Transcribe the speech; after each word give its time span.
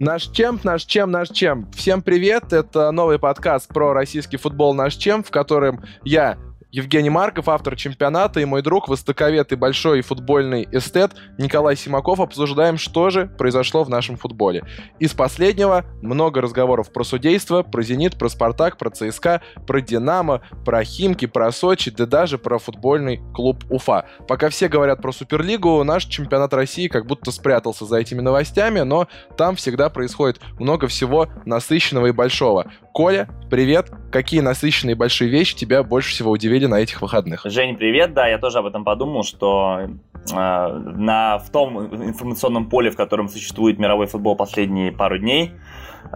Наш 0.00 0.24
чемп, 0.24 0.64
наш 0.64 0.84
чем, 0.86 1.12
наш 1.12 1.28
чем. 1.28 1.70
Всем 1.70 2.02
привет, 2.02 2.52
это 2.52 2.90
новый 2.90 3.20
подкаст 3.20 3.68
про 3.68 3.92
российский 3.92 4.36
футбол 4.36 4.74
«Наш 4.74 4.96
чем», 4.96 5.22
в 5.22 5.30
котором 5.30 5.84
я, 6.02 6.36
Евгений 6.74 7.08
Марков, 7.08 7.48
автор 7.48 7.76
чемпионата, 7.76 8.40
и 8.40 8.44
мой 8.44 8.60
друг, 8.60 8.88
востоковед 8.88 9.52
и 9.52 9.54
большой 9.54 10.00
футбольный 10.00 10.66
эстет 10.72 11.12
Николай 11.38 11.76
Симаков 11.76 12.18
обсуждаем, 12.18 12.78
что 12.78 13.10
же 13.10 13.26
произошло 13.26 13.84
в 13.84 13.88
нашем 13.88 14.16
футболе. 14.16 14.64
Из 14.98 15.12
последнего 15.12 15.84
много 16.02 16.40
разговоров 16.40 16.92
про 16.92 17.04
судейство, 17.04 17.62
про 17.62 17.82
«Зенит», 17.84 18.18
про 18.18 18.28
«Спартак», 18.28 18.76
про 18.76 18.90
ЦСКА, 18.90 19.40
про 19.68 19.80
«Динамо», 19.80 20.42
про 20.64 20.82
«Химки», 20.82 21.26
про 21.26 21.52
«Сочи», 21.52 21.92
да 21.92 22.06
даже 22.06 22.38
про 22.38 22.58
футбольный 22.58 23.20
клуб 23.34 23.62
«Уфа». 23.70 24.06
Пока 24.26 24.48
все 24.48 24.66
говорят 24.66 25.00
про 25.00 25.12
Суперлигу, 25.12 25.84
наш 25.84 26.06
чемпионат 26.06 26.54
России 26.54 26.88
как 26.88 27.06
будто 27.06 27.30
спрятался 27.30 27.84
за 27.84 27.98
этими 27.98 28.20
новостями, 28.20 28.80
но 28.80 29.06
там 29.36 29.54
всегда 29.54 29.90
происходит 29.90 30.40
много 30.58 30.88
всего 30.88 31.28
насыщенного 31.44 32.06
и 32.06 32.10
большого. 32.10 32.72
Коля, 32.92 33.28
привет. 33.50 33.90
Какие 34.12 34.40
насыщенные 34.40 34.94
большие 34.94 35.28
вещи 35.28 35.56
тебя 35.56 35.82
больше 35.82 36.10
всего 36.10 36.30
удивили 36.30 36.63
на 36.68 36.80
этих 36.80 37.02
выходных? 37.02 37.42
Жень, 37.44 37.76
привет. 37.76 38.14
Да, 38.14 38.26
я 38.26 38.38
тоже 38.38 38.58
об 38.58 38.66
этом 38.66 38.84
подумал, 38.84 39.22
что 39.22 39.80
э, 39.80 39.88
на, 40.34 41.38
в 41.38 41.50
том 41.50 41.78
информационном 41.94 42.68
поле, 42.68 42.90
в 42.90 42.96
котором 42.96 43.28
существует 43.28 43.78
мировой 43.78 44.06
футбол 44.06 44.36
последние 44.36 44.92
пару 44.92 45.18
дней, 45.18 45.52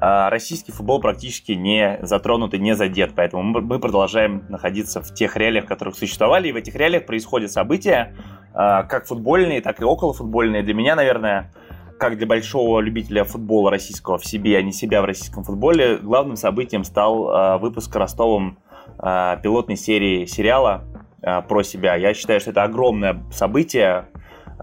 э, 0.01 0.29
российский 0.29 0.73
футбол 0.73 1.01
практически 1.01 1.53
не 1.53 1.98
затронут 2.03 2.55
и 2.55 2.59
не 2.59 2.75
задет. 2.75 3.12
Поэтому 3.15 3.42
мы, 3.42 3.61
мы 3.61 3.79
продолжаем 3.79 4.45
находиться 4.48 5.01
в 5.03 5.15
тех 5.15 5.37
реалиях, 5.37 5.65
в 5.65 5.69
которых 5.69 5.97
существовали. 5.97 6.48
И 6.48 6.53
в 6.53 6.56
этих 6.56 6.75
реалиях 6.75 7.06
происходят 7.06 7.51
события, 7.51 8.15
э, 8.53 8.84
как 8.89 9.06
футбольные, 9.06 9.61
так 9.61 9.80
и 9.80 9.84
околофутбольные. 9.84 10.62
Для 10.62 10.75
меня, 10.75 10.97
наверное, 10.97 11.53
как 11.98 12.17
для 12.17 12.27
большого 12.27 12.80
любителя 12.80 13.25
футбола 13.25 13.70
российского 13.70 14.19
в 14.19 14.25
себе, 14.25 14.56
а 14.56 14.62
не 14.62 14.73
себя 14.73 15.03
в 15.03 15.05
российском 15.05 15.45
футболе, 15.45 15.98
главным 15.98 16.36
событием 16.36 16.84
стал 16.84 17.28
э, 17.28 17.58
выпуск 17.58 17.95
Ростовом 17.95 18.58
э, 18.98 19.36
пилотной 19.42 19.77
серии 19.77 20.27
сериала 20.27 20.84
э, 21.22 21.42
про 21.42 21.62
себя. 21.62 21.94
Я 21.94 22.14
считаю, 22.14 22.41
что 22.41 22.50
это 22.50 22.62
огромное 22.62 23.22
событие, 23.30 24.06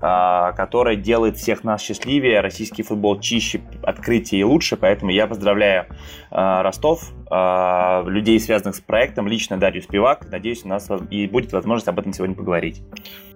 э, 0.01 0.53
которое 0.55 0.95
делает 0.95 1.37
всех 1.37 1.63
нас 1.63 1.81
счастливее, 1.81 2.41
российский 2.41 2.83
футбол 2.83 3.19
чище, 3.19 3.61
открытие 3.83 4.41
и 4.41 4.43
лучше, 4.43 4.77
поэтому 4.77 5.11
я 5.11 5.27
поздравляю 5.27 5.85
э, 6.31 6.61
Ростов, 6.61 7.11
людей, 7.29 8.39
связанных 8.39 8.75
с 8.75 8.81
проектом, 8.81 9.27
лично 9.27 9.57
Дарью 9.57 9.81
Спивак. 9.81 10.29
Надеюсь, 10.31 10.63
у 10.63 10.67
нас 10.67 10.89
и 11.09 11.27
будет 11.27 11.53
возможность 11.53 11.87
об 11.87 11.99
этом 11.99 12.13
сегодня 12.13 12.35
поговорить. 12.35 12.83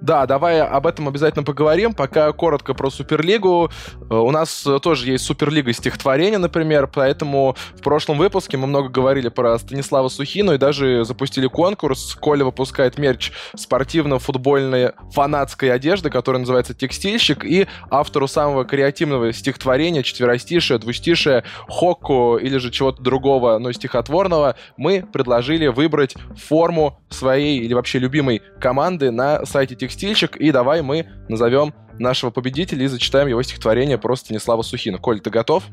Да, 0.02 0.26
давай 0.26 0.62
об 0.62 0.88
этом 0.88 1.08
обязательно 1.08 1.44
поговорим. 1.44 1.94
Пока 1.94 2.32
коротко 2.32 2.74
про 2.74 2.90
Суперлигу. 2.90 3.70
Э, 4.10 4.16
у 4.16 4.32
нас 4.32 4.66
тоже 4.82 5.12
есть 5.12 5.26
Суперлига 5.26 5.74
стихотворения, 5.74 6.38
например, 6.38 6.88
поэтому 6.88 7.56
в 7.76 7.82
прошлом 7.82 8.18
выпуске 8.18 8.58
мы 8.58 8.68
много 8.68 8.90
говорили 8.90 9.30
про 9.30 9.58
Станислава 9.60 10.08
Сухину 10.08 10.54
и 10.54 10.58
даже 10.58 11.04
запустили 11.04 11.48
конкурс. 11.48 12.16
Коля 12.16 12.46
выпускает 12.46 12.98
мерч 12.98 13.32
спортивно-футбольной 13.56 14.94
фанатской 15.12 15.72
одежды, 15.72 16.10
которая 16.10 16.40
называется 16.40 16.74
«Текстильщик», 16.74 17.44
и 17.44 17.68
автору 17.90 18.28
самого 18.28 18.66
креативного 18.66 19.34
стихотворения, 19.34 20.04
четверостишия, 20.04 20.78
двустишия, 20.78 21.44
хокку 21.68 22.38
или 22.38 22.58
же 22.58 22.72
чего-то 22.72 23.02
другого, 23.02 23.58
но 23.60 23.72
стихотворного, 23.80 24.56
мы 24.78 25.06
предложили 25.12 25.68
выбрать 25.68 26.16
форму 26.36 27.00
своей 27.10 27.60
или 27.60 27.74
вообще 27.74 28.00
любимой 28.00 28.42
команды 28.60 29.12
на 29.12 29.46
сайте 29.46 29.76
«Текстильщик», 29.76 30.36
и 30.36 30.52
давай 30.52 30.82
мы 30.82 31.08
назовем 31.28 31.74
нашего 31.98 32.30
победителя 32.30 32.86
и 32.86 32.88
зачитаем 32.88 33.28
его 33.28 33.42
стихотворение 33.42 33.98
про 33.98 34.16
Станислава 34.16 34.62
Сухина. 34.62 34.98
Коль, 34.98 35.20
ты 35.20 35.30
готов? 35.30 35.64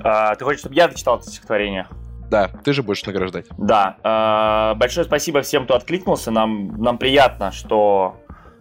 А, 0.00 0.34
ты 0.34 0.44
хочешь, 0.44 0.60
чтобы 0.60 0.74
я 0.74 0.88
зачитал 0.88 1.18
это 1.18 1.28
стихотворение? 1.30 1.86
Да, 2.30 2.48
ты 2.48 2.72
же 2.72 2.82
будешь 2.82 3.04
награждать. 3.04 3.46
Да. 3.56 3.96
Э, 4.02 4.76
большое 4.76 5.06
спасибо 5.06 5.42
всем, 5.42 5.64
кто 5.64 5.76
откликнулся. 5.76 6.30
Нам, 6.30 6.80
нам 6.80 6.98
приятно, 6.98 7.52
что 7.52 8.16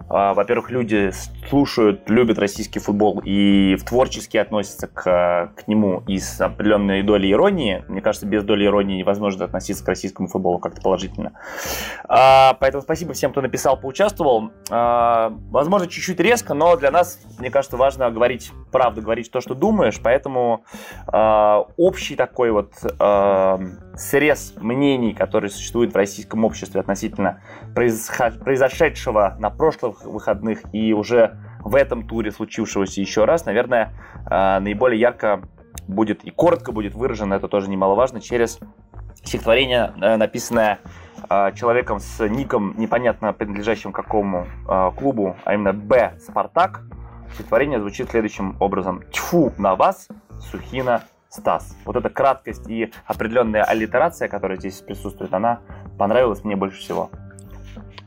во-первых, 0.07 0.69
люди 0.69 1.11
слушают, 1.49 2.09
любят 2.09 2.37
российский 2.39 2.79
футбол 2.79 3.21
и 3.23 3.75
в 3.75 3.83
творчески 3.83 4.37
относятся 4.37 4.87
к, 4.87 5.53
к 5.55 5.67
нему 5.67 6.03
и 6.07 6.19
с 6.19 6.39
определенной 6.41 7.03
долей 7.03 7.31
иронии. 7.31 7.83
Мне 7.87 8.01
кажется, 8.01 8.27
без 8.27 8.43
доли 8.43 8.65
иронии 8.65 8.97
невозможно 8.97 9.45
относиться 9.45 9.83
к 9.83 9.87
российскому 9.87 10.27
футболу 10.27 10.59
как-то 10.59 10.81
положительно. 10.81 11.33
А, 12.07 12.55
поэтому 12.59 12.81
спасибо 12.83 13.13
всем, 13.13 13.31
кто 13.31 13.41
написал, 13.41 13.77
поучаствовал. 13.77 14.51
А, 14.69 15.33
возможно, 15.49 15.87
чуть-чуть 15.87 16.19
резко, 16.19 16.53
но 16.53 16.75
для 16.75 16.91
нас, 16.91 17.19
мне 17.39 17.49
кажется, 17.49 17.77
важно 17.77 18.09
говорить 18.11 18.51
правду, 18.71 19.01
говорить 19.01 19.31
то, 19.31 19.41
что 19.41 19.55
думаешь. 19.55 19.99
Поэтому 20.03 20.63
общий 21.77 22.15
такой 22.15 22.51
вот 22.51 22.73
срез 23.97 24.53
мнений, 24.57 25.13
который 25.13 25.49
существует 25.49 25.93
в 25.93 25.95
российском 25.95 26.43
обществе 26.43 26.79
относительно 26.79 27.41
произошедшего 27.73 29.35
на 29.39 29.49
прошлых 29.49 30.03
выходных 30.05 30.61
и 30.73 30.93
уже 30.93 31.37
в 31.59 31.75
этом 31.75 32.07
туре 32.07 32.31
случившегося 32.31 33.01
еще 33.01 33.25
раз, 33.25 33.45
наверное, 33.45 33.93
э, 34.29 34.59
наиболее 34.59 34.99
ярко 34.99 35.41
будет 35.87 36.23
и 36.23 36.29
коротко 36.29 36.71
будет 36.71 36.93
выражено, 36.93 37.33
это 37.33 37.47
тоже 37.47 37.69
немаловажно, 37.69 38.21
через 38.21 38.59
стихотворение, 39.23 39.93
э, 40.01 40.17
написанное 40.17 40.79
э, 41.29 41.53
человеком 41.55 41.99
с 41.99 42.27
ником, 42.27 42.75
непонятно 42.77 43.33
принадлежащим 43.33 43.91
какому 43.91 44.47
клубу, 44.97 45.35
а 45.43 45.53
именно 45.53 45.73
Б. 45.73 46.17
Спартак. 46.19 46.81
Стихотворение 47.33 47.79
звучит 47.79 48.11
следующим 48.11 48.55
образом. 48.59 49.01
Тьфу 49.11 49.51
на 49.57 49.75
вас, 49.75 50.07
Сухина 50.39 51.03
Стас. 51.35 51.75
Вот 51.85 51.95
эта 51.95 52.09
краткость 52.09 52.69
и 52.69 52.91
определенная 53.05 53.63
аллитерация, 53.63 54.27
которая 54.27 54.57
здесь 54.57 54.81
присутствует, 54.81 55.33
она 55.33 55.59
понравилась 55.97 56.43
мне 56.43 56.55
больше 56.55 56.79
всего. 56.79 57.09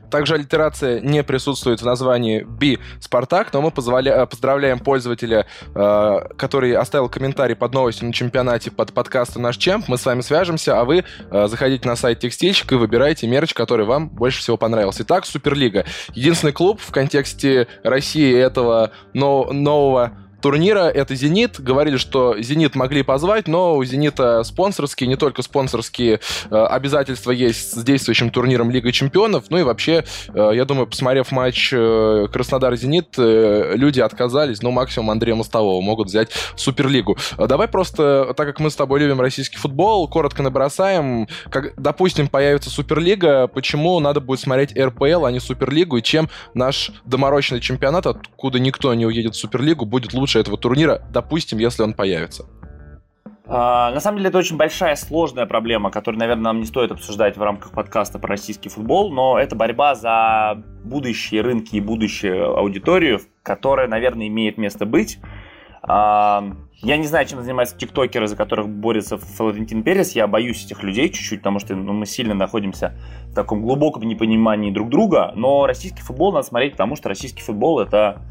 Также 0.09 0.35
аллитерация 0.35 0.99
не 1.01 1.23
присутствует 1.23 1.81
в 1.81 1.85
названии 1.85 2.43
Би 2.43 2.79
Спартак, 2.99 3.53
но 3.53 3.61
мы 3.61 3.71
позволя... 3.71 4.23
Э, 4.23 4.25
поздравляем 4.25 4.79
пользователя, 4.79 5.45
э, 5.75 6.19
который 6.37 6.73
оставил 6.73 7.09
комментарий 7.09 7.55
под 7.55 7.73
новостью 7.73 8.07
на 8.07 8.13
чемпионате 8.13 8.71
под 8.71 8.93
подкастом 8.93 9.43
«Наш 9.43 9.57
Чемп». 9.57 9.87
Мы 9.87 9.97
с 9.97 10.05
вами 10.05 10.21
свяжемся, 10.21 10.79
а 10.79 10.85
вы 10.85 11.03
э, 11.31 11.47
заходите 11.47 11.87
на 11.87 11.95
сайт 11.95 12.19
Текстильщик 12.19 12.71
и 12.71 12.75
выбирайте 12.75 13.27
мерч, 13.27 13.53
который 13.53 13.85
вам 13.85 14.09
больше 14.09 14.39
всего 14.39 14.57
понравился. 14.57 15.03
Итак, 15.03 15.25
Суперлига. 15.25 15.85
Единственный 16.13 16.53
клуб 16.53 16.79
в 16.81 16.91
контексте 16.91 17.67
России 17.83 18.35
этого 18.35 18.91
но... 19.13 19.47
нового 19.51 20.13
турнира 20.41 20.89
это 20.89 21.15
«Зенит». 21.15 21.59
Говорили, 21.59 21.97
что 21.97 22.39
«Зенит» 22.41 22.75
могли 22.75 23.03
позвать, 23.03 23.47
но 23.47 23.75
у 23.75 23.83
«Зенита» 23.83 24.43
спонсорские, 24.43 25.07
не 25.07 25.15
только 25.15 25.41
спонсорские 25.41 26.19
э, 26.49 26.55
обязательства 26.55 27.31
есть 27.31 27.73
с 27.73 27.83
действующим 27.83 28.29
турниром 28.29 28.71
Лига 28.71 28.91
Чемпионов. 28.91 29.45
Ну 29.49 29.57
и 29.57 29.63
вообще, 29.63 30.05
э, 30.33 30.51
я 30.53 30.65
думаю, 30.65 30.87
посмотрев 30.87 31.31
матч 31.31 31.71
э, 31.73 32.27
Краснодар-Зенит, 32.31 33.15
люди 33.17 33.99
отказались, 33.99 34.61
ну, 34.61 34.71
максимум 34.71 35.11
Андрея 35.11 35.35
Мостового 35.35 35.81
могут 35.81 36.07
взять 36.07 36.29
Суперлигу. 36.55 37.17
Давай 37.37 37.67
просто, 37.67 38.33
так 38.35 38.47
как 38.47 38.59
мы 38.59 38.69
с 38.69 38.75
тобой 38.75 38.99
любим 38.99 39.21
российский 39.21 39.57
футбол, 39.57 40.07
коротко 40.07 40.43
набросаем. 40.43 41.27
Как, 41.49 41.73
допустим, 41.77 42.27
появится 42.27 42.69
Суперлига, 42.69 43.47
почему 43.47 43.99
надо 43.99 44.21
будет 44.21 44.39
смотреть 44.39 44.77
РПЛ, 44.77 45.25
а 45.25 45.31
не 45.31 45.39
Суперлигу, 45.39 45.97
и 45.97 46.03
чем 46.03 46.29
наш 46.53 46.91
доморощенный 47.05 47.61
чемпионат, 47.61 48.07
откуда 48.07 48.59
никто 48.59 48.93
не 48.93 49.05
уедет 49.05 49.35
в 49.35 49.37
Суперлигу, 49.37 49.85
будет 49.85 50.13
лучше 50.13 50.28
лучше 50.29 50.39
этого 50.39 50.57
турнира, 50.57 51.01
допустим, 51.11 51.57
если 51.57 51.81
он 51.81 51.93
появится? 51.93 52.45
А, 53.51 53.91
на 53.91 53.99
самом 53.99 54.17
деле 54.17 54.29
это 54.29 54.37
очень 54.37 54.57
большая, 54.57 54.95
сложная 54.95 55.47
проблема, 55.47 55.89
которую, 55.89 56.19
наверное, 56.19 56.43
нам 56.43 56.59
не 56.59 56.67
стоит 56.67 56.91
обсуждать 56.91 57.35
в 57.35 57.41
рамках 57.41 57.71
подкаста 57.71 58.19
про 58.19 58.29
российский 58.29 58.69
футбол, 58.69 59.11
но 59.11 59.39
это 59.39 59.55
борьба 59.55 59.95
за 59.95 60.61
будущие 60.83 61.41
рынки 61.41 61.77
и 61.77 61.81
будущую 61.81 62.55
аудиторию, 62.55 63.21
которая, 63.41 63.87
наверное, 63.87 64.27
имеет 64.27 64.59
место 64.59 64.85
быть. 64.85 65.17
А, 65.81 66.43
я 66.83 66.97
не 66.97 67.07
знаю, 67.07 67.25
чем 67.25 67.41
занимаются 67.41 67.75
тиктокеры, 67.75 68.27
за 68.27 68.35
которых 68.35 68.69
борется 68.69 69.17
Флорентин 69.17 69.81
Перес. 69.81 70.11
Я 70.11 70.27
боюсь 70.27 70.63
этих 70.63 70.83
людей 70.83 71.09
чуть-чуть, 71.09 71.39
потому 71.39 71.57
что 71.57 71.75
ну, 71.75 71.93
мы 71.93 72.05
сильно 72.05 72.35
находимся 72.35 72.93
в 73.31 73.33
таком 73.33 73.63
глубоком 73.63 74.03
непонимании 74.03 74.69
друг 74.69 74.89
друга. 74.89 75.31
Но 75.35 75.65
российский 75.65 76.03
футбол 76.03 76.31
надо 76.31 76.45
смотреть, 76.45 76.73
потому 76.73 76.95
что 76.95 77.09
российский 77.09 77.41
футбол 77.41 77.79
это 77.79 78.21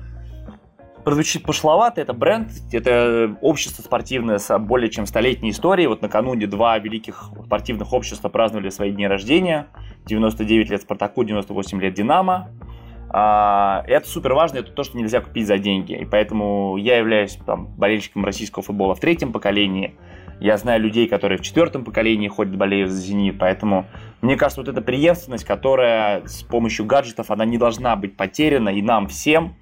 прозвучит 1.08 1.43
пошловато, 1.43 2.02
это 2.02 2.12
бренд, 2.12 2.50
это 2.70 3.34
общество 3.40 3.81
спортивное 3.81 4.37
с 4.37 4.58
более 4.58 4.90
чем 4.90 5.06
столетней 5.06 5.52
историей. 5.52 5.87
Вот 5.87 6.02
накануне 6.02 6.46
два 6.46 6.76
великих 6.76 7.31
спортивных 7.46 7.94
общества 7.94 8.28
праздновали 8.28 8.69
свои 8.69 8.93
дни 8.93 9.08
рождения. 9.08 9.69
99 10.05 10.69
лет 10.69 10.82
Спартаку, 10.82 11.25
98 11.25 11.81
лет 11.81 11.94
Динамо. 11.94 12.50
А, 13.08 13.84
это 13.87 14.06
супер 14.06 14.34
важно, 14.34 14.58
это 14.58 14.70
то, 14.70 14.84
что 14.84 14.99
нельзя 14.99 15.22
купить 15.22 15.46
за 15.46 15.56
деньги. 15.56 15.94
И 15.94 16.05
поэтому 16.05 16.76
я 16.76 16.99
являюсь 16.99 17.38
там, 17.46 17.69
болельщиком 17.69 18.26
российского 18.26 18.62
футбола 18.62 18.94
в 18.94 19.00
третьем 19.00 19.32
поколении. 19.32 19.94
Я 20.40 20.58
знаю 20.58 20.82
людей, 20.82 21.08
которые 21.08 21.38
в 21.38 21.40
четвертом 21.40 21.84
поколении 21.84 22.28
ходят, 22.28 22.55
болеют 22.55 22.90
за 22.90 22.99
«Зенит», 22.99 23.38
поэтому 23.38 23.87
мне 24.20 24.37
кажется, 24.37 24.60
вот 24.60 24.69
эта 24.69 24.82
преемственность, 24.82 25.44
которая 25.44 26.26
с 26.26 26.43
помощью 26.43 26.84
гаджетов, 26.84 27.31
она 27.31 27.46
не 27.46 27.56
должна 27.56 27.96
быть 27.96 28.14
потеряна, 28.14 28.69
и 28.69 28.82
нам 28.82 29.08
всем 29.08 29.56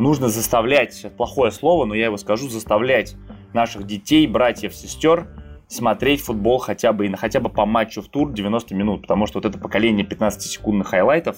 нужно 0.00 0.28
заставлять, 0.28 1.06
плохое 1.16 1.52
слово, 1.52 1.84
но 1.84 1.94
я 1.94 2.06
его 2.06 2.16
скажу, 2.16 2.48
заставлять 2.48 3.16
наших 3.52 3.86
детей, 3.86 4.26
братьев, 4.26 4.74
сестер 4.74 5.28
смотреть 5.68 6.20
футбол 6.20 6.58
хотя 6.58 6.92
бы, 6.92 7.08
хотя 7.16 7.38
бы 7.38 7.48
по 7.48 7.64
матчу 7.64 8.02
в 8.02 8.08
тур 8.08 8.32
90 8.32 8.74
минут, 8.74 9.02
потому 9.02 9.26
что 9.26 9.38
вот 9.38 9.44
это 9.44 9.56
поколение 9.56 10.04
15-секундных 10.04 10.88
хайлайтов, 10.88 11.36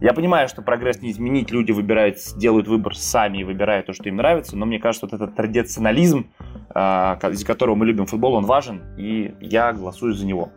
я 0.00 0.12
понимаю, 0.12 0.48
что 0.48 0.62
прогресс 0.62 1.02
не 1.02 1.10
изменить, 1.12 1.50
люди 1.50 1.70
выбирают, 1.70 2.16
делают 2.36 2.66
выбор 2.66 2.96
сами 2.96 3.38
и 3.38 3.44
выбирают 3.44 3.86
то, 3.86 3.92
что 3.92 4.08
им 4.08 4.16
нравится, 4.16 4.56
но 4.56 4.66
мне 4.66 4.78
кажется, 4.78 5.06
вот 5.06 5.12
этот 5.12 5.36
традиционализм, 5.36 6.30
а, 6.74 7.18
из-за 7.30 7.46
которого 7.46 7.76
мы 7.76 7.86
любим 7.86 8.06
футбол, 8.06 8.34
он 8.34 8.44
важен, 8.44 8.82
и 8.98 9.34
я 9.40 9.72
голосую 9.72 10.14
за 10.14 10.26
него. 10.26 10.50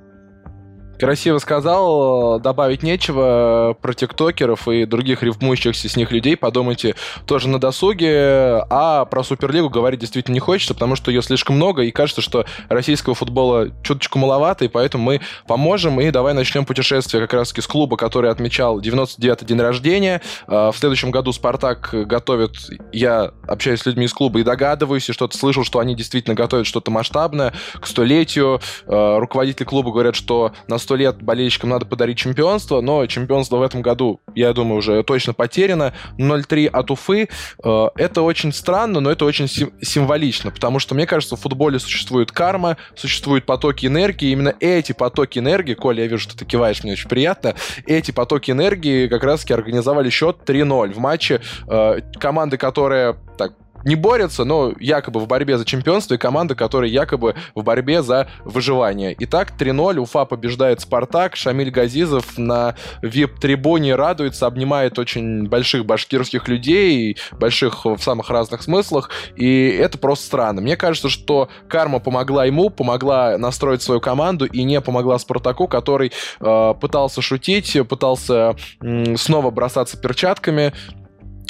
Красиво 1.04 1.38
сказал, 1.40 2.40
добавить 2.40 2.82
нечего 2.82 3.76
про 3.82 3.94
тиктокеров 3.94 4.70
и 4.70 4.86
других 4.86 5.22
рифмующихся 5.22 5.90
с 5.90 5.98
них 5.98 6.14
людей. 6.14 6.38
Подумайте 6.38 6.96
тоже 7.26 7.50
на 7.50 7.60
досуге. 7.60 8.64
А 8.70 9.04
про 9.04 9.22
Суперлигу 9.22 9.70
говорить 9.70 10.00
действительно 10.00 10.36
не 10.36 10.40
хочется, 10.40 10.74
потому 10.74 10.96
что 10.96 11.12
ее 11.12 11.22
слишком 11.22 11.58
много, 11.58 11.82
и 11.82 11.92
кажется, 11.92 12.22
что 12.22 12.46
российского 12.70 13.16
футбола 13.16 13.68
чуточку 13.84 14.18
маловато, 14.18 14.64
и 14.64 14.70
поэтому 14.70 15.04
мы 15.04 15.20
поможем. 15.46 16.00
И 16.00 16.10
давай 16.10 16.34
начнем 16.34 16.64
путешествие 16.64 17.22
как 17.22 17.34
раз-таки 17.34 17.60
с 17.60 17.68
клуба, 17.68 17.98
который 17.98 18.32
отмечал 18.32 18.80
99-й 18.80 19.46
день 19.46 19.60
рождения. 19.60 20.22
А, 20.48 20.72
в 20.72 20.78
следующем 20.78 21.12
году 21.12 21.34
«Спартак» 21.34 21.90
готовит, 21.92 22.56
я 22.94 23.34
общаюсь 23.46 23.82
с 23.82 23.86
людьми 23.86 24.06
из 24.06 24.14
клуба 24.14 24.40
и 24.40 24.44
догадываюсь, 24.44 25.10
и 25.10 25.12
что-то 25.12 25.38
слышал, 25.38 25.66
что 25.66 25.80
они 25.80 25.96
действительно 25.96 26.34
готовят 26.34 26.66
что-то 26.66 26.92
масштабное 26.92 27.54
к 27.82 27.88
столетию. 27.88 28.62
А, 28.88 29.20
руководители 29.20 29.66
клуба 29.66 29.92
говорят, 29.92 30.16
что 30.16 30.54
на 30.70 30.78
100 30.78 30.93
лет 30.96 31.22
болельщикам 31.22 31.70
надо 31.70 31.86
подарить 31.86 32.18
чемпионство, 32.18 32.82
но 32.82 33.06
чемпионство 33.06 33.58
в 33.58 33.62
этом 33.62 33.82
году, 33.82 34.20
я 34.36 34.54
думаю, 34.54 34.78
уже 34.78 35.04
точно 35.04 35.34
потеряно. 35.34 35.94
0-3 36.18 36.68
от 36.68 36.92
Уфы. 36.92 37.30
Э, 37.64 37.88
это 37.96 38.22
очень 38.22 38.54
странно, 38.54 39.00
но 39.00 39.12
это 39.12 39.26
очень 39.26 39.48
сим- 39.48 39.74
символично, 39.82 40.52
потому 40.52 40.80
что, 40.80 40.96
мне 40.96 41.06
кажется, 41.06 41.36
в 41.36 41.42
футболе 41.42 41.80
существует 41.80 42.32
карма, 42.32 42.78
существуют 42.96 43.46
потоки 43.46 43.86
энергии, 43.86 44.32
именно 44.32 44.54
эти 44.60 44.92
потоки 44.92 45.40
энергии, 45.40 45.74
Коля, 45.74 46.04
я 46.04 46.08
вижу, 46.08 46.24
что 46.24 46.38
ты 46.38 46.46
киваешь, 46.46 46.84
мне 46.84 46.94
очень 46.94 47.10
приятно, 47.10 47.56
эти 47.86 48.12
потоки 48.12 48.52
энергии 48.52 49.08
как 49.08 49.24
раз-таки 49.24 49.54
организовали 49.54 50.10
счет 50.10 50.38
3-0 50.46 50.94
в 50.94 50.98
матче 50.98 51.42
э, 51.68 52.02
команды, 52.20 52.58
которая 52.58 53.18
так 53.38 53.54
не 53.84 53.96
борются, 53.96 54.44
но 54.44 54.74
якобы 54.80 55.20
в 55.20 55.28
борьбе 55.28 55.58
за 55.58 55.66
чемпионство, 55.66 56.16
и 56.16 56.18
команда, 56.18 56.56
которая 56.56 56.90
якобы 56.90 57.36
в 57.56 57.64
борьбе 57.64 58.02
за 58.02 58.28
выживание. 58.46 59.16
Итак, 59.20 59.54
3-0, 59.58 59.98
Уфа 59.98 60.26
побеждает 60.26 60.82
Спартак, 60.82 61.36
Шамиль 61.36 61.72
Газизов 61.72 62.38
на 62.38 62.76
вип-трибуне 63.02 63.96
радуется, 63.96 64.48
обнимает 64.48 65.00
очень 65.00 65.48
больших 65.48 65.86
башкирских 65.86 66.48
людей, 66.48 67.18
больших 67.32 67.86
в 67.86 68.00
самых 68.00 68.30
разных 68.30 68.62
смыслах, 68.62 69.10
и 69.36 69.70
это 69.70 69.98
просто 69.98 70.26
странно. 70.26 70.62
Мне 70.62 70.78
кажется, 70.78 71.10
что 71.10 71.50
карма 71.68 72.00
помогла 72.00 72.46
ему, 72.46 72.70
помогла 72.70 73.38
настроить 73.38 73.82
свою 73.82 74.02
команду 74.02 74.46
и 74.46 74.64
не 74.64 74.82
помогла 74.82 75.20
Спартаку, 75.20 75.68
который 75.68 76.12
э, 76.40 76.74
пытался 76.80 77.22
шутить, 77.22 77.78
пытался 77.88 78.56
э, 78.82 79.16
снова 79.16 79.52
бросаться 79.52 79.98
перчатками, 79.98 80.74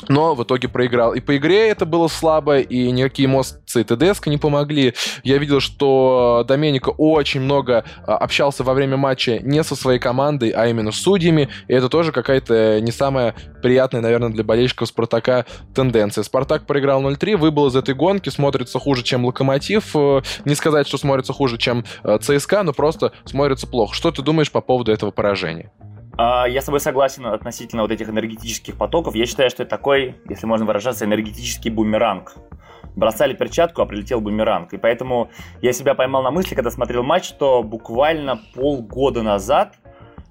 но 0.09 0.35
в 0.35 0.43
итоге 0.43 0.67
проиграл. 0.67 1.13
И 1.13 1.19
по 1.19 1.37
игре 1.37 1.69
это 1.69 1.85
было 1.85 2.07
слабо, 2.07 2.59
и 2.59 2.91
никакие 2.91 3.27
эмоции 3.27 3.83
ТДСК 3.83 4.27
не 4.27 4.37
помогли. 4.37 4.93
Я 5.23 5.37
видел, 5.37 5.59
что 5.59 6.45
Доменико 6.47 6.89
очень 6.89 7.41
много 7.41 7.83
а, 8.05 8.17
общался 8.17 8.63
во 8.63 8.73
время 8.73 8.97
матча 8.97 9.39
не 9.39 9.63
со 9.63 9.75
своей 9.75 9.99
командой, 9.99 10.49
а 10.49 10.67
именно 10.67 10.91
с 10.91 10.95
судьями, 10.95 11.49
и 11.67 11.73
это 11.73 11.89
тоже 11.89 12.11
какая-то 12.11 12.79
не 12.81 12.91
самая 12.91 13.35
приятная, 13.61 14.01
наверное, 14.01 14.29
для 14.29 14.43
болельщиков 14.43 14.87
Спартака 14.87 15.45
тенденция. 15.73 16.23
Спартак 16.23 16.65
проиграл 16.65 17.01
0-3, 17.01 17.37
выбыл 17.37 17.67
из 17.67 17.75
этой 17.75 17.95
гонки, 17.95 18.29
смотрится 18.29 18.79
хуже, 18.79 19.03
чем 19.03 19.25
Локомотив. 19.25 19.95
Э, 19.95 20.21
не 20.45 20.55
сказать, 20.55 20.87
что 20.87 20.97
смотрится 20.97 21.33
хуже, 21.33 21.57
чем 21.57 21.85
э, 22.03 22.17
ЦСКА, 22.19 22.63
но 22.63 22.73
просто 22.73 23.11
смотрится 23.25 23.67
плохо. 23.67 23.95
Что 23.95 24.11
ты 24.11 24.21
думаешь 24.21 24.51
по 24.51 24.61
поводу 24.61 24.91
этого 24.91 25.11
поражения? 25.11 25.71
А, 26.17 26.45
я 26.47 26.61
с 26.61 26.65
тобой 26.65 26.79
согласен 26.79 27.25
относительно 27.25 27.81
вот 27.81 27.91
этих 27.91 28.09
энергетических 28.09 28.77
потоков. 28.77 29.15
Я 29.15 29.25
считаю, 29.25 29.49
что 29.49 29.63
это 29.63 29.69
такой, 29.71 30.15
если 30.29 30.45
можно 30.45 30.65
выражаться, 30.65 31.05
энергетический 31.05 31.71
бумеранг. 31.71 32.35
Бросали 32.95 33.33
перчатку, 33.33 33.81
а 33.81 33.85
прилетел 33.85 34.21
бумеранг. 34.21 34.73
И 34.73 34.77
поэтому 34.77 35.31
я 35.61 35.73
себя 35.73 35.95
поймал 35.95 36.21
на 36.21 36.29
мысли, 36.29 36.53
когда 36.53 36.69
смотрел 36.69 37.03
матч, 37.03 37.25
что 37.25 37.63
буквально 37.63 38.39
полгода 38.53 39.23
назад 39.23 39.75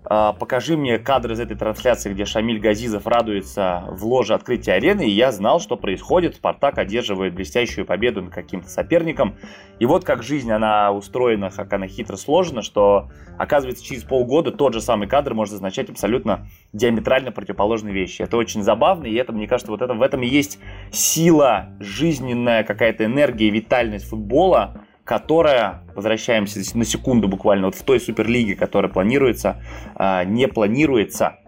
покажи 0.05 0.77
мне 0.77 0.99
кадры 0.99 1.35
из 1.35 1.41
этой 1.41 1.57
трансляции, 1.57 2.13
где 2.13 2.25
Шамиль 2.25 2.61
Газизов 2.61 3.07
радуется 3.07 3.85
в 3.89 4.05
ложе 4.05 4.35
открытия 4.35 4.75
арены, 4.75 5.07
и 5.07 5.11
я 5.11 5.33
знал, 5.33 5.61
что 5.61 5.77
происходит. 5.77 6.37
Спартак 6.37 6.79
одерживает 6.79 7.35
блестящую 7.35 7.87
победу 7.87 8.23
над 8.23 8.33
каким-то 8.33 8.69
соперником. 8.69 9.37
И 9.79 9.87
вот 9.87 10.05
как 10.05 10.23
жизнь, 10.23 10.51
она 10.51 10.93
устроена, 10.93 11.51
как 11.51 11.73
она 11.73 11.87
хитро 11.87 12.17
сложена, 12.17 12.63
что, 12.63 13.11
оказывается, 13.39 13.85
через 13.85 14.03
полгода 14.03 14.51
тот 14.51 14.75
же 14.75 14.81
самый 14.81 15.09
кадр 15.09 15.35
может 15.35 15.55
означать 15.55 15.91
абсолютно 15.91 16.47
диаметрально 16.73 17.33
противоположные 17.33 17.95
вещи. 17.95 18.23
Это 18.23 18.37
очень 18.37 18.63
забавно, 18.63 19.07
и 19.07 19.15
это, 19.15 19.33
мне 19.33 19.47
кажется, 19.47 19.71
вот 19.71 19.83
это, 19.83 19.95
в 19.95 20.03
этом 20.03 20.23
и 20.23 20.27
есть 20.27 20.59
сила, 20.91 21.69
жизненная 21.81 22.65
какая-то 22.65 23.05
энергия, 23.05 23.51
витальность 23.51 24.09
футбола, 24.09 24.83
которая, 25.05 25.83
возвращаемся 25.95 26.61
на 26.77 26.85
секунду 26.85 27.29
буквально, 27.29 27.67
вот 27.67 27.75
в 27.75 27.83
той 27.83 28.01
суперлиге, 28.01 28.55
которая 28.55 28.91
планируется, 28.91 29.63
а, 29.95 30.25
не 30.25 30.47
планируется, 30.49 31.39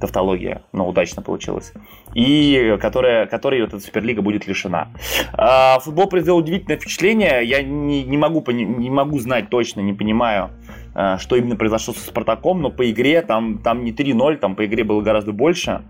тавтология, 0.00 0.62
но 0.72 0.88
удачно 0.88 1.22
получилось, 1.22 1.72
и 2.14 2.76
которая, 2.80 3.26
которой 3.26 3.62
вот 3.62 3.74
эта 3.74 3.80
Суперлига 3.80 4.22
будет 4.22 4.46
лишена. 4.46 4.88
А, 5.32 5.78
футбол 5.80 6.08
произвел 6.08 6.36
удивительное 6.36 6.76
впечатление, 6.76 7.44
я 7.44 7.62
не, 7.62 8.04
не, 8.04 8.16
могу, 8.16 8.48
не 8.50 8.90
могу 8.90 9.18
знать 9.18 9.50
точно, 9.50 9.80
не 9.80 9.92
понимаю, 9.92 10.50
а, 10.94 11.18
что 11.18 11.36
именно 11.36 11.56
произошло 11.56 11.94
со 11.94 12.00
Спартаком, 12.00 12.62
но 12.62 12.70
по 12.70 12.88
игре 12.90 13.22
там, 13.22 13.58
там 13.58 13.84
не 13.84 13.92
3-0, 13.92 14.36
там 14.36 14.54
по 14.54 14.64
игре 14.66 14.84
было 14.84 15.00
гораздо 15.00 15.32
больше. 15.32 15.82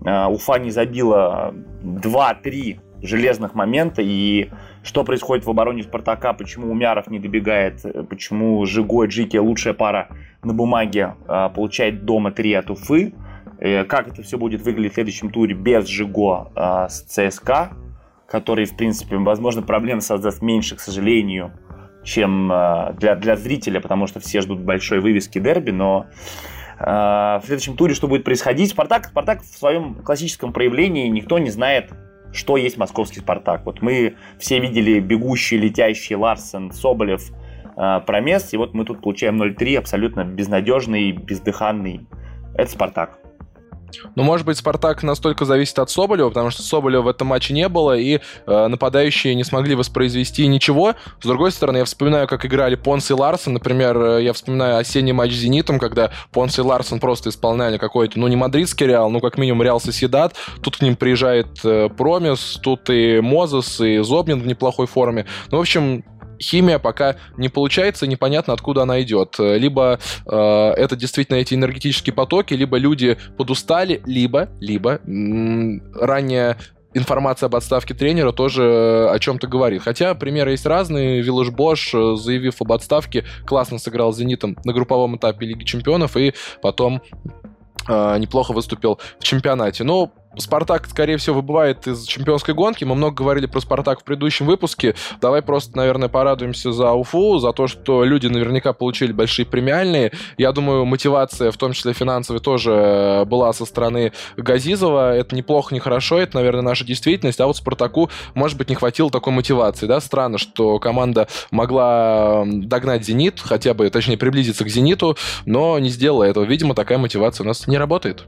Уфа 0.00 0.58
не 0.58 0.70
забила 0.70 1.52
2-3 1.82 2.80
железных 3.02 3.54
момента, 3.54 4.00
и 4.02 4.48
что 4.82 5.04
происходит 5.04 5.44
в 5.44 5.50
обороне 5.50 5.82
Спартака, 5.82 6.32
почему 6.32 6.70
Умяров 6.70 7.08
не 7.08 7.18
добегает, 7.18 7.84
почему 8.08 8.64
Жиго 8.64 9.04
и 9.04 9.08
Джики 9.08 9.36
лучшая 9.36 9.74
пара 9.74 10.08
на 10.42 10.54
бумаге 10.54 11.16
а, 11.26 11.50
получает 11.50 12.04
дома 12.04 12.32
3 12.32 12.54
от 12.54 12.70
Уфы, 12.70 13.12
э, 13.58 13.84
как 13.84 14.08
это 14.08 14.22
все 14.22 14.38
будет 14.38 14.62
выглядеть 14.62 14.92
в 14.92 14.94
следующем 14.94 15.30
туре 15.30 15.54
без 15.54 15.86
Жиго 15.86 16.50
а, 16.54 16.88
с 16.88 17.02
ЦСКА, 17.02 17.72
который, 18.26 18.64
в 18.64 18.76
принципе, 18.76 19.16
возможно, 19.16 19.62
проблем 19.62 20.00
создаст 20.00 20.40
меньше, 20.40 20.76
к 20.76 20.80
сожалению, 20.80 21.52
чем 22.02 22.50
а, 22.50 22.94
для, 22.94 23.16
для 23.16 23.36
зрителя, 23.36 23.80
потому 23.80 24.06
что 24.06 24.18
все 24.18 24.40
ждут 24.40 24.60
большой 24.60 25.00
вывески 25.00 25.38
дерби, 25.38 25.70
но 25.70 26.06
в 26.82 27.42
следующем 27.44 27.76
туре 27.76 27.92
что 27.92 28.08
будет 28.08 28.24
происходить? 28.24 28.70
Спартак, 28.70 29.04
Спартак 29.04 29.42
в 29.42 29.58
своем 29.58 29.96
классическом 29.96 30.54
проявлении 30.54 31.08
никто 31.08 31.38
не 31.38 31.50
знает, 31.50 31.90
что 32.32 32.56
есть 32.56 32.76
московский 32.76 33.20
«Спартак». 33.20 33.64
Вот 33.66 33.82
мы 33.82 34.16
все 34.38 34.60
видели 34.60 35.00
бегущий, 35.00 35.58
летящий 35.58 36.16
Ларсен, 36.16 36.70
Соболев, 36.72 37.30
э, 37.76 38.00
Промес, 38.06 38.52
и 38.52 38.56
вот 38.56 38.74
мы 38.74 38.84
тут 38.84 39.00
получаем 39.00 39.40
0-3, 39.40 39.78
абсолютно 39.78 40.24
безнадежный, 40.24 41.12
бездыханный. 41.12 42.06
Это 42.54 42.70
«Спартак». 42.70 43.18
Ну, 44.14 44.22
может 44.22 44.46
быть, 44.46 44.58
Спартак 44.58 45.02
настолько 45.02 45.44
зависит 45.44 45.78
от 45.78 45.90
Соболева, 45.90 46.28
потому 46.28 46.50
что 46.50 46.62
Соболева 46.62 47.02
в 47.02 47.08
этом 47.08 47.28
матче 47.28 47.54
не 47.54 47.68
было, 47.68 47.96
и 47.96 48.20
э, 48.46 48.66
нападающие 48.66 49.34
не 49.34 49.44
смогли 49.44 49.74
воспроизвести 49.74 50.46
ничего. 50.46 50.94
С 51.20 51.26
другой 51.26 51.52
стороны, 51.52 51.78
я 51.78 51.84
вспоминаю, 51.84 52.28
как 52.28 52.44
играли 52.44 52.74
Понс 52.74 53.10
и 53.10 53.14
Ларсон. 53.14 53.54
Например, 53.54 53.96
э, 54.00 54.24
я 54.24 54.32
вспоминаю 54.32 54.78
осенний 54.78 55.12
матч 55.12 55.32
с 55.32 55.36
«Зенитом», 55.36 55.78
когда 55.78 56.10
Понс 56.32 56.58
и 56.58 56.62
Ларсон 56.62 57.00
просто 57.00 57.30
исполняли 57.30 57.78
какой-то, 57.78 58.18
ну, 58.18 58.28
не 58.28 58.36
мадридский 58.36 58.86
Реал, 58.86 59.10
ну, 59.10 59.20
как 59.20 59.38
минимум 59.38 59.62
Реал 59.62 59.80
Соседат. 59.80 60.34
Тут 60.62 60.76
к 60.76 60.82
ним 60.82 60.96
приезжает 60.96 61.48
э, 61.64 61.88
Промис, 61.88 62.58
тут 62.62 62.90
и 62.90 63.20
Мозес, 63.20 63.80
и 63.80 63.98
Зобнин 63.98 64.40
в 64.40 64.46
неплохой 64.46 64.86
форме. 64.86 65.26
Ну, 65.50 65.58
в 65.58 65.60
общем, 65.60 66.04
химия 66.40 66.78
пока 66.78 67.16
не 67.36 67.48
получается, 67.48 68.06
непонятно, 68.06 68.52
откуда 68.52 68.82
она 68.82 69.00
идет. 69.02 69.36
Либо 69.38 69.98
э, 70.26 70.36
это 70.76 70.96
действительно 70.96 71.36
эти 71.36 71.54
энергетические 71.54 72.14
потоки, 72.14 72.54
либо 72.54 72.76
люди 72.78 73.18
подустали, 73.36 74.02
либо, 74.06 74.48
либо 74.60 75.00
м- 75.06 75.82
ранее 75.94 76.56
информация 76.94 77.46
об 77.46 77.56
отставке 77.56 77.94
тренера 77.94 78.32
тоже 78.32 79.08
о 79.10 79.18
чем-то 79.18 79.46
говорит. 79.46 79.82
Хотя 79.82 80.14
примеры 80.14 80.52
есть 80.52 80.66
разные. 80.66 81.22
Виллаж 81.22 81.50
Бош, 81.50 81.94
э, 81.94 82.16
заявив 82.16 82.60
об 82.60 82.72
отставке, 82.72 83.24
классно 83.46 83.78
сыграл 83.78 84.12
с 84.12 84.16
«Зенитом» 84.16 84.56
на 84.64 84.72
групповом 84.72 85.16
этапе 85.16 85.46
Лиги 85.46 85.64
Чемпионов 85.64 86.16
и 86.16 86.34
потом 86.62 87.02
э, 87.88 88.18
неплохо 88.18 88.52
выступил 88.52 88.98
в 89.18 89.24
чемпионате. 89.24 89.84
Но 89.84 90.12
Спартак, 90.38 90.86
скорее 90.86 91.16
всего, 91.16 91.36
выбывает 91.36 91.88
из 91.88 92.04
чемпионской 92.04 92.54
гонки. 92.54 92.84
Мы 92.84 92.94
много 92.94 93.16
говорили 93.16 93.46
про 93.46 93.60
Спартак 93.60 94.00
в 94.00 94.04
предыдущем 94.04 94.46
выпуске. 94.46 94.94
Давай 95.20 95.42
просто, 95.42 95.76
наверное, 95.76 96.08
порадуемся 96.08 96.70
за 96.70 96.92
Уфу, 96.92 97.38
за 97.38 97.52
то, 97.52 97.66
что 97.66 98.04
люди 98.04 98.28
наверняка 98.28 98.72
получили 98.72 99.10
большие 99.12 99.44
премиальные. 99.44 100.12
Я 100.38 100.52
думаю, 100.52 100.84
мотивация, 100.84 101.50
в 101.50 101.56
том 101.56 101.72
числе 101.72 101.94
финансовая, 101.94 102.40
тоже 102.40 102.70
э, 102.70 103.24
была 103.24 103.52
со 103.52 103.64
стороны 103.64 104.12
Газизова. 104.36 105.16
Это 105.16 105.34
неплохо, 105.34 105.74
не 105.74 105.80
хорошо, 105.80 106.18
это, 106.18 106.36
наверное, 106.36 106.62
наша 106.62 106.84
действительность. 106.84 107.40
А 107.40 107.48
вот 107.48 107.56
Спартаку, 107.56 108.08
может 108.34 108.56
быть, 108.56 108.68
не 108.68 108.76
хватило 108.76 109.10
такой 109.10 109.32
мотивации. 109.32 109.86
Да? 109.86 110.00
Странно, 110.00 110.38
что 110.38 110.78
команда 110.78 111.26
могла 111.50 112.44
догнать 112.46 113.04
Зенит, 113.04 113.40
хотя 113.40 113.74
бы, 113.74 113.90
точнее, 113.90 114.16
приблизиться 114.16 114.64
к 114.64 114.68
Зениту, 114.68 115.16
но 115.44 115.76
не 115.80 115.88
сделала 115.88 116.22
этого. 116.22 116.44
Видимо, 116.44 116.76
такая 116.76 116.98
мотивация 116.98 117.42
у 117.44 117.48
нас 117.48 117.66
не 117.66 117.78
работает. 117.78 118.26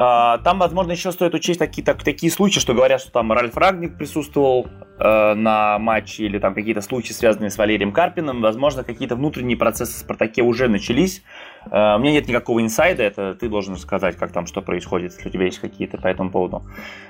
А, 0.00 0.38
там, 0.38 0.60
возможно, 0.60 0.92
еще 0.92 1.10
стоит 1.10 1.34
учесть 1.34 1.58
такие, 1.58 1.82
так, 1.82 2.04
такие 2.04 2.30
случаи, 2.30 2.60
что 2.60 2.72
говорят, 2.72 3.00
что 3.00 3.10
там 3.10 3.32
Ральф 3.32 3.56
Рагник 3.56 3.98
присутствовал 3.98 4.68
э, 5.00 5.34
на 5.34 5.76
матче, 5.80 6.26
или 6.26 6.38
там 6.38 6.54
какие-то 6.54 6.82
случаи, 6.82 7.12
связанные 7.12 7.50
с 7.50 7.58
Валерием 7.58 7.90
Карпиным. 7.90 8.40
Возможно, 8.40 8.84
какие-то 8.84 9.16
внутренние 9.16 9.56
процессы 9.56 9.94
в 9.94 9.98
Спартаке 9.98 10.42
уже 10.42 10.68
начались. 10.68 11.24
Э, 11.72 11.96
у 11.96 11.98
меня 11.98 12.12
нет 12.12 12.28
никакого 12.28 12.62
инсайда, 12.62 13.02
это 13.02 13.34
ты 13.34 13.48
должен 13.48 13.76
сказать, 13.76 14.16
как 14.16 14.30
там 14.30 14.46
что 14.46 14.62
происходит, 14.62 15.14
если 15.14 15.30
у 15.30 15.32
тебя 15.32 15.46
есть 15.46 15.58
какие-то 15.58 15.98
по 15.98 16.06
этому 16.06 16.30
поводу 16.30 16.62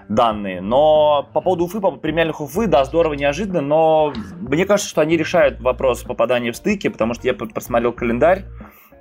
данные. 0.09 0.62
Но 0.62 1.28
по 1.35 1.42
поводу 1.42 1.64
Уфы, 1.64 1.80
по 1.80 1.90
премиальных 1.90 2.40
Уфы, 2.40 2.68
да, 2.68 2.87
здорово, 2.87 3.12
неожиданно, 3.12 3.61
но 3.61 4.14
мне 4.40 4.64
кажется, 4.64 4.88
что 4.88 5.02
они 5.02 5.18
решают 5.18 5.61
вопрос 5.61 6.04
попадания 6.04 6.52
в 6.52 6.57
стыки, 6.57 6.88
потому 6.88 7.12
что 7.12 7.26
я 7.26 7.35
посмотрел 7.35 7.92
календарь, 7.92 8.45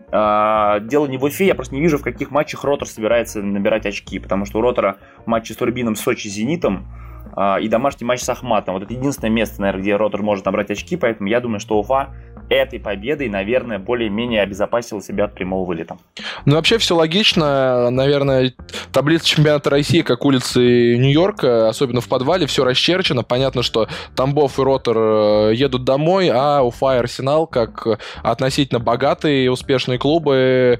дело 0.09 1.05
не 1.07 1.17
в 1.17 1.23
Уфе, 1.23 1.45
я 1.45 1.55
просто 1.55 1.75
не 1.75 1.81
вижу, 1.81 1.97
в 1.97 2.01
каких 2.01 2.31
матчах 2.31 2.63
Ротор 2.63 2.87
собирается 2.87 3.41
набирать 3.41 3.85
очки, 3.85 4.19
потому 4.19 4.45
что 4.45 4.59
у 4.59 4.61
Ротора 4.61 4.97
матчи 5.25 5.51
с 5.51 5.57
Турбином, 5.57 5.95
Сочи, 5.95 6.29
Зенитом 6.29 6.87
а, 7.35 7.57
и 7.59 7.67
домашний 7.67 8.05
матч 8.05 8.21
с 8.21 8.29
Ахматом. 8.29 8.75
Вот 8.75 8.83
это 8.83 8.93
единственное 8.93 9.31
место, 9.31 9.61
наверное, 9.61 9.81
где 9.81 9.95
Ротор 9.95 10.23
может 10.23 10.45
набрать 10.45 10.71
очки, 10.71 10.95
поэтому 10.95 11.29
я 11.29 11.39
думаю, 11.39 11.59
что 11.59 11.77
Уфа 11.77 12.13
этой 12.49 12.79
победой, 12.79 13.29
наверное, 13.29 13.79
более-менее 13.79 14.41
обезопасила 14.41 15.01
себя 15.01 15.25
от 15.25 15.33
прямого 15.33 15.65
вылета. 15.65 15.97
Ну, 16.45 16.55
вообще 16.55 16.77
все 16.77 16.95
логично. 16.95 17.89
Наверное, 17.89 18.53
таблица 18.91 19.25
чемпионата 19.25 19.69
России, 19.69 20.01
как 20.01 20.25
улицы 20.25 20.97
Нью-Йорка, 20.97 21.69
особенно 21.69 22.01
в 22.01 22.07
подвале, 22.07 22.47
все 22.47 22.63
расчерчено. 22.63 23.23
Понятно, 23.23 23.63
что 23.63 23.87
Тамбов 24.15 24.59
и 24.59 24.63
Ротор 24.63 24.97
э, 24.97 25.51
едут 25.55 25.83
домой, 25.83 26.29
а 26.33 26.61
Уфа 26.61 26.95
и 26.95 26.99
Арсенал, 26.99 27.47
как 27.47 27.87
относительно 28.23 28.79
богатые 28.79 29.45
и 29.45 29.47
успешные 29.47 29.99
клубы, 29.99 30.79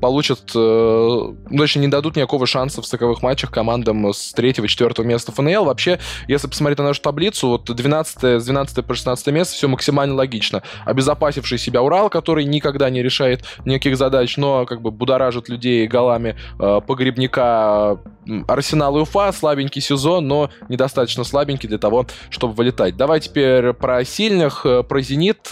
получат, 0.00 0.52
э, 0.54 0.58
ну, 0.58 1.58
точнее, 1.58 1.82
не 1.82 1.88
дадут 1.88 2.16
никакого 2.16 2.46
шанса 2.46 2.82
в 2.82 2.86
стыковых 2.86 3.22
матчах 3.22 3.50
командам 3.50 4.12
с 4.12 4.34
3-4 4.34 5.04
места 5.04 5.32
ФНЛ. 5.32 5.64
Вообще, 5.64 5.98
если 6.28 6.46
посмотреть 6.46 6.78
на 6.78 6.84
нашу 6.84 7.00
таблицу, 7.00 7.48
вот 7.48 7.64
12 7.64 8.40
с 8.40 8.44
12 8.44 8.84
по 8.84 8.94
16 8.94 9.26
место 9.28 9.54
все 9.54 9.68
максимально 9.68 10.14
логично. 10.14 10.62
Обезопасивший 10.84 11.58
себя 11.58 11.82
Урал, 11.82 12.10
который 12.10 12.44
никогда 12.44 12.90
не 12.90 13.02
решает 13.02 13.44
никаких 13.64 13.96
задач, 13.96 14.36
но 14.36 14.66
как 14.66 14.82
бы 14.82 14.90
будоражит 14.90 15.48
людей 15.48 15.86
голами 15.86 16.36
э, 16.58 16.80
погребника 16.86 18.00
Арсенал 18.48 18.96
и 18.98 19.00
Уфа, 19.02 19.32
слабенький 19.32 19.80
сезон, 19.80 20.26
но 20.26 20.50
недостаточно 20.68 21.24
слабенький 21.24 21.68
для 21.68 21.78
того, 21.78 22.06
чтобы 22.30 22.54
вылетать. 22.54 22.96
Давай 22.96 23.20
теперь 23.20 23.72
про 23.72 24.04
сильных, 24.04 24.64
э, 24.66 24.82
про 24.82 25.00
Зенит. 25.00 25.48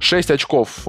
6 0.00 0.30
очков 0.30 0.86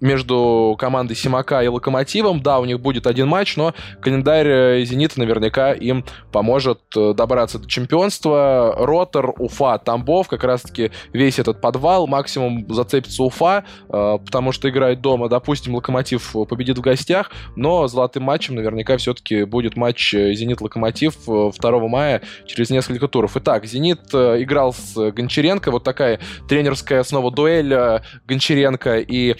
между 0.00 0.76
командой 0.78 1.14
Симака 1.14 1.62
и 1.62 1.68
Локомотивом. 1.68 2.42
Да, 2.42 2.58
у 2.58 2.64
них 2.64 2.80
будет 2.80 3.06
один 3.06 3.28
матч, 3.28 3.56
но 3.56 3.74
календарь 4.00 4.46
э, 4.48 4.84
Зенита 4.84 5.18
наверняка 5.18 5.72
им 5.72 6.04
поможет 6.32 6.80
э, 6.96 7.14
добраться 7.14 7.58
до 7.58 7.68
чемпионства. 7.68 8.74
Ротор, 8.78 9.34
Уфа, 9.38 9.78
Тамбов, 9.78 10.28
как 10.28 10.44
раз-таки 10.44 10.90
весь 11.12 11.38
этот 11.38 11.60
подвал. 11.60 12.06
Максимум 12.06 12.66
зацепится 12.72 13.22
Уфа, 13.22 13.64
э, 13.88 14.18
потому 14.24 14.52
что 14.52 14.68
играет 14.68 15.00
дома. 15.00 15.28
Допустим, 15.28 15.74
Локомотив 15.74 16.34
победит 16.48 16.78
в 16.78 16.82
гостях, 16.82 17.30
но 17.56 17.86
золотым 17.88 18.24
матчем 18.24 18.54
наверняка 18.54 18.96
все-таки 18.96 19.44
будет 19.44 19.76
матч 19.76 20.14
Зенит-Локомотив 20.14 21.14
2 21.26 21.88
мая 21.88 22.22
через 22.46 22.70
несколько 22.70 23.08
туров. 23.08 23.36
Итак, 23.36 23.66
Зенит 23.66 24.14
играл 24.14 24.72
с 24.72 24.94
Гончаренко. 25.10 25.70
Вот 25.70 25.84
такая 25.84 26.20
тренерская 26.48 27.02
снова 27.02 27.30
дуэль 27.30 28.02
Гончаренко 28.26 28.98
и 28.98 29.36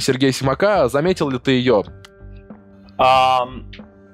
Сергея 0.00 0.32
Симака. 0.32 0.88
Заметил 0.88 1.30
ли 1.30 1.38
ты 1.38 1.52
ее? 1.52 1.84
А, 2.98 3.48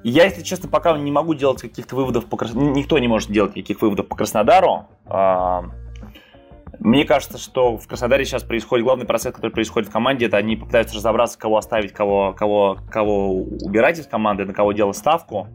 я, 0.05 0.25
если 0.25 0.43
честно, 0.43 0.69
пока 0.69 0.97
не 0.97 1.11
могу 1.11 1.35
делать 1.35 1.61
каких-то 1.61 1.97
выводов 1.97 2.27
по 2.27 2.37
Краснодару. 2.37 2.75
Никто 2.75 2.99
не 2.99 3.09
может 3.09 3.31
делать 3.31 3.57
никаких 3.57 3.83
выводов 3.83 4.07
по 4.09 4.17
Краснодару. 4.17 4.87
А, 5.07 5.65
мне 6.79 7.05
кажется, 7.05 7.39
что 7.39 7.77
в 7.77 7.87
Краснодаре 7.89 8.25
сейчас 8.25 8.45
происходит 8.45 8.85
главный 8.85 9.05
процесс, 9.05 9.35
который 9.35 9.51
происходит 9.51 9.89
в 9.89 9.93
команде, 9.93 10.27
это 10.27 10.37
они 10.37 10.57
пытаются 10.57 10.95
разобраться, 10.95 11.39
кого 11.39 11.57
оставить, 11.57 11.93
кого, 11.93 12.33
кого, 12.33 12.79
кого 12.91 13.35
убирать 13.35 13.99
из 13.99 14.07
команды, 14.07 14.45
на 14.45 14.55
кого 14.55 14.73
делать 14.73 14.97
ставку. 14.97 15.49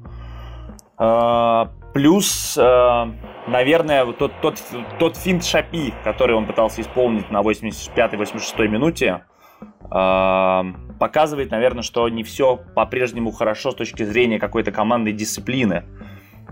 А, 0.97 1.71
плюс, 1.93 2.57
а, 2.59 3.09
наверное, 3.47 4.05
тот, 4.13 4.33
тот, 4.41 4.61
тот 4.99 5.17
финт 5.17 5.45
Шапи, 5.45 5.93
который 6.03 6.35
он 6.35 6.45
пытался 6.45 6.81
исполнить 6.81 7.31
на 7.31 7.41
85-86 7.41 8.67
минуте, 8.67 9.23
показывает, 9.89 11.51
наверное, 11.51 11.83
что 11.83 12.07
не 12.09 12.23
все 12.23 12.57
по-прежнему 12.75 13.31
хорошо 13.31 13.71
с 13.71 13.75
точки 13.75 14.03
зрения 14.03 14.39
какой-то 14.39 14.71
командной 14.71 15.11
дисциплины. 15.13 15.83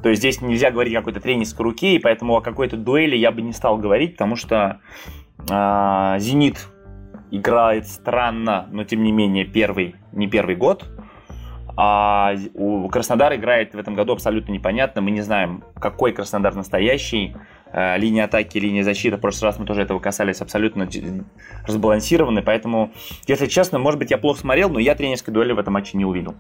То 0.04 0.10
есть 0.10 0.22
здесь 0.22 0.42
нельзя 0.42 0.72
говорить 0.72 0.94
о 0.96 0.98
какой-то 0.98 1.22
тренерской 1.22 1.64
руке, 1.64 1.96
и 1.96 2.00
поэтому 2.00 2.36
о 2.36 2.42
какой-то 2.42 2.78
дуэли 2.78 3.16
я 3.16 3.32
бы 3.32 3.42
не 3.42 3.54
стал 3.54 3.78
говорить, 3.78 4.14
потому 4.14 4.36
что 4.36 4.80
э, 5.50 6.16
Зенит 6.20 6.68
играет 7.30 7.88
странно, 7.88 8.68
но 8.72 8.84
тем 8.84 9.04
не 9.04 9.12
менее 9.12 9.46
первый, 9.46 9.96
не 10.12 10.28
первый 10.28 10.56
год. 10.56 10.90
А 11.78 12.36
у 12.54 12.88
Краснодар 12.90 13.34
играет 13.36 13.74
в 13.74 13.80
этом 13.80 13.96
году 13.96 14.14
абсолютно 14.14 14.52
непонятно. 14.52 15.02
Мы 15.02 15.12
не 15.12 15.22
знаем, 15.22 15.64
какой 15.80 16.12
Краснодар 16.12 16.54
настоящий. 16.54 17.36
Э, 17.74 17.98
линия 17.98 18.26
атаки, 18.26 18.58
линия 18.58 18.84
защиты. 18.84 19.18
В 19.18 19.20
прошлый 19.20 19.50
раз 19.50 19.60
мы 19.60 19.66
тоже 19.66 19.82
этого 19.82 20.00
касались 20.00 20.42
абсолютно 20.42 20.90
разбалансированы. 21.66 22.42
Поэтому, 22.42 22.92
если 23.28 23.48
честно, 23.48 23.80
может 23.80 24.00
быть, 24.00 24.12
я 24.12 24.18
плохо 24.18 24.42
смотрел, 24.42 24.70
но 24.70 24.80
я 24.80 24.96
тренерской 24.96 25.34
дуэли 25.34 25.54
в 25.54 25.60
этом 25.60 25.74
матче 25.74 25.98
не 25.98 26.06
увидел. 26.06 26.36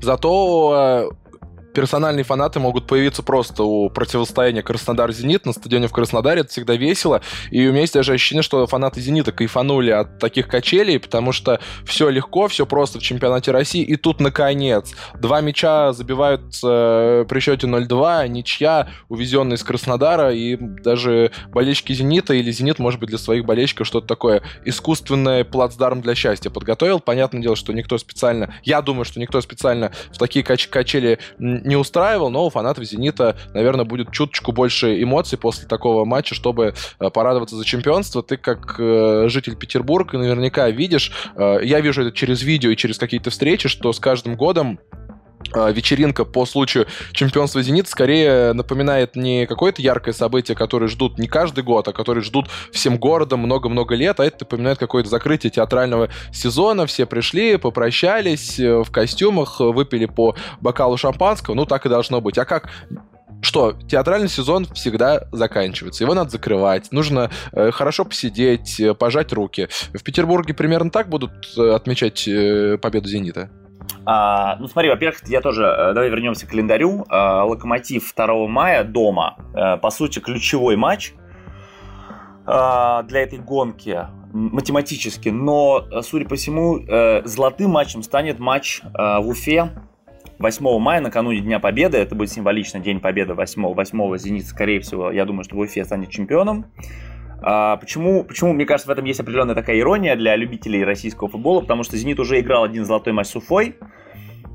Зато 0.00 1.10
э, 1.12 1.29
персональные 1.72 2.24
фанаты 2.24 2.60
могут 2.60 2.86
появиться 2.86 3.22
просто 3.22 3.62
у 3.62 3.90
противостояния 3.90 4.62
Краснодар-Зенит 4.62 5.46
на 5.46 5.52
стадионе 5.52 5.88
в 5.88 5.92
Краснодаре. 5.92 6.42
Это 6.42 6.50
всегда 6.50 6.74
весело. 6.74 7.20
И 7.50 7.66
у 7.66 7.70
меня 7.70 7.82
есть 7.82 7.94
даже 7.94 8.12
ощущение, 8.12 8.42
что 8.42 8.66
фанаты 8.66 9.00
Зенита 9.00 9.32
кайфанули 9.32 9.90
от 9.90 10.18
таких 10.18 10.48
качелей, 10.48 10.98
потому 10.98 11.32
что 11.32 11.60
все 11.84 12.08
легко, 12.08 12.48
все 12.48 12.66
просто 12.66 12.98
в 12.98 13.02
чемпионате 13.02 13.50
России. 13.50 13.82
И 13.82 13.96
тут, 13.96 14.20
наконец, 14.20 14.92
два 15.18 15.40
мяча 15.40 15.92
забивают 15.92 16.42
э, 16.64 17.24
при 17.28 17.40
счете 17.40 17.66
0-2, 17.66 18.28
ничья, 18.28 18.88
увезенная 19.08 19.56
из 19.56 19.64
Краснодара. 19.64 20.32
И 20.32 20.56
даже 20.56 21.32
болельщики 21.48 21.92
Зенита 21.92 22.34
или 22.34 22.50
Зенит, 22.50 22.78
может 22.78 23.00
быть, 23.00 23.08
для 23.08 23.18
своих 23.18 23.44
болельщиков 23.44 23.86
что-то 23.86 24.06
такое 24.06 24.42
искусственное 24.64 25.44
плацдарм 25.44 26.00
для 26.00 26.14
счастья 26.14 26.50
подготовил. 26.50 27.00
Понятное 27.00 27.42
дело, 27.42 27.56
что 27.56 27.72
никто 27.72 27.98
специально, 27.98 28.54
я 28.62 28.82
думаю, 28.82 29.04
что 29.04 29.20
никто 29.20 29.40
специально 29.40 29.92
в 30.12 30.18
такие 30.18 30.44
кач 30.44 30.68
качели 30.68 31.18
не 31.64 31.76
устраивал, 31.76 32.30
но 32.30 32.46
у 32.46 32.50
фанатов 32.50 32.84
«Зенита», 32.84 33.36
наверное, 33.54 33.84
будет 33.84 34.10
чуточку 34.12 34.52
больше 34.52 35.02
эмоций 35.02 35.38
после 35.38 35.66
такого 35.68 36.04
матча, 36.04 36.34
чтобы 36.34 36.74
э, 36.98 37.10
порадоваться 37.10 37.56
за 37.56 37.64
чемпионство. 37.64 38.22
Ты 38.22 38.36
как 38.36 38.76
э, 38.78 39.26
житель 39.28 39.56
Петербурга 39.56 40.18
наверняка 40.18 40.68
видишь, 40.70 41.12
э, 41.36 41.60
я 41.62 41.80
вижу 41.80 42.02
это 42.02 42.12
через 42.12 42.42
видео 42.42 42.70
и 42.70 42.76
через 42.76 42.98
какие-то 42.98 43.30
встречи, 43.30 43.68
что 43.68 43.92
с 43.92 43.98
каждым 44.00 44.36
годом 44.36 44.80
вечеринка 45.54 46.24
по 46.24 46.46
случаю 46.46 46.86
чемпионства 47.12 47.62
«Зенит» 47.62 47.88
скорее 47.88 48.52
напоминает 48.52 49.16
не 49.16 49.46
какое-то 49.46 49.82
яркое 49.82 50.14
событие, 50.14 50.56
которое 50.56 50.88
ждут 50.88 51.18
не 51.18 51.28
каждый 51.28 51.64
год, 51.64 51.88
а 51.88 51.92
которое 51.92 52.20
ждут 52.20 52.48
всем 52.72 52.98
городом 52.98 53.40
много-много 53.40 53.94
лет, 53.94 54.20
а 54.20 54.24
это 54.24 54.38
напоминает 54.40 54.78
какое-то 54.78 55.08
закрытие 55.08 55.50
театрального 55.50 56.08
сезона. 56.32 56.86
Все 56.86 57.06
пришли, 57.06 57.56
попрощались 57.56 58.58
э, 58.58 58.82
в 58.82 58.90
костюмах, 58.90 59.60
выпили 59.60 60.06
по 60.06 60.36
бокалу 60.60 60.96
шампанского. 60.96 61.54
Ну, 61.54 61.66
так 61.66 61.86
и 61.86 61.88
должно 61.88 62.20
быть. 62.20 62.38
А 62.38 62.44
как 62.44 62.70
что 63.42 63.74
театральный 63.88 64.28
сезон 64.28 64.66
всегда 64.66 65.26
заканчивается, 65.32 66.04
его 66.04 66.14
надо 66.14 66.30
закрывать, 66.30 66.92
нужно 66.92 67.30
э, 67.52 67.70
хорошо 67.70 68.04
посидеть, 68.04 68.78
э, 68.78 68.94
пожать 68.94 69.32
руки. 69.32 69.68
В 69.94 70.02
Петербурге 70.02 70.52
примерно 70.52 70.90
так 70.90 71.08
будут 71.08 71.32
э, 71.56 71.70
отмечать 71.70 72.28
э, 72.28 72.76
победу 72.78 73.08
«Зенита»? 73.08 73.50
А, 74.04 74.56
ну 74.56 74.68
смотри, 74.68 74.90
во-первых, 74.90 75.20
я 75.28 75.40
тоже, 75.40 75.64
э, 75.64 75.92
давай 75.92 76.10
вернемся 76.10 76.46
к 76.46 76.50
календарю. 76.50 77.04
А, 77.08 77.44
Локомотив 77.44 78.12
2 78.14 78.46
мая 78.48 78.84
дома, 78.84 79.36
а, 79.54 79.76
по 79.76 79.90
сути, 79.90 80.18
ключевой 80.18 80.76
матч 80.76 81.14
а, 82.46 83.02
для 83.04 83.20
этой 83.22 83.38
гонки 83.38 84.06
математически, 84.32 85.28
но, 85.28 85.84
судя 86.02 86.28
по 86.28 86.36
всему, 86.36 86.78
а, 86.88 87.22
золотым 87.24 87.70
матчем 87.70 88.02
станет 88.02 88.38
матч 88.38 88.80
а, 88.94 89.20
в 89.20 89.28
Уфе 89.28 89.70
8 90.38 90.78
мая, 90.78 91.00
накануне 91.00 91.40
Дня 91.40 91.60
Победы. 91.60 91.98
Это 91.98 92.14
будет 92.14 92.30
символично 92.30 92.80
День 92.80 93.00
Победы 93.00 93.34
8, 93.34 93.74
8 93.74 94.16
«Зенит», 94.16 94.46
скорее 94.46 94.80
всего, 94.80 95.10
я 95.10 95.26
думаю, 95.26 95.44
что 95.44 95.56
в 95.56 95.58
Уфе 95.58 95.84
станет 95.84 96.08
чемпионом. 96.10 96.64
А, 97.42 97.76
почему, 97.76 98.24
почему, 98.24 98.52
мне 98.52 98.66
кажется, 98.66 98.88
в 98.88 98.92
этом 98.92 99.04
есть 99.04 99.20
определенная 99.20 99.54
такая 99.54 99.78
ирония 99.78 100.16
для 100.16 100.36
любителей 100.36 100.84
российского 100.84 101.28
футбола, 101.28 101.60
потому 101.60 101.82
что 101.82 101.96
«Зенит» 101.96 102.20
уже 102.20 102.40
играл 102.40 102.64
один 102.64 102.84
золотой 102.84 103.12
матч 103.12 103.28
с 103.28 103.36
Уфой, 103.36 103.76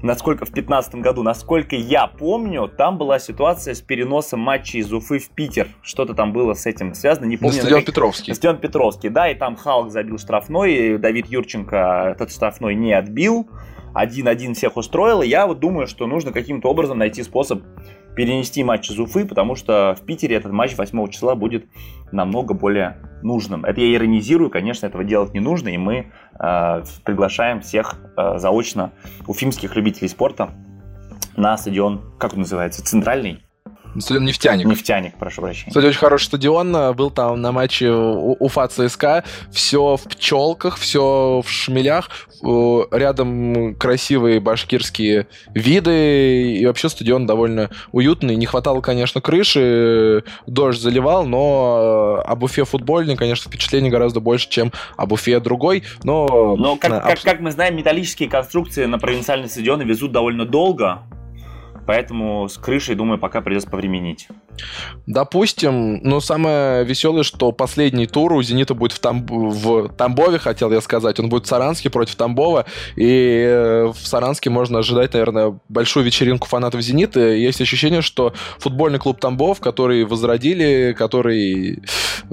насколько 0.02 0.46
в 0.46 0.50
2015 0.50 0.96
году, 0.96 1.24
насколько 1.24 1.76
я 1.76 2.08
помню, 2.08 2.68
там 2.68 2.98
была 2.98 3.18
ситуация 3.20 3.74
с 3.74 3.82
переносом 3.82 4.40
матча 4.40 4.78
из 4.78 4.94
Уфы 4.94 5.20
в 5.20 5.30
Питер. 5.30 5.68
Что-то 5.82 6.14
там 6.14 6.32
было 6.32 6.54
с 6.54 6.66
этим 6.66 6.94
связано, 6.94 7.26
не 7.26 7.38
помню. 7.38 7.56
На 7.56 7.62
стадион 7.62 7.84
Петровский. 7.84 8.32
На 8.32 8.36
стадион 8.36 8.58
Петровский, 8.60 9.10
да, 9.10 9.30
и 9.30 9.36
там 9.36 9.56
Халк 9.56 9.92
забил 9.92 10.20
штрафной, 10.20 10.74
и 10.74 10.98
Давид 10.98 11.28
Юрченко 11.28 12.12
этот 12.12 12.32
штрафной 12.32 12.76
не 12.76 12.94
отбил. 12.94 13.50
Один-один 13.94 14.54
всех 14.56 14.76
устроил, 14.76 15.22
и 15.22 15.28
я 15.28 15.48
вот 15.48 15.60
думаю, 15.60 15.88
что 15.88 16.06
нужно 16.06 16.34
каким-то 16.34 16.68
образом 16.68 16.98
найти 16.98 17.24
способ 17.24 17.64
перенести 18.16 18.64
матч 18.64 18.90
из 18.90 19.00
Уфы, 19.00 19.26
потому 19.26 19.56
что 19.56 19.96
в 20.00 20.06
Питере 20.06 20.36
этот 20.36 20.52
матч 20.52 20.78
8 20.78 21.08
числа 21.10 21.36
будет 21.36 21.66
намного 22.12 22.54
более 22.54 22.98
нужным. 23.22 23.66
Это 23.66 23.82
я 23.82 23.94
иронизирую, 23.96 24.50
конечно, 24.50 24.86
этого 24.86 25.04
делать 25.04 25.34
не 25.34 25.40
нужно, 25.40 25.70
и 25.70 25.78
мы 25.78 26.12
э, 26.40 26.84
приглашаем 27.04 27.62
всех 27.62 27.96
э, 28.18 28.38
заочно 28.38 28.92
уфимских 29.28 29.76
любителей 29.76 30.08
спорта 30.08 30.52
на 31.36 31.58
стадион, 31.58 32.02
как 32.18 32.34
он 32.34 32.40
называется, 32.40 32.84
центральный 32.84 33.45
Стадион 33.98 34.26
«Нефтяник». 34.26 34.66
«Нефтяник», 34.66 35.16
прошу 35.16 35.42
прощения. 35.42 35.70
Кстати, 35.70 35.86
очень 35.86 36.00
хороший 36.00 36.26
стадион. 36.26 36.96
Был 36.96 37.12
там 37.12 37.42
на 37.42 37.52
матче 37.52 37.92
Уфа 37.92 38.68
ЦСКА. 38.68 39.24
Все 39.52 39.96
в 39.98 40.04
пчелках, 40.04 40.78
все 40.78 41.42
в 41.46 41.50
шмелях. 41.50 42.10
Рядом 42.92 43.76
красивые 43.76 44.40
башкирские 44.40 45.28
виды. 45.54 46.58
И 46.58 46.66
вообще 46.66 46.90
стадион 46.90 47.26
довольно 47.26 47.70
уютный. 47.92 48.36
Не 48.36 48.46
хватало, 48.46 48.82
конечно, 48.82 49.22
крыши. 49.22 50.24
Дождь 50.46 50.82
заливал, 50.82 51.26
но 51.26 52.22
об 52.26 52.44
Уфе 52.44 52.66
футбольный, 52.66 53.16
конечно, 53.16 53.50
впечатление 53.50 53.92
гораздо 53.92 54.20
больше, 54.20 54.50
чем 54.50 54.72
об 54.98 55.14
Уфе 55.14 55.40
другой. 55.40 55.84
Но, 56.04 56.56
но 56.58 56.76
как, 56.76 57.04
как, 57.04 57.22
как 57.22 57.40
мы 57.40 57.52
знаем, 57.52 57.76
металлические 57.76 58.30
конструкции 58.30 58.86
на 58.86 59.00
провинциальные 59.00 59.50
стадионы 59.50 59.84
везут 59.84 60.12
довольно 60.12 60.46
долго. 60.46 61.04
Поэтому 61.86 62.48
с 62.50 62.58
крышей, 62.58 62.96
думаю, 62.96 63.20
пока 63.20 63.42
придется 63.42 63.70
повременить. 63.70 64.28
Допустим, 65.06 66.00
но 66.04 66.20
самое 66.20 66.84
веселое, 66.84 67.24
что 67.24 67.52
последний 67.52 68.08
тур 68.08 68.34
у 68.34 68.42
«Зенита» 68.42 68.74
будет 68.74 68.94
в, 68.94 69.00
Тамб... 69.00 69.30
в 69.30 69.90
Тамбове, 69.90 70.40
хотел 70.40 70.72
я 70.72 70.82
сказать. 70.82 71.20
Он 71.20 71.30
будет 71.30 71.46
в 71.46 71.48
Саранске 71.48 71.90
против 71.90 72.16
Тамбова. 72.16 72.66
И 72.96 73.46
э, 73.48 73.86
в 73.94 74.08
Саранске 74.08 74.50
можно 74.50 74.80
ожидать, 74.80 75.14
наверное, 75.14 75.60
большую 75.70 76.06
вечеринку 76.06 76.48
фанатов 76.48 76.82
«Зенита». 76.82 77.20
Есть 77.20 77.62
ощущение, 77.62 78.02
что 78.02 78.34
футбольный 78.60 79.00
клуб 79.00 79.20
Тамбов, 79.20 79.60
который 79.60 80.06
возродили, 80.06 80.96
который... 80.98 81.84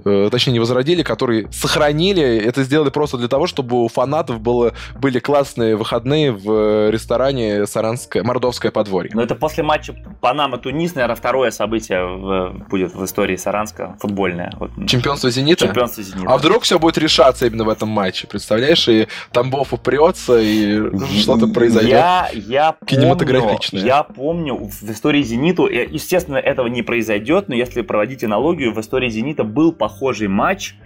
Э, 0.05 0.29
точнее, 0.31 0.55
не 0.55 0.61
возродили, 0.61 1.03
который 1.03 1.49
сохранили, 1.53 2.23
это 2.23 2.63
сделали 2.63 2.91
просто 2.91 3.19
для 3.19 3.29
того, 3.29 3.47
чтобы 3.47 3.85
у 3.85 3.89
фанатов 3.89 4.41
было, 4.41 4.73
были 4.99 5.19
классные 5.19 5.77
выходные 5.77 6.33
в 6.33 6.91
ресторане 6.91 7.67
Саранское, 7.67 8.23
Мордовское 8.23 8.71
подворье. 8.71 9.13
Но 9.15 9.23
это 9.23 9.35
после 9.43 9.65
матча 9.65 9.93
Панама-Тунис, 10.21 10.95
наверное, 10.95 11.17
второе 11.17 11.51
событие 11.51 12.07
в, 12.07 12.69
будет 12.71 12.95
в 12.95 13.05
истории 13.05 13.35
Саранска 13.35 13.97
футбольное. 13.99 14.53
Вот. 14.57 14.71
Чемпионство 14.87 15.31
«Зенита»? 15.31 15.67
Чемпионство 15.67 16.01
«Зенита». 16.01 16.33
А 16.33 16.39
вдруг 16.39 16.63
все 16.63 16.79
будет 16.79 16.97
решаться 16.97 17.49
именно 17.49 17.65
в 17.65 17.69
этом 17.69 17.89
матче, 17.89 18.29
представляешь? 18.29 18.89
И 18.89 19.09
Тамбов 19.33 19.73
упрется, 19.73 20.39
и 20.39 20.81
что-то 21.19 21.49
произойдет 21.49 21.91
я, 21.91 22.29
я 22.33 22.77
кинематографичное. 22.87 23.83
Я 23.83 24.05
помню, 24.05 24.55
в 24.55 24.89
истории 24.89 25.25
«Зениту», 25.25 25.67
естественно, 25.67 26.37
этого 26.37 26.69
не 26.69 26.83
произойдет, 26.83 27.49
но 27.49 27.57
если 27.57 27.83
проводить 27.83 28.23
аналогию, 28.23 28.73
в 28.73 28.81
истории 28.81 29.09
«Зенита» 29.09 29.43
был 29.43 29.73
похожий 29.73 30.29
матч, 30.29 30.77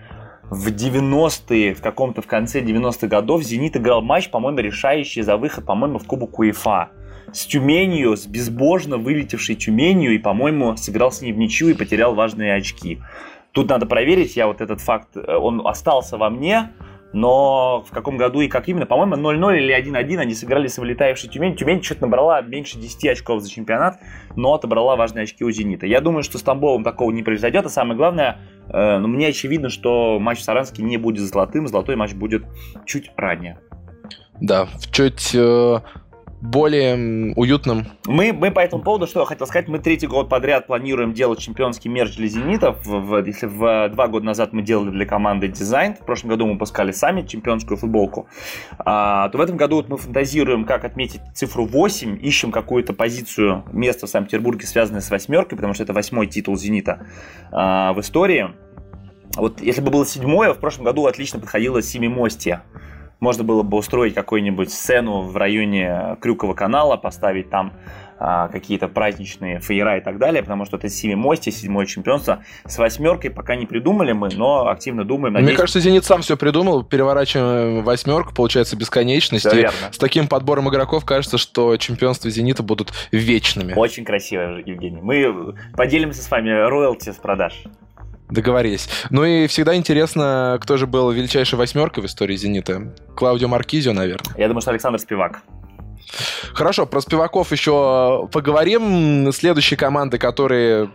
в 0.49 0.69
90-е, 0.69 1.75
в 1.75 1.83
каком-то 1.83 2.23
в 2.23 2.27
конце 2.27 2.63
90-х 2.63 3.07
годов 3.07 3.43
«Зенит» 3.43 3.77
играл 3.77 4.01
матч, 4.01 4.31
по-моему, 4.31 4.61
решающий 4.61 5.21
за 5.21 5.37
выход, 5.37 5.67
по-моему, 5.67 5.99
в 5.99 6.07
Кубок 6.07 6.39
УЕФА 6.39 6.89
с 7.33 7.47
Тюменью, 7.47 8.17
с 8.17 8.27
безбожно 8.27 8.99
вылетевшей 8.99 9.55
Тюменью, 9.55 10.15
и, 10.15 10.19
по-моему, 10.19 10.77
сыграл 10.77 11.13
с 11.13 11.21
ней 11.21 11.33
в 11.33 11.39
ничью 11.39 11.69
и 11.69 11.75
потерял 11.75 12.15
важные 12.15 12.55
очки. 12.55 13.01
Тут 13.53 13.69
надо 13.69 13.87
проверить, 13.87 14.37
я 14.37 14.47
вот 14.47 14.61
этот 14.61 14.81
факт, 14.81 15.17
э, 15.17 15.37
он 15.37 15.67
остался 15.67 16.19
во 16.19 16.29
мне, 16.31 16.73
но 17.13 17.83
в 17.89 17.91
каком 17.91 18.19
году 18.19 18.41
и 18.41 18.49
как 18.49 18.69
именно, 18.69 18.85
по-моему, 18.85 19.17
0-0 19.17 19.57
или 19.57 19.75
1-1 19.75 20.19
они 20.19 20.35
сыграли 20.35 20.67
с 20.67 20.77
вылетающей 20.77 21.29
Тюмень. 21.29 21.57
Тюмень 21.57 21.83
что-то 21.83 22.03
набрала 22.03 22.43
меньше 22.43 22.79
10 22.79 23.07
очков 23.07 23.41
за 23.41 23.51
чемпионат, 23.51 23.99
но 24.37 24.53
отобрала 24.53 24.97
важные 24.97 25.23
очки 25.23 25.43
у 25.43 25.51
«Зенита». 25.51 25.87
Я 25.87 26.03
думаю, 26.03 26.23
что 26.23 26.37
с 26.37 26.43
Тамбовым 26.43 26.85
такого 26.85 27.11
не 27.13 27.23
произойдет, 27.23 27.65
а 27.65 27.71
самое 27.71 27.97
главное, 27.97 28.39
э, 28.69 28.99
ну, 28.99 29.09
мне 29.09 29.29
очевидно, 29.29 29.71
что 29.71 30.19
матч 30.21 30.41
в 30.41 30.43
Саранске 30.43 30.83
не 30.83 30.99
будет 30.99 31.25
золотым, 31.25 31.69
золотой 31.69 31.97
матч 31.97 32.13
будет 32.13 32.45
чуть 32.85 33.11
ранее. 33.17 33.59
Да, 34.39 34.69
чуть 34.93 35.35
э, 35.35 35.81
более 36.51 37.35
уютным. 37.35 37.87
Мы, 38.07 38.33
мы 38.33 38.51
по 38.51 38.61
этому 38.61 38.83
поводу, 38.83 39.07
что 39.07 39.21
я 39.21 39.27
хотел 39.27 39.47
сказать, 39.47 39.69
мы 39.69 39.79
третий 39.79 40.07
год 40.07 40.29
подряд 40.29 40.67
планируем 40.67 41.13
делать 41.13 41.41
чемпионский 41.41 41.91
мерч 41.91 42.17
для 42.17 42.29
«Зенита». 42.29 42.73
В, 42.73 43.25
если 43.25 43.47
в 43.47 43.89
два 43.91 44.07
года 44.07 44.27
назад 44.27 44.53
мы 44.53 44.63
делали 44.63 44.91
для 44.91 45.07
команды 45.07 45.49
дизайн, 45.49 45.95
в 45.95 46.05
прошлом 46.05 46.31
году 46.31 46.47
мы 46.47 46.53
выпускали 46.53 46.93
сами 46.93 47.23
чемпионскую 47.23 47.77
футболку, 47.77 48.29
а, 48.79 49.29
то 49.29 49.39
в 49.39 49.41
этом 49.41 49.57
году 49.57 49.77
вот 49.77 49.89
мы 49.89 49.97
фантазируем, 49.97 50.65
как 50.65 50.85
отметить 50.85 51.21
цифру 51.35 51.67
8, 51.67 52.19
ищем 52.23 52.53
какую-то 52.53 52.93
позицию, 52.93 53.65
место 53.73 54.07
в 54.07 54.11
Санкт-Петербурге, 54.11 54.67
связанное 54.67 55.01
с 55.01 55.11
восьмеркой, 55.11 55.57
потому 55.57 55.75
что 55.75 55.83
это 55.83 55.93
восьмой 55.93 56.27
титул 56.27 56.57
«Зенита» 56.57 57.07
а, 57.51 57.93
в 57.93 58.01
истории. 58.01 58.51
Вот 59.37 59.61
если 59.61 59.81
бы 59.81 59.91
было 59.91 60.07
седьмое, 60.07 60.55
в 60.55 60.59
прошлом 60.59 60.85
году 60.85 61.07
отлично 61.07 61.41
подходило 61.41 61.83
семимостье 61.83 62.63
можно 63.21 63.45
было 63.45 63.63
бы 63.63 63.79
устроить 63.79 64.15
какую-нибудь 64.15 64.73
сцену 64.73 65.23
в 65.23 65.37
районе 65.37 66.17
Крюкова 66.21 66.55
канала, 66.55 66.97
поставить 66.97 67.51
там 67.51 67.73
а, 68.19 68.49
какие-то 68.49 68.89
праздничные 68.89 69.61
фейера 69.61 69.99
и 69.99 70.01
так 70.01 70.19
далее, 70.19 70.43
потому 70.43 70.65
что 70.65 70.79
это 70.79 70.89
семимостье, 70.89 71.53
седьмое 71.53 71.85
чемпионство. 71.87 72.43
С 72.65 72.79
восьмеркой 72.79 73.31
пока 73.31 73.57
не 73.57 73.67
придумали 73.67 74.13
мы, 74.13 74.31
но 74.35 74.69
активно 74.69 75.05
думаем. 75.05 75.35
Надеюсь... 75.35 75.51
Мне 75.51 75.57
кажется, 75.59 75.81
Зенит 75.81 76.05
сам 76.05 76.23
все 76.23 76.37
придумал, 76.37 76.83
переворачиваем 76.83 77.83
восьмерку, 77.85 78.35
получается 78.35 78.77
бесконечность. 78.77 79.47
Все 79.47 79.57
верно. 79.57 79.93
С 79.93 79.99
таким 79.99 80.29
подбором 80.29 80.69
игроков 80.71 81.05
кажется, 81.05 81.37
что 81.37 81.77
чемпионства 81.77 82.31
Зенита 82.31 82.63
будут 82.63 82.93
вечными. 83.13 83.75
Очень 83.75 84.05
красиво, 84.05 84.63
Евгений. 84.65 85.01
Мы 85.03 85.55
поделимся 85.77 86.23
с 86.23 86.31
вами 86.31 86.51
роялти 86.51 87.11
с 87.11 87.17
продаж. 87.17 87.65
Договорились. 88.29 88.89
Ну 89.11 89.25
и 89.25 89.47
всегда 89.47 89.77
интересно, 89.77 90.59
кто 90.61 90.77
же 90.77 90.87
был 90.87 91.11
величайшей 91.11 91.59
восьмеркой 91.59 92.03
в 92.03 92.07
истории 92.07 92.37
«Зенита». 92.37 92.93
Клаудио 93.17 93.49
Маркизио, 93.49 93.93
наверное. 93.93 94.35
Я 94.37 94.49
думаю, 94.49 94.63
что 94.63 94.73
Александр 94.73 94.99
Спивак. 94.99 95.43
Хорошо, 96.53 96.87
про 96.87 97.01
Спиваков 97.01 97.53
еще 97.53 98.29
поговорим. 98.33 99.31
Следующие 99.33 99.77
команды, 99.77 100.19
которые 100.19 100.91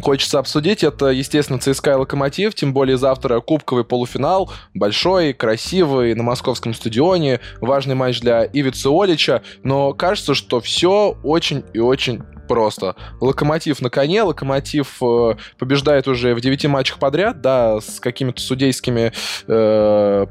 хочется 0.00 0.38
обсудить, 0.38 0.82
это, 0.82 1.06
естественно, 1.06 1.58
ЦСКА 1.58 1.92
и 1.92 1.94
Локомотив, 1.94 2.54
тем 2.54 2.72
более 2.72 2.96
завтра 2.96 3.40
кубковый 3.40 3.84
полуфинал, 3.84 4.50
большой, 4.74 5.32
красивый, 5.32 6.14
на 6.14 6.22
московском 6.22 6.74
стадионе, 6.74 7.40
важный 7.60 7.94
матч 7.94 8.20
для 8.20 8.44
Ивицы 8.44 8.88
Олича, 8.88 9.42
но 9.62 9.92
кажется, 9.92 10.34
что 10.34 10.60
все 10.60 11.16
очень 11.22 11.64
и 11.72 11.78
очень 11.78 12.22
просто. 12.46 12.96
Локомотив 13.20 13.82
на 13.82 13.90
коне, 13.90 14.22
Локомотив 14.22 15.02
э, 15.02 15.36
побеждает 15.58 16.08
уже 16.08 16.34
в 16.34 16.40
9 16.40 16.66
матчах 16.66 16.98
подряд, 16.98 17.40
да, 17.40 17.80
с 17.80 18.00
какими-то 18.00 18.40
судейскими 18.40 19.12
э, 19.48 20.26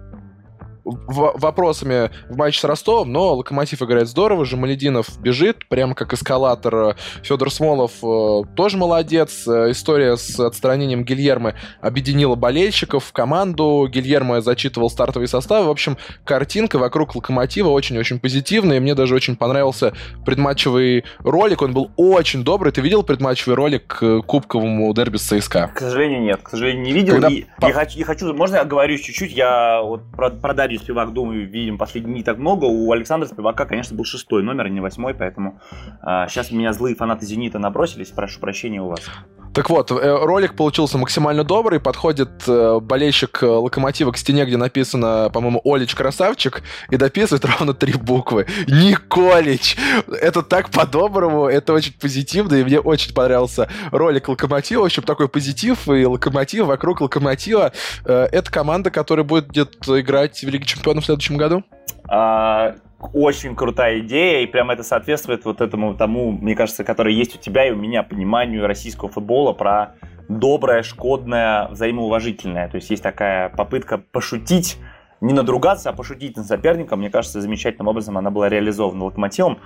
вопросами 0.84 2.12
в 2.30 2.38
матче 2.38 2.60
с 2.60 2.64
Ростовом, 2.64 3.12
но 3.12 3.36
Локомотив 3.36 3.82
играет 3.82 4.08
здорово, 4.08 4.46
Жамалединов 4.46 5.20
бежит, 5.20 5.68
прямо 5.68 5.96
как 5.96 6.14
эскалатор. 6.14 6.96
Федор 7.24 7.52
Смолов 7.52 7.92
э, 8.04 8.42
тоже 8.56 8.78
молодец. 8.78 9.48
Э, 9.48 9.72
история 9.72 10.18
с 10.18 10.40
отстранением 10.40 11.04
Гильермы 11.04 11.56
объединила 11.82 12.36
болельщиков 12.36 13.06
в 13.06 13.14
команду. 13.14 13.88
Гильермо 13.90 14.42
зачитывал 14.42 14.90
стартовый 14.90 15.28
состав. 15.28 15.66
В 15.66 15.70
общем, 15.70 15.98
картинка 16.26 16.78
вокруг 16.78 17.16
Локомотива 17.16 17.70
очень-очень 17.70 18.20
позитивная, 18.20 18.78
и 18.78 18.80
мне 18.80 18.96
даже 18.96 19.16
очень 19.16 19.36
понравился 19.36 19.94
предматчевый 20.26 21.06
ролик. 21.20 21.62
Он 21.62 21.74
был 21.74 21.92
очень 21.96 22.44
добрый. 22.44 22.72
Ты 22.72 22.82
видел 22.82 23.04
предматчевый 23.04 23.56
ролик 23.56 23.88
к 23.88 24.22
кубковому 24.22 24.94
дерби 24.94 25.18
с 25.18 25.24
ЦСКА? 25.24 25.72
К 25.74 25.80
сожалению, 25.80 26.22
нет. 26.22 26.42
К 26.44 26.50
сожалению, 26.50 26.84
не 26.84 26.92
видел. 26.92 27.14
Когда... 27.14 27.30
И, 27.30 27.46
по... 27.60 27.68
я, 27.68 27.74
хочу, 27.74 28.00
я 28.00 28.06
хочу, 28.06 28.34
можно 28.34 28.58
я 28.58 28.66
говорю 28.66 28.98
чуть-чуть? 28.98 29.32
Я 29.32 29.82
вот 29.82 30.02
про, 30.12 30.30
про 30.30 30.54
Дарью 30.74 30.80
Спивак, 30.80 31.14
думаю, 31.14 31.48
видим 31.48 31.78
последние 31.78 32.16
не 32.16 32.24
так 32.24 32.40
много. 32.40 32.66
У 32.66 32.92
Александра 32.92 33.28
Спивака, 33.28 33.66
конечно, 33.66 33.96
был 33.96 34.06
шестой 34.06 34.42
номер, 34.42 34.66
а 34.66 34.70
не 34.70 34.80
восьмой, 34.80 35.14
поэтому 35.14 35.60
э, 36.02 36.28
сейчас 36.30 36.52
меня 36.52 36.74
злые 36.74 36.96
фанаты 36.96 37.26
«Зенита» 37.26 37.60
набросились, 37.60 38.10
прошу 38.10 38.40
прощения 38.40 38.82
у 38.82 38.88
вас. 38.88 39.08
Так 39.54 39.70
вот, 39.70 39.92
э, 39.92 39.96
ролик 39.96 40.56
получился 40.56 40.98
максимально 40.98 41.44
добрый. 41.44 41.80
Подходит 41.80 42.30
э, 42.48 42.80
болельщик 42.82 43.44
Локомотива 43.44 44.12
к 44.12 44.18
стене, 44.18 44.46
где 44.46 44.58
написано, 44.58 45.30
по-моему, 45.32 45.62
Олич 45.64 45.94
красавчик, 45.94 46.64
и 46.90 46.98
дописывает 46.98 47.46
ровно 47.60 47.74
три 47.76 47.94
буквы. 47.94 48.48
Николич! 48.68 49.78
Это 50.08 50.42
так 50.42 50.72
по-доброму, 50.72 51.46
это 51.46 51.74
очень 51.74 51.94
позитивно, 51.94 52.56
и 52.56 52.64
мне 52.64 52.80
очень 52.80 53.14
понравился 53.14 53.70
ролик 53.92 54.28
Локомотива. 54.28 54.82
В 54.82 54.86
общем, 54.86 55.04
такой 55.04 55.30
позитив 55.30 55.88
и 55.88 56.04
Локомотив 56.06 56.66
вокруг 56.66 57.02
Локомотива. 57.02 57.74
Э, 58.06 58.28
это 58.32 58.52
команда, 58.52 58.90
которая 58.90 59.24
будет 59.24 59.56
играть 59.88 60.44
в 60.44 60.50
Лиге 60.50 60.66
Чемпионов 60.66 61.04
в 61.04 61.06
следующем 61.06 61.38
году? 61.38 61.64
А, 62.10 62.76
очень 63.14 63.56
крутая 63.56 64.00
идея, 64.00 64.42
и 64.42 64.46
прямо 64.46 64.74
это 64.74 64.84
соответствует 64.84 65.46
вот 65.46 65.62
этому 65.62 65.96
тому, 65.96 66.32
мне 66.32 66.56
кажется, 66.56 66.84
который 66.84 67.14
есть 67.14 67.36
у 67.36 67.40
тебя 67.40 67.68
и 67.68 67.72
у 67.72 67.76
меня 67.76 68.04
пониманию 68.04 68.68
российского 68.68 69.10
футбола 69.10 69.54
про 69.54 69.96
доброе, 70.30 70.84
шкодное, 70.84 71.68
взаимоуважительное. 71.70 72.70
То 72.70 72.76
есть 72.76 72.90
есть 72.90 73.04
такая 73.04 73.50
попытка 73.50 73.98
пошутить, 73.98 74.78
не 75.22 75.34
надругаться, 75.34 75.90
а 75.90 75.94
пошутить 75.94 76.38
над 76.38 76.46
соперником. 76.46 77.00
Мне 77.00 77.10
кажется, 77.10 77.42
замечательным 77.42 77.88
образом 77.88 78.18
она 78.18 78.30
была 78.30 78.50
реализована 78.50 79.06
локомотивом. 79.06 79.60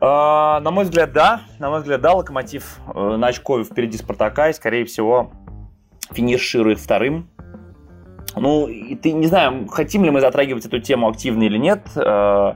А, 0.00 0.60
на 0.60 0.70
мой 0.70 0.84
взгляд, 0.84 1.12
да. 1.12 1.42
На 1.58 1.70
мой 1.70 1.80
взгляд, 1.80 2.00
да, 2.00 2.12
локомотив 2.12 2.78
э, 2.94 3.16
на 3.16 3.28
очко 3.28 3.62
впереди 3.64 3.98
Спартака 3.98 4.50
и, 4.50 4.52
скорее 4.52 4.84
всего, 4.84 5.30
финиширует 6.12 6.78
вторым 6.78 7.28
ну, 8.36 8.68
и 8.68 8.94
ты, 8.94 9.12
не 9.12 9.26
знаю, 9.26 9.66
хотим 9.68 10.04
ли 10.04 10.10
мы 10.10 10.20
затрагивать 10.20 10.66
эту 10.66 10.78
тему 10.78 11.08
активно 11.08 11.44
или 11.44 11.56
нет. 11.56 11.80
Э, 11.96 12.54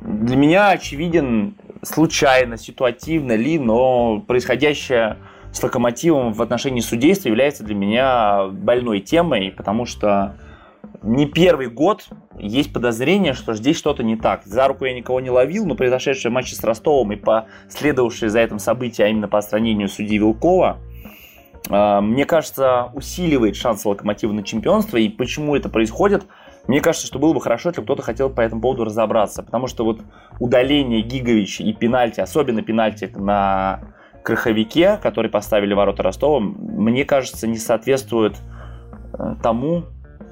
для 0.00 0.36
меня 0.36 0.70
очевиден 0.70 1.54
случайно, 1.82 2.56
ситуативно 2.56 3.36
ли, 3.36 3.58
но 3.58 4.20
происходящее 4.20 5.18
с 5.52 5.62
локомотивом 5.62 6.32
в 6.32 6.40
отношении 6.40 6.80
судейства 6.80 7.28
является 7.28 7.62
для 7.62 7.74
меня 7.74 8.46
больной 8.48 9.00
темой, 9.00 9.52
потому 9.54 9.84
что 9.84 10.36
не 11.02 11.26
первый 11.26 11.68
год 11.68 12.08
есть 12.38 12.72
подозрение, 12.72 13.34
что 13.34 13.54
здесь 13.54 13.76
что-то 13.76 14.02
не 14.02 14.16
так. 14.16 14.44
За 14.44 14.66
руку 14.66 14.86
я 14.86 14.94
никого 14.94 15.20
не 15.20 15.30
ловил, 15.30 15.66
но 15.66 15.74
произошедшие 15.74 16.32
матчи 16.32 16.54
с 16.54 16.64
Ростовом 16.64 17.12
и 17.12 17.16
последовавшие 17.16 18.30
за 18.30 18.40
этим 18.40 18.58
события, 18.58 19.04
а 19.04 19.08
именно 19.08 19.28
по 19.28 19.38
отстранению 19.38 19.88
судьи 19.88 20.16
Вилкова– 20.16 20.78
мне 21.68 22.24
кажется, 22.24 22.90
усиливает 22.92 23.56
шансы 23.56 23.88
Локомотива 23.88 24.32
на 24.32 24.42
чемпионство. 24.42 24.96
И 24.96 25.08
почему 25.08 25.56
это 25.56 25.68
происходит? 25.68 26.24
Мне 26.66 26.80
кажется, 26.80 27.06
что 27.06 27.18
было 27.18 27.32
бы 27.32 27.40
хорошо, 27.40 27.70
если 27.70 27.82
кто-то 27.82 28.02
хотел 28.02 28.30
по 28.30 28.40
этому 28.40 28.60
поводу 28.60 28.84
разобраться. 28.84 29.42
Потому 29.42 29.66
что 29.66 29.84
вот 29.84 30.00
удаление 30.38 31.02
Гиговича 31.02 31.64
и 31.64 31.72
пенальти, 31.72 32.20
особенно 32.20 32.62
пенальти 32.62 33.10
на 33.14 33.80
Краховике, 34.22 34.98
который 35.02 35.30
поставили 35.30 35.74
ворота 35.74 36.02
Ростова, 36.02 36.40
мне 36.40 37.04
кажется, 37.04 37.46
не 37.48 37.58
соответствует 37.58 38.36
э, 39.14 39.34
тому, 39.42 39.84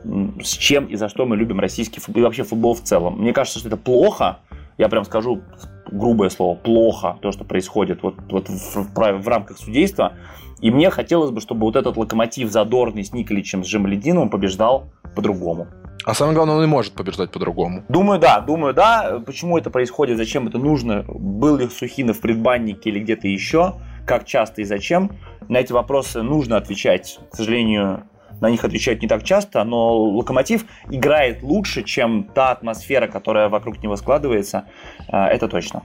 с 0.04 0.50
чем 0.56 0.86
и 0.86 0.96
за 0.96 1.08
что 1.08 1.26
мы 1.26 1.36
любим 1.36 1.60
российский 1.60 2.00
футбол 2.00 2.22
и 2.22 2.24
вообще 2.24 2.44
футбол 2.44 2.74
в 2.74 2.82
целом. 2.82 3.18
Мне 3.18 3.32
кажется, 3.32 3.58
что 3.58 3.68
это 3.68 3.76
плохо, 3.76 4.38
я 4.78 4.88
прям 4.88 5.04
скажу 5.04 5.42
грубое 5.90 6.30
слово, 6.30 6.56
плохо 6.56 7.18
то, 7.20 7.32
что 7.32 7.44
происходит 7.44 8.02
вот, 8.02 8.14
вот 8.30 8.48
в, 8.48 8.76
в, 8.76 9.22
в 9.22 9.28
рамках 9.28 9.58
судейства. 9.58 10.14
И 10.60 10.70
мне 10.70 10.90
хотелось 10.90 11.30
бы, 11.30 11.40
чтобы 11.40 11.62
вот 11.62 11.76
этот 11.76 11.96
локомотив 11.96 12.50
задорный 12.50 13.04
с 13.04 13.12
Николичем, 13.12 13.64
с 13.64 13.66
Жемлединовым 13.66 14.28
побеждал 14.28 14.90
по-другому. 15.14 15.68
А 16.04 16.14
самое 16.14 16.34
главное, 16.34 16.56
он 16.56 16.64
и 16.64 16.66
может 16.66 16.94
побеждать 16.94 17.30
по-другому. 17.30 17.84
Думаю, 17.88 18.18
да, 18.18 18.40
думаю, 18.40 18.72
да. 18.72 19.20
Почему 19.24 19.58
это 19.58 19.70
происходит, 19.70 20.16
зачем 20.16 20.48
это 20.48 20.58
нужно, 20.58 21.04
был 21.06 21.56
ли 21.56 21.68
Сухинов 21.68 22.18
в 22.18 22.20
предбаннике 22.20 22.90
или 22.90 23.00
где-то 23.00 23.28
еще, 23.28 23.74
как 24.06 24.24
часто 24.24 24.62
и 24.62 24.64
зачем. 24.64 25.12
На 25.48 25.58
эти 25.58 25.72
вопросы 25.72 26.22
нужно 26.22 26.56
отвечать. 26.56 27.20
К 27.30 27.36
сожалению, 27.36 28.04
на 28.40 28.50
них 28.50 28.64
отвечают 28.64 29.02
не 29.02 29.08
так 29.08 29.24
часто, 29.24 29.64
но 29.64 29.96
Локомотив 29.96 30.64
играет 30.90 31.42
лучше, 31.42 31.82
чем 31.82 32.24
та 32.34 32.50
атмосфера, 32.50 33.06
которая 33.06 33.48
вокруг 33.48 33.82
него 33.82 33.96
складывается. 33.96 34.64
А, 35.08 35.28
это 35.28 35.48
точно. 35.48 35.82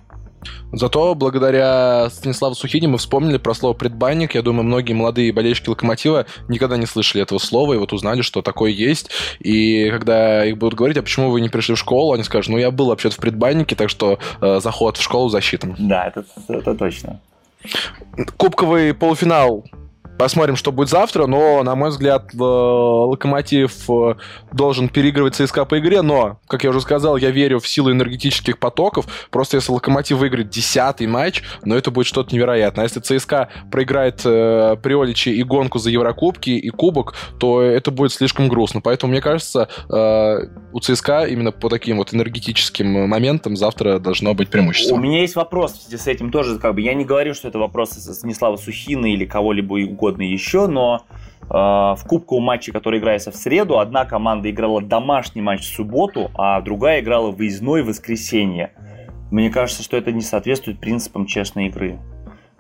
Зато 0.72 1.16
благодаря 1.16 2.10
Станиславу 2.10 2.56
Сухине 2.56 2.88
мы 2.88 2.98
вспомнили 2.98 3.38
про 3.38 3.54
слово 3.54 3.74
«предбанник». 3.74 4.36
Я 4.36 4.42
думаю, 4.42 4.66
многие 4.66 4.94
молодые 4.94 5.32
болельщики 5.32 5.70
«Локомотива» 5.70 6.26
никогда 6.48 6.78
не 6.78 6.86
слышали 6.86 7.24
этого 7.24 7.40
слова, 7.40 7.74
и 7.74 7.78
вот 7.78 7.94
узнали, 7.94 8.22
что 8.22 8.42
такое 8.42 8.72
есть. 8.72 9.10
И 9.40 9.90
когда 9.90 10.46
их 10.46 10.58
будут 10.58 10.76
говорить, 10.76 10.98
а 10.98 11.02
почему 11.02 11.32
вы 11.32 11.42
не 11.42 11.50
пришли 11.50 11.76
в 11.76 11.80
школу, 11.80 12.14
они 12.14 12.24
скажут, 12.24 12.52
ну, 12.52 12.58
я 12.58 12.72
был 12.72 12.88
вообще-то 12.88 13.16
в 13.16 13.20
предбаннике, 13.20 13.76
так 13.76 13.90
что 13.90 14.20
э, 14.42 14.60
заход 14.60 14.98
в 14.98 15.02
школу 15.02 15.30
засчитан. 15.30 15.76
Да, 15.80 16.08
это, 16.08 16.26
это 16.48 16.76
точно. 16.76 17.20
Кубковый 18.38 18.94
полуфинал 18.94 19.64
Посмотрим, 20.18 20.56
что 20.56 20.72
будет 20.72 20.90
завтра, 20.90 21.28
но, 21.28 21.62
на 21.64 21.76
мой 21.76 21.90
взгляд, 21.90 22.34
Локомотив 22.34 23.90
э, 23.90 24.16
должен 24.54 24.88
переигрывать 24.88 25.36
ЦСКА 25.36 25.66
по 25.66 25.80
игре, 25.80 26.02
но, 26.02 26.40
как 26.48 26.64
я 26.64 26.70
уже 26.70 26.82
сказал, 26.82 27.18
я 27.18 27.32
верю 27.32 27.60
в 27.60 27.68
силу 27.68 27.92
энергетических 27.92 28.58
потоков. 28.58 29.08
Просто 29.30 29.58
если 29.58 29.72
Локомотив 29.72 30.18
выиграет 30.18 30.50
десятый 30.50 31.08
матч, 31.08 31.44
но 31.64 31.76
это 31.76 31.92
будет 31.92 32.08
что-то 32.08 32.34
невероятное. 32.34 32.84
А 32.84 32.88
если 32.88 33.00
ЦСКА 33.02 33.50
проиграет 33.72 34.22
э, 34.24 34.78
Приоличи 34.82 35.30
и 35.30 35.44
гонку 35.44 35.80
за 35.80 35.90
Еврокубки 35.90 36.52
и 36.52 36.70
Кубок, 36.70 37.16
то 37.38 37.62
это 37.62 37.92
будет 37.92 38.14
слишком 38.14 38.48
грустно. 38.48 38.80
Поэтому, 38.82 39.12
мне 39.12 39.22
кажется, 39.22 39.68
э, 39.90 40.38
у 40.72 40.80
ЦСКА 40.80 41.26
именно 41.26 41.52
по 41.52 41.70
таким 41.70 41.98
вот 41.98 42.14
энергетическим 42.14 43.10
моментам 43.10 43.58
завтра 43.58 44.00
должно 44.00 44.34
быть 44.34 44.50
преимущество. 44.50 44.96
У 44.96 45.00
меня 45.00 45.22
есть 45.22 45.36
вопрос 45.36 45.88
с 45.90 46.08
этим 46.08 46.32
тоже. 46.32 46.58
Как 46.58 46.74
бы, 46.74 46.82
я 46.82 46.94
не 46.94 47.04
говорю, 47.04 47.34
что 47.34 47.50
это 47.50 47.60
вопрос 47.60 47.92
Станислава 47.92 48.56
Сухина 48.56 49.12
или 49.12 49.26
кого-либо 49.26 49.86
угодно 50.06 50.22
еще, 50.22 50.68
но 50.68 51.06
э, 51.42 51.48
в 51.50 52.00
кубковом 52.08 52.44
матче, 52.44 52.72
который 52.72 53.00
играется 53.00 53.32
в 53.32 53.36
среду, 53.36 53.80
одна 53.80 54.06
команда 54.06 54.50
играла 54.52 54.82
домашний 54.82 55.42
матч 55.42 55.62
в 55.62 55.76
субботу, 55.76 56.32
а 56.36 56.62
другая 56.62 57.02
играла 57.02 57.32
выездной 57.32 57.82
в 57.82 57.88
воскресенье. 57.88 58.72
Мне 59.32 59.50
кажется, 59.50 59.84
что 59.84 59.98
это 59.98 60.12
не 60.12 60.22
соответствует 60.22 60.80
принципам 60.80 61.26
честной 61.26 61.68
игры. 61.68 62.00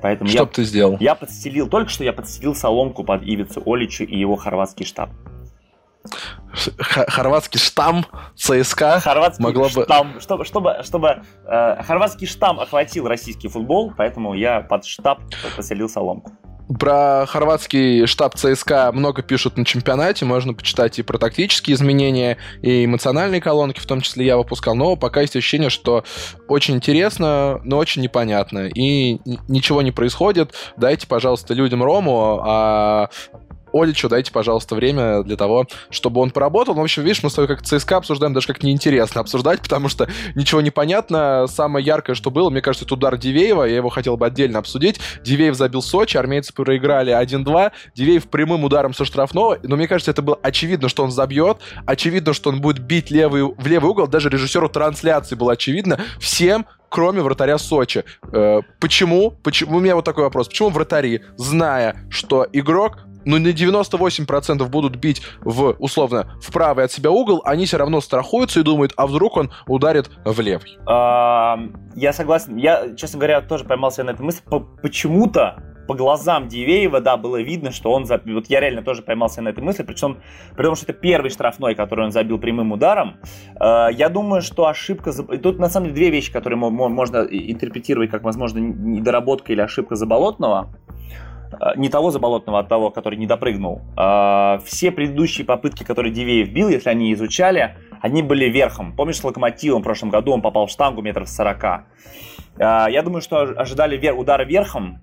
Поэтому 0.01 0.29
что 0.29 0.39
я, 0.39 0.45
ты 0.45 0.63
сделал? 0.63 0.97
Я 0.99 1.15
подстелил, 1.15 1.67
только 1.67 1.89
что 1.89 2.03
я 2.03 2.13
подстелил 2.13 2.55
соломку 2.55 3.03
под 3.03 3.23
Ивицу 3.23 3.61
Оличу 3.65 4.03
и 4.03 4.17
его 4.17 4.35
хорватский 4.35 4.85
штаб. 4.85 5.09
хорватский 6.83 7.59
штамм 7.59 8.05
ЦСКА 8.35 8.99
хорватский 8.99 9.43
могло 9.43 9.69
штамм, 9.69 10.13
бы... 10.13 10.19
чтобы, 10.21 10.45
чтобы, 10.45 10.77
чтобы 10.83 11.23
э, 11.45 11.83
хорватский 11.83 12.27
штамм 12.27 12.59
охватил 12.59 13.07
российский 13.07 13.47
футбол, 13.47 13.93
поэтому 13.95 14.33
я 14.33 14.61
под 14.61 14.85
штаб 14.85 15.19
поселил 15.55 15.89
соломку. 15.89 16.31
Про 16.79 17.25
хорватский 17.27 18.07
штаб 18.07 18.35
ЦСКА 18.35 18.91
много 18.91 19.21
пишут 19.21 19.57
на 19.57 19.65
чемпионате, 19.65 20.25
можно 20.25 20.53
почитать 20.53 20.97
и 20.97 21.03
про 21.03 21.19
тактические 21.19 21.75
изменения, 21.75 22.37
и 22.61 22.85
эмоциональные 22.85 23.39
колонки, 23.39 23.79
в 23.79 23.85
том 23.85 24.01
числе 24.01 24.25
я 24.25 24.37
выпускал, 24.37 24.75
но 24.75 24.95
пока 24.95 25.21
есть 25.21 25.35
ощущение, 25.35 25.69
что 25.69 26.03
очень 26.47 26.75
интересно, 26.75 27.61
но 27.63 27.77
очень 27.77 28.01
непонятно, 28.01 28.67
и 28.67 29.19
ничего 29.47 29.83
не 29.83 29.91
происходит. 29.91 30.53
Дайте, 30.75 31.05
пожалуйста, 31.05 31.53
людям 31.53 31.83
Рому, 31.83 32.41
а 32.43 33.09
Оличу 33.75 34.07
дайте, 34.07 34.31
пожалуйста, 34.31 34.73
время 34.75 35.21
для 35.23 35.35
того, 35.35 35.67
чтобы 35.89 36.21
он 36.21 36.31
поработал. 36.31 36.75
Ну, 36.75 36.81
в 36.81 36.83
общем, 36.85 37.03
видишь, 37.03 37.23
мы 37.23 37.29
с 37.29 37.33
тобой 37.33 37.47
как 37.47 37.61
ЦСКА 37.61 37.97
обсуждаем, 37.97 38.33
даже 38.33 38.47
как 38.47 38.63
неинтересно 38.63 39.19
обсуждать, 39.19 39.61
потому 39.61 39.89
что 39.89 40.07
ничего 40.33 40.61
не 40.61 40.71
понятно. 40.71 41.45
Самое 41.47 41.85
яркое, 41.85 42.15
что 42.15 42.31
было, 42.31 42.49
мне 42.49 42.61
кажется, 42.61 42.85
это 42.85 42.93
удар 42.93 43.17
Дивеева. 43.17 43.63
Я 43.63 43.75
его 43.75 43.89
хотел 43.89 44.15
бы 44.15 44.25
отдельно 44.25 44.59
обсудить. 44.59 44.99
Дивеев 45.23 45.55
забил 45.55 45.81
Сочи, 45.81 46.15
армейцы 46.15 46.53
проиграли 46.53 47.13
1-2. 47.13 47.71
Дивеев 47.95 48.29
прямым 48.29 48.63
ударом 48.63 48.93
со 48.93 49.03
штрафного. 49.03 49.59
Но 49.63 49.75
мне 49.75 49.87
кажется, 49.87 50.11
это 50.11 50.21
было 50.21 50.39
очевидно, 50.41 50.87
что 50.87 51.03
он 51.03 51.11
забьет. 51.11 51.57
Очевидно, 51.85 52.33
что 52.33 52.51
он 52.51 52.61
будет 52.61 52.79
бить 52.79 53.11
левый, 53.11 53.43
в 53.43 53.67
левый 53.67 53.91
угол. 53.91 54.07
Даже 54.07 54.29
режиссеру 54.29 54.69
трансляции 54.69 55.35
было 55.35 55.53
очевидно. 55.53 55.99
Всем, 56.19 56.65
кроме 56.89 57.21
вратаря 57.21 57.57
Сочи. 57.57 58.05
Э, 58.31 58.61
почему? 58.79 59.31
Почему? 59.43 59.77
У 59.77 59.79
меня 59.81 59.95
вот 59.95 60.05
такой 60.05 60.23
вопрос. 60.23 60.47
Почему 60.47 60.69
вратари, 60.69 61.23
зная, 61.35 61.97
что 62.09 62.47
игрок 62.53 62.99
ну, 63.25 63.39
на 63.39 63.47
98% 63.47 64.67
будут 64.67 64.95
бить 64.95 65.21
в, 65.41 65.75
условно, 65.79 66.31
в 66.41 66.51
правый 66.51 66.85
от 66.85 66.91
себя 66.91 67.11
угол, 67.11 67.41
они 67.45 67.65
все 67.65 67.77
равно 67.77 68.01
страхуются 68.01 68.59
и 68.59 68.63
думают, 68.63 68.93
а 68.97 69.07
вдруг 69.07 69.37
он 69.37 69.51
ударит 69.67 70.09
в 70.23 70.39
левый. 70.39 70.77
Я 70.87 72.13
согласен. 72.13 72.57
Я, 72.57 72.95
честно 72.95 73.19
говоря, 73.19 73.41
тоже 73.41 73.63
поймался 73.63 74.03
на 74.03 74.11
этой 74.11 74.21
мысли. 74.21 74.43
Почему-то 74.81 75.63
по 75.87 75.93
глазам 75.93 76.47
Дивеева, 76.47 76.99
да, 77.01 77.17
было 77.17 77.41
видно, 77.41 77.71
что 77.71 77.91
он 77.91 78.05
забил. 78.05 78.35
Вот 78.35 78.47
я 78.47 78.59
реально 78.59 78.81
тоже 78.81 79.01
поймался 79.01 79.41
на 79.41 79.49
этой 79.49 79.63
мысли, 79.63 79.83
причем, 79.83 80.17
потому 80.55 80.75
что 80.75 80.85
это 80.85 80.93
первый 80.93 81.29
штрафной, 81.29 81.75
который 81.75 82.05
он 82.05 82.11
забил 82.11 82.39
прямым 82.39 82.71
ударом. 82.71 83.17
Э, 83.59 83.87
я 83.91 84.09
думаю, 84.09 84.41
что 84.41 84.67
ошибка... 84.67 85.11
Тут, 85.13 85.59
на 85.59 85.69
самом 85.69 85.87
деле, 85.87 85.95
две 85.95 86.09
вещи, 86.09 86.31
которые 86.31 86.57
можно 86.57 87.17
интерпретировать 87.19 88.09
как, 88.09 88.23
возможно, 88.23 88.59
недоработка 88.59 89.51
или 89.53 89.61
ошибка 89.61 89.95
Заболотного. 89.95 90.75
Э, 91.51 91.73
не 91.75 91.89
того 91.89 92.11
Заболотного, 92.11 92.59
а 92.59 92.63
того, 92.63 92.91
который 92.91 93.17
не 93.17 93.27
допрыгнул. 93.27 93.81
Э, 93.97 94.59
все 94.65 94.91
предыдущие 94.91 95.45
попытки, 95.45 95.83
которые 95.83 96.13
Дивеев 96.13 96.49
бил, 96.49 96.69
если 96.69 96.89
они 96.89 97.13
изучали, 97.13 97.75
они 98.01 98.21
были 98.21 98.45
верхом. 98.45 98.95
Помнишь, 98.95 99.17
с 99.17 99.23
Локомотивом 99.23 99.81
в 99.81 99.83
прошлом 99.83 100.09
году 100.09 100.31
он 100.31 100.41
попал 100.41 100.67
в 100.67 100.69
штангу 100.69 101.01
метров 101.01 101.29
40. 101.29 101.63
А, 102.57 102.87
я 102.87 103.01
думаю, 103.01 103.21
что 103.21 103.41
ожидали 103.41 104.09
удара 104.11 104.43
верхом, 104.43 104.99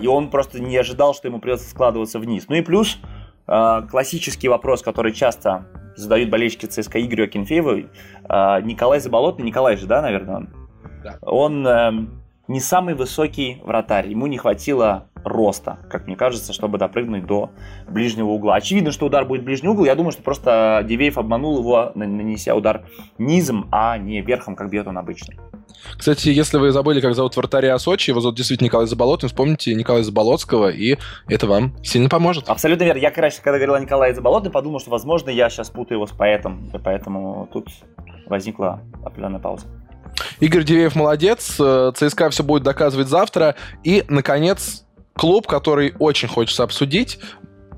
и 0.00 0.06
он 0.06 0.30
просто 0.30 0.60
не 0.60 0.76
ожидал, 0.76 1.14
что 1.14 1.28
ему 1.28 1.38
придется 1.40 1.68
складываться 1.68 2.18
вниз. 2.18 2.46
Ну 2.48 2.56
и 2.56 2.62
плюс 2.62 2.98
классический 3.46 4.48
вопрос, 4.48 4.82
который 4.82 5.12
часто 5.12 5.66
задают 5.96 6.30
болельщики 6.30 6.66
ЦСКА 6.66 7.00
Игорю 7.00 7.24
Акинфееву. 7.24 7.88
Николай 8.62 9.00
Заболотный, 9.00 9.46
Николай 9.46 9.76
же, 9.76 9.86
да, 9.86 10.02
наверное? 10.02 10.48
Да. 11.02 11.18
Он 11.22 11.66
эм, 11.66 12.17
не 12.48 12.60
самый 12.60 12.94
высокий 12.94 13.60
вратарь. 13.62 14.08
Ему 14.08 14.26
не 14.26 14.38
хватило 14.38 15.08
роста, 15.22 15.78
как 15.90 16.06
мне 16.06 16.16
кажется, 16.16 16.52
чтобы 16.52 16.78
допрыгнуть 16.78 17.26
до 17.26 17.50
ближнего 17.86 18.28
угла. 18.28 18.56
Очевидно, 18.56 18.90
что 18.90 19.06
удар 19.06 19.26
будет 19.26 19.44
ближний 19.44 19.68
угол. 19.68 19.84
Я 19.84 19.94
думаю, 19.94 20.12
что 20.12 20.22
просто 20.22 20.84
Дивеев 20.88 21.18
обманул 21.18 21.58
его, 21.58 21.92
нанеся 21.94 22.54
удар 22.54 22.86
низом, 23.18 23.68
а 23.70 23.98
не 23.98 24.22
верхом, 24.22 24.56
как 24.56 24.70
бьет 24.70 24.86
он 24.86 24.96
обычно. 24.98 25.34
Кстати, 25.96 26.30
если 26.30 26.58
вы 26.58 26.72
забыли, 26.72 27.00
как 27.00 27.14
зовут 27.14 27.36
вратаря 27.36 27.78
Сочи, 27.78 28.10
его 28.10 28.20
зовут 28.20 28.36
действительно 28.36 28.66
Николай 28.66 28.86
Заболотный, 28.86 29.28
вспомните 29.28 29.74
Николая 29.74 30.02
Заболоцкого, 30.02 30.70
и 30.70 30.96
это 31.28 31.46
вам 31.46 31.76
сильно 31.84 32.08
поможет. 32.08 32.48
Абсолютно 32.48 32.84
верно. 32.84 33.00
Я, 33.00 33.10
короче, 33.10 33.40
когда 33.42 33.58
говорил 33.58 33.74
о 33.74 33.80
Николае 33.80 34.14
Заболотный, 34.14 34.50
подумал, 34.50 34.80
что, 34.80 34.90
возможно, 34.90 35.30
я 35.30 35.50
сейчас 35.50 35.70
путаю 35.70 35.98
его 35.98 36.06
с 36.06 36.12
поэтом, 36.12 36.70
и 36.72 36.78
поэтому 36.78 37.48
тут 37.52 37.68
возникла 38.26 38.80
определенная 39.04 39.40
пауза. 39.40 39.66
Игорь 40.40 40.64
Дивеев 40.64 40.94
молодец, 40.94 41.56
э, 41.58 41.92
ЦСКА 41.94 42.30
все 42.30 42.42
будет 42.42 42.62
доказывать 42.62 43.08
завтра. 43.08 43.54
И, 43.84 44.04
наконец, 44.08 44.84
клуб, 45.14 45.46
который 45.46 45.94
очень 45.98 46.28
хочется 46.28 46.62
обсудить. 46.62 47.18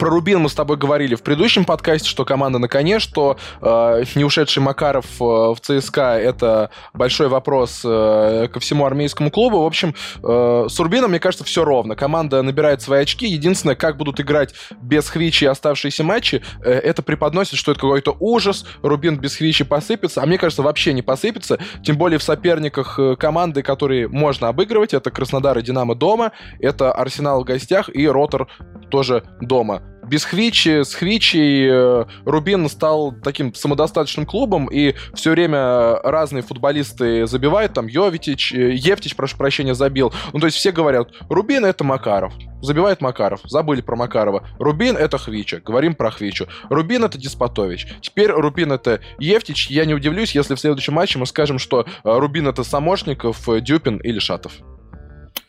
Про 0.01 0.09
Рубин 0.09 0.41
мы 0.41 0.49
с 0.49 0.55
тобой 0.55 0.79
говорили 0.79 1.15
в 1.15 1.23
предыдущем 1.23 1.67
подкасте, 1.67 2.09
что 2.09 2.25
команда 2.25 2.59
на 2.59 2.69
коне, 2.69 3.01
что 3.01 3.37
э, 3.61 4.05
не 4.15 4.25
ушедший 4.25 4.63
Макаров 4.63 5.05
э, 5.21 5.25
в 5.25 5.59
ЦСКА 5.61 6.19
это 6.19 6.71
большой 6.95 7.29
вопрос 7.29 7.83
э, 7.85 8.49
ко 8.51 8.61
всему 8.61 8.87
армейскому 8.87 9.31
клубу. 9.31 9.61
В 9.61 9.67
общем, 9.67 9.95
э, 10.23 10.67
с 10.71 10.81
Рубином, 10.81 11.11
мне 11.11 11.21
кажется, 11.21 11.45
все 11.45 11.67
ровно. 11.67 11.97
Команда 11.97 12.41
набирает 12.41 12.81
свои 12.81 13.03
очки. 13.03 13.27
Единственное, 13.27 13.75
как 13.75 13.99
будут 13.99 14.21
играть 14.21 14.55
без 14.81 15.07
Хвичи 15.11 15.45
оставшиеся 15.45 16.03
матчи, 16.03 16.43
э, 16.65 16.71
это 16.71 17.03
преподносит, 17.03 17.59
что 17.59 17.73
это 17.73 17.83
какой-то 17.83 18.17
ужас. 18.21 18.65
Рубин 18.81 19.19
без 19.19 19.37
Хвичи 19.37 19.65
посыпется. 19.65 20.23
А 20.23 20.27
мне 20.27 20.39
кажется, 20.39 20.63
вообще 20.63 20.95
не 20.95 21.03
посыпется. 21.03 21.59
Тем 21.85 21.99
более 21.99 22.19
в 22.19 22.23
соперниках 22.23 22.99
э, 22.99 23.17
команды, 23.17 23.63
которые 23.63 24.09
можно 24.09 24.49
обыгрывать. 24.49 24.95
Это 24.95 25.11
Краснодар 25.11 25.59
и 25.59 25.63
Динамо 25.63 25.95
дома, 25.95 26.33
это 26.59 26.91
Арсенал 26.91 27.43
в 27.43 27.45
гостях 27.45 27.91
и 27.95 28.09
Ротор 28.09 28.49
тоже 28.91 29.25
дома 29.41 29.83
без 30.11 30.25
Хвичи, 30.25 30.83
с 30.83 30.95
Хвичей 30.95 31.69
э, 31.71 32.05
Рубин 32.25 32.69
стал 32.69 33.13
таким 33.13 33.55
самодостаточным 33.55 34.27
клубом, 34.27 34.67
и 34.67 34.95
все 35.15 35.31
время 35.31 36.01
разные 36.03 36.43
футболисты 36.43 37.29
забивают, 37.29 37.75
там 37.75 37.87
Йовитич, 37.87 38.53
э, 38.53 38.73
Евтич, 38.75 39.15
прошу 39.15 39.37
прощения, 39.37 39.75
забил. 39.75 40.13
Ну, 40.33 40.41
то 40.41 40.47
есть 40.47 40.59
все 40.59 40.73
говорят, 40.73 41.11
Рубин 41.29 41.65
это 41.65 41.85
Макаров. 41.85 42.35
Забивает 42.61 43.01
Макаров. 43.01 43.41
Забыли 43.45 43.81
про 43.81 43.97
Макарова. 43.97 44.47
Рубин 44.59 44.97
это 44.97 45.17
Хвича. 45.17 45.61
Говорим 45.65 45.95
про 45.95 46.11
Хвичу. 46.11 46.47
Рубин 46.69 47.05
это 47.05 47.17
Диспотович. 47.17 47.87
Теперь 48.03 48.31
Рубин 48.33 48.73
это 48.73 49.01
Евтич. 49.19 49.71
Я 49.71 49.87
не 49.87 49.95
удивлюсь, 49.95 50.35
если 50.35 50.57
в 50.57 50.61
следующем 50.61 50.95
матче 50.95 51.19
мы 51.19 51.27
скажем, 51.27 51.59
что 51.59 51.83
э, 51.83 51.85
Рубин 52.05 52.49
это 52.49 52.65
Самошников, 52.65 53.49
Дюпин 53.63 53.99
или 53.99 54.19
Шатов. 54.19 54.53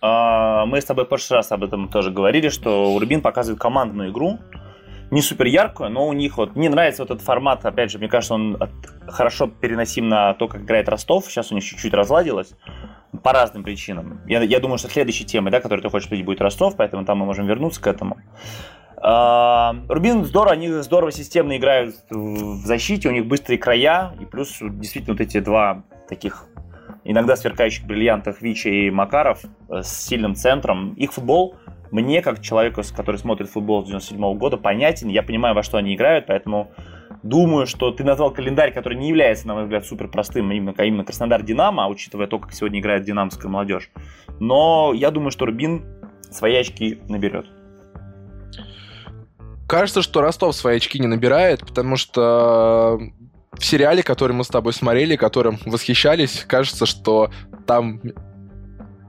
А, 0.02 0.66
мы 0.66 0.82
с 0.82 0.86
тобой 0.86 1.06
в 1.06 1.08
прошлый 1.08 1.38
раз 1.38 1.52
об 1.52 1.64
этом 1.64 1.88
тоже 1.88 2.12
говорили, 2.12 2.50
что 2.50 2.98
Рубин 3.00 3.22
показывает 3.22 3.62
командную 3.62 4.12
игру, 4.12 4.40
не 5.12 5.22
супер 5.22 5.46
яркую, 5.46 5.90
но 5.90 6.08
у 6.08 6.14
них 6.14 6.38
вот 6.38 6.56
мне 6.56 6.70
нравится 6.70 7.04
вот 7.04 7.12
этот 7.12 7.24
формат, 7.24 7.66
опять 7.66 7.92
же, 7.92 8.00
мне 8.00 8.08
кажется, 8.08 8.34
он 8.34 8.58
хорошо 9.08 9.48
переносим 9.48 10.08
на 10.08 10.34
то, 10.34 10.48
как 10.48 10.62
играет 10.62 10.88
Ростов. 10.90 11.26
Сейчас 11.26 11.52
у 11.52 11.56
них 11.56 11.64
чуть-чуть 11.64 11.94
разладилось 11.94 12.54
по 13.22 13.34
разным 13.34 13.64
причинам. 13.64 14.22
Я, 14.26 14.42
я 14.42 14.60
думаю, 14.62 14.78
что 14.78 14.90
следующей 14.90 15.26
темой, 15.26 15.52
да, 15.52 15.60
которую 15.60 15.84
ты 15.84 15.90
хочешь 15.90 16.06
обсудить, 16.06 16.26
будет 16.26 16.42
Ростов, 16.42 16.76
поэтому 16.78 17.06
там 17.06 17.18
мы 17.18 17.26
можем 17.26 17.46
вернуться 17.46 17.82
к 17.82 17.88
этому. 17.88 18.18
А, 19.04 19.76
Рубин 19.90 20.24
здорово, 20.24 20.54
они 20.54 20.70
здорово 20.70 21.12
системно 21.12 21.58
играют 21.58 21.96
в 22.10 22.66
защите, 22.66 23.10
у 23.10 23.12
них 23.12 23.26
быстрые 23.26 23.58
края, 23.58 24.14
и 24.20 24.26
плюс 24.26 24.60
действительно 24.62 25.16
вот 25.16 25.22
эти 25.22 25.42
два 25.42 25.84
таких 26.08 26.48
иногда 27.04 27.36
сверкающих 27.36 27.86
бриллиантах 27.86 28.42
Вича 28.42 28.70
и 28.70 28.90
Макаров 28.90 29.42
э, 29.70 29.82
с 29.84 30.06
сильным 30.08 30.36
центром. 30.36 30.94
Их 30.94 31.14
футбол 31.14 31.56
мне, 31.92 32.22
как 32.22 32.42
человеку, 32.42 32.82
который 32.96 33.18
смотрит 33.18 33.50
футбол 33.50 33.84
с 33.84 33.88
97 33.88 34.18
-го 34.18 34.36
года, 34.36 34.58
понятен. 34.58 35.10
Я 35.10 35.24
понимаю, 35.24 35.56
во 35.56 35.64
что 35.64 35.78
они 35.78 35.94
играют, 35.94 36.28
поэтому 36.28 36.72
думаю, 37.22 37.68
что 37.68 37.92
ты 37.92 38.04
назвал 38.04 38.32
календарь, 38.32 38.74
который 38.74 38.98
не 38.98 39.10
является, 39.10 39.48
на 39.48 39.56
мой 39.56 39.64
взгляд, 39.64 39.86
супер 39.86 40.08
простым, 40.08 40.52
именно, 40.52 40.74
именно 40.82 41.04
Краснодар-Динамо, 41.04 41.86
а 41.86 41.88
учитывая 41.88 42.28
то, 42.28 42.40
как 42.40 42.54
сегодня 42.54 42.80
играет 42.80 43.04
динамская 43.04 43.50
молодежь. 43.50 43.90
Но 44.40 44.94
я 44.96 45.12
думаю, 45.12 45.32
что 45.32 45.46
Рубин 45.46 45.84
свои 46.32 46.56
очки 46.56 47.02
наберет. 47.10 47.48
Кажется, 49.68 50.02
что 50.02 50.22
Ростов 50.22 50.56
свои 50.56 50.78
очки 50.78 51.00
не 51.00 51.08
набирает, 51.08 51.62
потому 51.62 51.96
что 51.96 53.00
в 53.58 53.66
сериале, 53.66 54.04
который 54.04 54.34
мы 54.34 54.44
с 54.44 54.48
тобой 54.48 54.74
смотрели, 54.74 55.16
которым 55.16 55.60
восхищались, 55.66 56.46
кажется, 56.48 56.86
что 56.86 57.30
там 57.68 58.02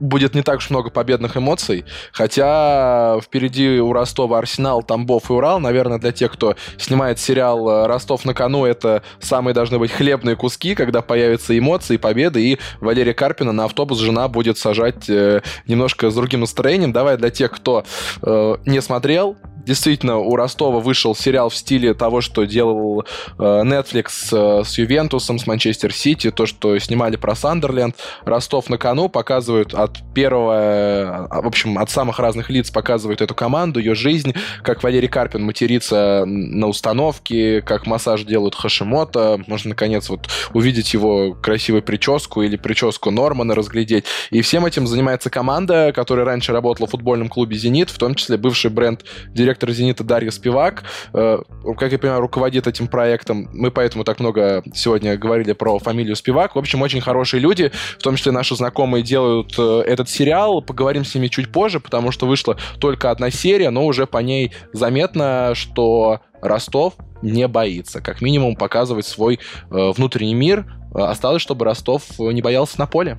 будет 0.03 0.35
не 0.35 0.43
так 0.43 0.59
уж 0.59 0.69
много 0.71 0.91
победных 0.91 1.37
эмоций, 1.37 1.85
хотя 2.13 3.19
впереди 3.23 3.79
у 3.81 3.93
Ростова 3.93 4.39
Арсенал, 4.39 4.83
Тамбов 4.83 5.31
и 5.31 5.33
Урал, 5.33 5.61
наверное, 5.61 5.99
для 5.99 6.11
тех, 6.11 6.33
кто 6.33 6.57
снимает 6.77 7.21
сериал 7.21 7.69
э, 7.69 7.87
«Ростов 7.87 8.25
на 8.25 8.35
кону», 8.35 8.65
это 8.65 9.03
самые 9.21 9.55
должны 9.55 9.79
быть 9.79 9.93
хлебные 9.93 10.35
куски, 10.35 10.75
когда 10.75 11.03
появятся 11.03 11.57
эмоции, 11.57 11.97
победы, 11.97 12.45
и 12.45 12.59
Валерия 12.81 13.15
Карпина 13.15 13.53
на 13.53 13.67
автобус 13.67 14.01
жена 14.01 14.27
будет 14.27 14.59
сажать 14.59 15.09
э, 15.09 15.41
немножко 15.69 16.11
с 16.11 16.15
другим 16.15 16.41
настроением. 16.41 16.93
Давай 16.93 17.17
для 17.17 17.31
тех, 17.31 17.53
кто 17.53 17.85
э, 18.23 18.57
не 18.67 18.83
смотрел, 18.83 19.37
Действительно, 19.65 20.19
у 20.19 20.35
Ростова 20.35 20.81
вышел 20.81 21.15
сериал 21.15 21.49
в 21.49 21.57
стиле 21.57 21.95
того, 21.95 22.21
что 22.21 22.45
делал 22.45 23.05
э, 23.39 23.43
Netflix 23.43 24.07
э, 24.33 24.65
с 24.65 24.77
Ювентусом, 24.77 25.39
с 25.39 25.47
Манчестер 25.47 25.93
Сити, 25.93 26.33
то, 26.33 26.47
что 26.47 26.77
снимали 26.79 27.17
про 27.17 27.37
Сандерленд. 27.37 27.97
Ростов 28.25 28.69
на 28.69 28.77
кону 28.77 29.09
показывают 29.09 29.73
от 29.73 29.99
первого, 30.15 30.53
э, 30.53 31.43
в 31.43 31.47
общем, 31.47 31.79
от 31.79 31.91
самых 31.91 32.19
разных 32.19 32.51
лиц 32.51 32.71
показывают 32.71 33.21
эту 33.21 33.35
команду, 33.35 33.79
ее 33.79 33.95
жизнь, 33.95 34.35
как 34.63 34.83
Валерий 34.83 35.09
Карпин 35.09 35.45
матерится 35.45 36.25
на 36.27 36.67
установке, 36.67 37.63
как 37.63 37.87
массаж 37.87 38.25
делают 38.25 38.57
Хашимото. 38.57 39.41
Можно, 39.47 39.71
наконец, 39.71 40.09
вот 40.09 40.29
увидеть 40.55 40.93
его 40.93 41.35
красивую 41.35 41.83
прическу 41.83 42.43
или 42.43 42.57
прическу 42.57 43.13
Нормана 43.13 43.55
разглядеть. 43.55 44.07
И 44.31 44.43
всем 44.43 44.67
этим 44.67 44.89
занимается 44.89 45.31
команда, 45.31 45.93
которая 45.95 46.25
раньше 46.25 46.53
работала 46.53 46.89
в 46.89 46.91
футбольном 46.91 47.29
клубе 47.29 47.57
«Зенит», 47.57 47.91
в 47.91 47.99
том 47.99 48.17
числе 48.17 48.37
бывший 48.37 48.71
бренд 48.71 49.05
директор 49.29 49.52
директор 49.53 49.71
«Зенита» 49.71 50.03
Дарья 50.03 50.31
Спивак. 50.31 50.85
Э, 51.13 51.39
как 51.77 51.93
я 51.93 51.99
понимаю, 51.99 52.23
руководит 52.23 52.67
этим 52.67 52.89
проектом. 52.89 53.51
Мы 53.53 53.71
поэтому 53.71 54.03
так 54.03 54.19
много 54.19 54.63
сегодня 54.73 55.19
говорили 55.19 55.53
про 55.53 55.79
фамилию 55.79 56.17
Спивак. 56.17 56.55
В 56.55 56.59
общем, 56.59 56.81
очень 56.81 57.03
хорошие 57.03 57.41
люди, 57.41 57.71
в 57.99 58.03
том 58.03 58.17
числе 58.17 58.33
наши 58.33 58.57
знакомые 58.57 59.03
делают 59.03 59.55
э, 59.59 59.83
этот 59.87 60.09
сериал. 60.09 60.63
Поговорим 60.63 61.05
с 61.05 61.15
ними 61.15 61.29
чуть 61.29 61.53
позже, 61.53 61.81
потому 61.81 62.13
что 62.13 62.27
вышла 62.27 62.57
только 62.81 63.11
одна 63.11 63.31
серия, 63.31 63.69
но 63.69 63.85
уже 63.85 64.07
по 64.07 64.19
ней 64.19 64.53
заметно, 64.73 65.53
что 65.55 66.21
Ростов 66.41 66.95
не 67.21 67.47
боится. 67.47 68.01
Как 68.01 68.23
минимум 68.23 68.57
показывать 68.57 69.07
свой 69.07 69.39
э, 69.71 69.91
внутренний 69.95 70.35
мир. 70.35 70.65
Осталось, 70.95 71.43
чтобы 71.43 71.67
Ростов 71.67 72.05
не 72.19 72.41
боялся 72.41 72.79
на 72.79 72.87
поле. 72.87 73.19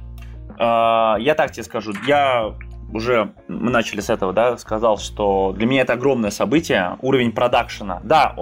А, 0.60 1.18
я 1.20 1.36
так 1.36 1.52
тебе 1.52 1.64
скажу. 1.64 1.94
Я 2.08 2.56
уже 2.94 3.34
мы 3.48 3.72
начали 3.72 4.00
с 4.00 4.10
этого, 4.10 4.34
да, 4.34 4.58
сказал, 4.58 4.98
что 4.98 5.54
для 5.58 5.66
меня 5.66 5.82
это 5.82 5.94
огромное 5.94 6.30
событие, 6.30 6.98
уровень 7.02 7.32
продакшена. 7.32 8.02
Да, 8.04 8.36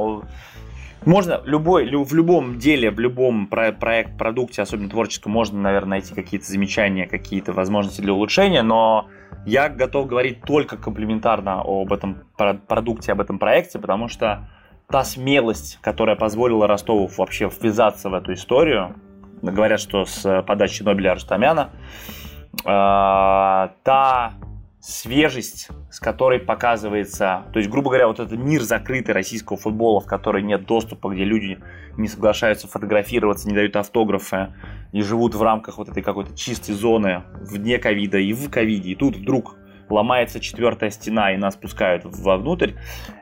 можно 1.04 1.42
любой, 1.46 1.86
в 1.90 2.14
любом 2.14 2.60
деле, 2.60 2.92
в 2.92 3.00
любом 3.00 3.48
про 3.48 3.72
проект, 3.72 4.18
продукте, 4.18 4.62
особенно 4.62 4.90
творческом, 4.90 5.32
можно, 5.32 5.60
наверное, 5.60 6.00
найти 6.00 6.14
какие-то 6.14 6.46
замечания, 6.46 7.08
какие-то 7.08 7.54
возможности 7.54 8.02
для 8.02 8.14
улучшения, 8.14 8.62
но 8.62 9.08
я 9.46 9.70
готов 9.70 10.06
говорить 10.08 10.42
только 10.42 10.78
комплементарно 10.78 11.62
об 11.66 11.92
этом 11.92 12.24
продукте, 12.36 13.14
об 13.14 13.22
этом 13.22 13.40
проекте, 13.40 13.80
потому 13.80 14.10
что 14.10 14.48
та 14.88 15.04
смелость, 15.04 15.80
которая 15.82 16.16
позволила 16.16 16.68
Ростову 16.68 17.10
вообще 17.18 17.50
ввязаться 17.50 18.10
в 18.10 18.14
эту 18.14 18.34
историю, 18.34 18.96
говорят, 19.42 19.80
что 19.80 20.06
с 20.06 20.44
подачи 20.44 20.84
Нобеля 20.84 21.14
Арстамяна, 21.14 21.72
а, 21.72 22.21
та 22.64 24.34
свежесть, 24.82 25.70
с 25.92 26.00
которой 26.00 26.40
показывается, 26.40 27.44
то 27.54 27.60
есть, 27.60 27.70
грубо 27.70 27.90
говоря, 27.90 28.08
вот 28.08 28.20
этот 28.20 28.38
мир 28.38 28.62
закрытый 28.62 29.14
российского 29.14 29.58
футбола, 29.58 30.02
в 30.02 30.08
который 30.08 30.42
нет 30.42 30.66
доступа, 30.66 31.10
где 31.10 31.24
люди 31.24 31.60
не 31.98 32.08
соглашаются 32.08 32.68
фотографироваться, 32.68 33.48
не 33.48 33.54
дают 33.54 33.76
автографы 33.76 34.54
и 34.92 35.04
живут 35.04 35.36
в 35.36 35.42
рамках 35.44 35.78
вот 35.78 35.90
этой 35.90 36.02
какой-то 36.02 36.36
чистой 36.36 36.74
зоны 36.74 37.24
вне 37.42 37.78
ковида 37.78 38.18
и 38.18 38.34
в 38.34 38.50
ковиде, 38.50 38.90
и 38.90 38.96
тут 38.96 39.18
вдруг 39.18 39.56
ломается 39.90 40.40
четвертая 40.40 40.90
стена 40.90 41.34
и 41.34 41.38
нас 41.38 41.56
пускают 41.56 42.04
вовнутрь, 42.06 42.72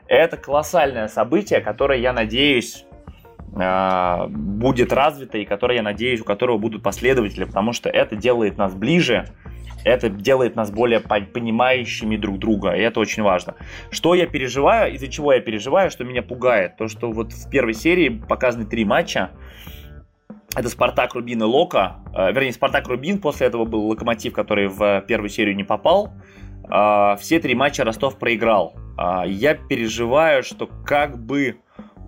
это 0.06 0.38
колоссальное 0.38 1.08
событие, 1.08 1.60
которое, 1.60 1.98
я 1.98 2.12
надеюсь, 2.12 2.86
будет 3.52 4.92
развито 4.92 5.38
и 5.38 5.44
которое, 5.44 5.76
я 5.76 5.82
надеюсь, 5.82 6.20
у 6.20 6.24
которого 6.24 6.58
будут 6.58 6.82
последователи, 6.82 7.44
потому 7.44 7.72
что 7.72 7.88
это 7.88 8.14
делает 8.14 8.56
нас 8.56 8.74
ближе, 8.74 9.26
это 9.84 10.08
делает 10.08 10.56
нас 10.56 10.70
более 10.70 11.00
понимающими 11.00 12.16
друг 12.16 12.38
друга, 12.38 12.72
и 12.72 12.80
это 12.80 13.00
очень 13.00 13.22
важно. 13.22 13.54
Что 13.90 14.14
я 14.14 14.26
переживаю, 14.26 14.94
из-за 14.94 15.08
чего 15.08 15.32
я 15.32 15.40
переживаю, 15.40 15.90
что 15.90 16.04
меня 16.04 16.22
пугает, 16.22 16.76
то, 16.76 16.88
что 16.88 17.10
вот 17.10 17.32
в 17.32 17.50
первой 17.50 17.74
серии 17.74 18.08
показаны 18.08 18.66
три 18.66 18.84
матча, 18.84 19.30
это 20.56 20.68
Спартак, 20.68 21.14
Рубин 21.14 21.40
и 21.40 21.44
Лока. 21.44 22.00
Э, 22.14 22.32
вернее, 22.32 22.52
Спартак, 22.52 22.88
Рубин, 22.88 23.20
после 23.20 23.46
этого 23.46 23.64
был 23.64 23.86
Локомотив, 23.86 24.32
который 24.32 24.66
в 24.68 25.00
первую 25.02 25.28
серию 25.28 25.54
не 25.54 25.62
попал. 25.62 26.12
Э, 26.68 27.16
все 27.20 27.38
три 27.38 27.54
матча 27.54 27.84
Ростов 27.84 28.18
проиграл. 28.18 28.74
Я 29.26 29.54
переживаю, 29.54 30.42
что 30.42 30.68
как 30.84 31.16
бы 31.16 31.56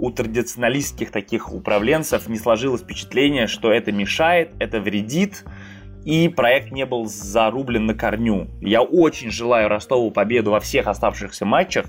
у 0.02 0.10
традиционалистских 0.10 1.12
таких 1.12 1.52
управленцев 1.52 2.28
не 2.28 2.36
сложилось 2.36 2.82
впечатление, 2.82 3.46
что 3.46 3.70
это 3.70 3.92
мешает, 3.92 4.50
это 4.58 4.80
вредит, 4.80 5.44
и 6.04 6.28
проект 6.28 6.72
не 6.72 6.84
был 6.84 7.06
зарублен 7.06 7.86
на 7.86 7.94
корню. 7.94 8.48
Я 8.60 8.82
очень 8.82 9.30
желаю 9.30 9.68
Ростову 9.68 10.10
победу 10.10 10.50
во 10.50 10.58
всех 10.58 10.88
оставшихся 10.88 11.46
матчах, 11.46 11.86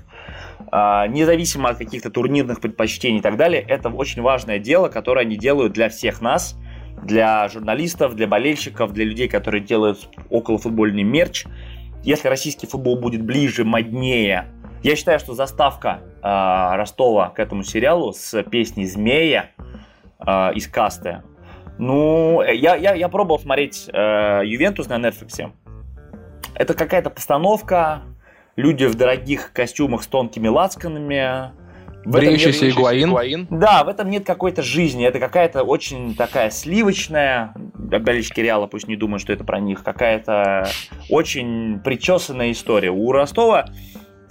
а, 0.70 1.08
независимо 1.08 1.70
от 1.70 1.78
каких-то 1.78 2.08
турнирных 2.08 2.60
предпочтений 2.60 3.18
и 3.18 3.20
так 3.20 3.36
далее. 3.36 3.60
Это 3.66 3.88
очень 3.88 4.22
важное 4.22 4.60
дело, 4.60 4.88
которое 4.88 5.22
они 5.22 5.36
делают 5.36 5.72
для 5.72 5.88
всех 5.88 6.20
нас, 6.20 6.56
для 7.02 7.48
журналистов, 7.48 8.14
для 8.14 8.28
болельщиков, 8.28 8.92
для 8.92 9.06
людей, 9.06 9.26
которые 9.26 9.64
делают 9.64 10.08
околофутбольный 10.30 11.02
мерч. 11.02 11.46
Если 12.04 12.28
российский 12.28 12.68
футбол 12.68 12.96
будет 12.96 13.24
ближе, 13.24 13.64
моднее, 13.64 14.46
я 14.84 14.96
считаю, 14.96 15.18
что 15.18 15.34
заставка 15.34 16.00
э, 16.22 16.76
Ростова 16.76 17.30
к 17.30 17.38
этому 17.38 17.62
сериалу 17.64 18.12
с 18.12 18.42
песней 18.44 18.86
«Змея» 18.86 19.50
э, 20.18 20.54
из 20.54 20.68
касты 20.68 21.22
ну, 21.78 22.42
я, 22.42 22.76
я, 22.76 22.94
я 22.94 23.08
пробовал 23.08 23.40
смотреть 23.40 23.88
э, 23.92 24.42
Ювентус 24.44 24.88
на 24.88 24.96
Netflix. 24.96 25.50
Это 26.54 26.74
какая-то 26.74 27.10
постановка, 27.10 28.02
люди 28.56 28.84
в 28.84 28.94
дорогих 28.94 29.52
костюмах 29.52 30.04
с 30.04 30.06
тонкими 30.06 30.48
лацканами. 30.48 31.52
Бреющийся 32.04 32.68
игуаин. 32.68 33.46
Да, 33.50 33.82
в 33.82 33.88
этом 33.88 34.10
нет 34.10 34.24
какой-то 34.26 34.62
жизни. 34.62 35.06
Это 35.06 35.18
какая-то 35.18 35.62
очень 35.62 36.14
такая 36.14 36.50
сливочная, 36.50 37.54
болельщики 37.56 38.40
Реала 38.40 38.66
пусть 38.66 38.86
не 38.86 38.94
думают, 38.94 39.22
что 39.22 39.32
это 39.32 39.42
про 39.42 39.58
них, 39.58 39.82
какая-то 39.82 40.68
очень 41.08 41.80
причесанная 41.80 42.52
история. 42.52 42.90
У 42.90 43.10
Ростова 43.10 43.66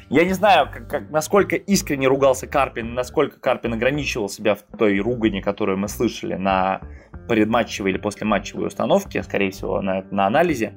я 0.09 0.25
не 0.25 0.33
знаю, 0.33 0.69
как, 0.71 0.89
как, 0.89 1.09
насколько 1.09 1.55
искренне 1.55 2.07
ругался 2.07 2.47
Карпин, 2.47 2.93
насколько 2.93 3.39
Карпин 3.39 3.73
ограничивал 3.73 4.29
себя 4.29 4.55
в 4.55 4.61
той 4.77 4.99
ругани, 4.99 5.41
которую 5.41 5.77
мы 5.77 5.87
слышали 5.87 6.35
на 6.35 6.81
предматчевой 7.27 7.91
или 7.91 7.97
послематчевой 7.97 8.67
установке, 8.67 9.23
скорее 9.23 9.51
всего, 9.51 9.81
на, 9.81 10.03
на 10.11 10.27
анализе. 10.27 10.73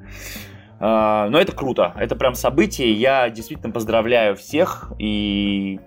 А, 0.79 1.29
но 1.29 1.39
это 1.39 1.53
круто, 1.53 1.93
это 1.97 2.17
прям 2.17 2.35
событие, 2.35 2.93
я 2.93 3.29
действительно 3.31 3.73
поздравляю 3.73 4.37
всех, 4.37 4.93
и 4.99 5.81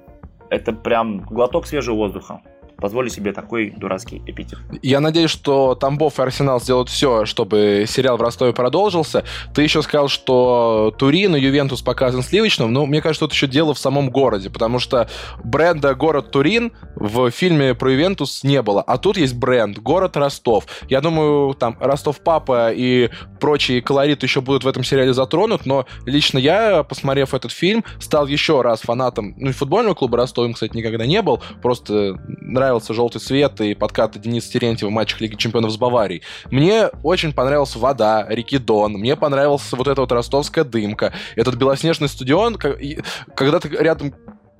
это 0.50 0.74
прям 0.74 1.20
глоток 1.20 1.68
свежего 1.68 1.96
воздуха 1.96 2.42
позволю 2.80 3.10
себе 3.10 3.34
такой 3.34 3.72
дурацкий 3.72 4.22
эпитет. 4.26 4.60
Я 4.82 5.00
надеюсь, 5.00 5.30
что 5.30 5.76
Тамбов 5.76 6.20
и 6.20 6.22
Арсенал 6.22 6.62
сделают 6.62 6.90
все, 6.90 7.26
чтобы 7.26 7.86
сериал 7.88 8.18
в 8.18 8.22
Ростове 8.22 8.54
продолжился. 8.54 9.24
Ты 9.54 9.64
еще 9.64 9.82
сказал, 9.82 10.08
что 10.08 10.94
Турин 10.98 11.36
и 11.36 11.40
Ювентус 11.40 11.82
показан 11.82 12.24
сливочным, 12.24 12.72
но 12.72 12.86
мне 12.86 13.02
кажется, 13.02 13.26
тут 13.26 13.34
еще 13.34 13.48
дело 13.48 13.74
в 13.74 13.80
самом 13.80 14.10
городе, 14.10 14.50
потому 14.50 14.80
что 14.80 15.10
бренда 15.44 15.94
город 15.96 16.32
Турин 16.32 16.72
в 16.96 17.30
фильме 17.32 17.76
про 17.76 17.92
Ювентус 17.92 18.44
не 18.44 18.62
было, 18.62 18.82
а 18.82 18.98
тут 18.98 19.18
есть 19.18 19.36
бренд 19.36 19.80
город 19.80 20.18
Ростов. 20.18 20.66
Я 20.88 21.02
думаю, 21.02 21.54
там 21.54 21.78
Ростов 21.80 22.22
Папа 22.22 22.72
и 22.72 23.10
прочие 23.40 23.82
колориты 23.82 24.26
еще 24.26 24.42
будут 24.42 24.64
в 24.64 24.68
этом 24.68 24.84
сериале 24.84 25.14
затронут, 25.14 25.66
но 25.66 25.86
лично 26.06 26.38
я, 26.38 26.84
посмотрев 26.84 27.34
этот 27.34 27.52
фильм, 27.52 27.84
стал 28.00 28.28
еще 28.28 28.62
раз 28.62 28.82
фанатом 28.82 29.36
ну, 29.38 29.52
футбольного 29.52 29.96
клуба 29.96 30.18
Ростов, 30.18 30.46
им, 30.46 30.54
кстати, 30.54 30.76
никогда 30.76 31.06
не 31.06 31.22
был, 31.22 31.42
просто 31.62 32.20
нравится 32.42 32.69
понравился 32.70 32.94
«Желтый 32.94 33.20
свет» 33.20 33.60
и 33.62 33.74
подкаты 33.74 34.20
Дениса 34.20 34.52
Терентьева 34.52 34.92
в 34.92 34.94
матчах 34.94 35.22
Лиги 35.22 35.36
Чемпионов 35.36 35.72
с 35.72 35.78
Баварией. 35.78 36.22
Мне 36.52 36.90
очень 37.02 37.34
понравилась 37.34 37.76
вода, 37.76 38.28
реки 38.30 38.60
Дон. 38.60 38.94
Мне 38.94 39.16
понравилась 39.16 39.64
вот 39.72 39.88
эта 39.88 40.02
вот 40.02 40.12
ростовская 40.12 40.64
дымка. 40.64 41.12
Этот 41.36 41.56
белоснежный 41.56 42.08
стадион, 42.08 42.58
когда 42.58 43.60
ты 43.60 43.70
рядом 43.70 44.14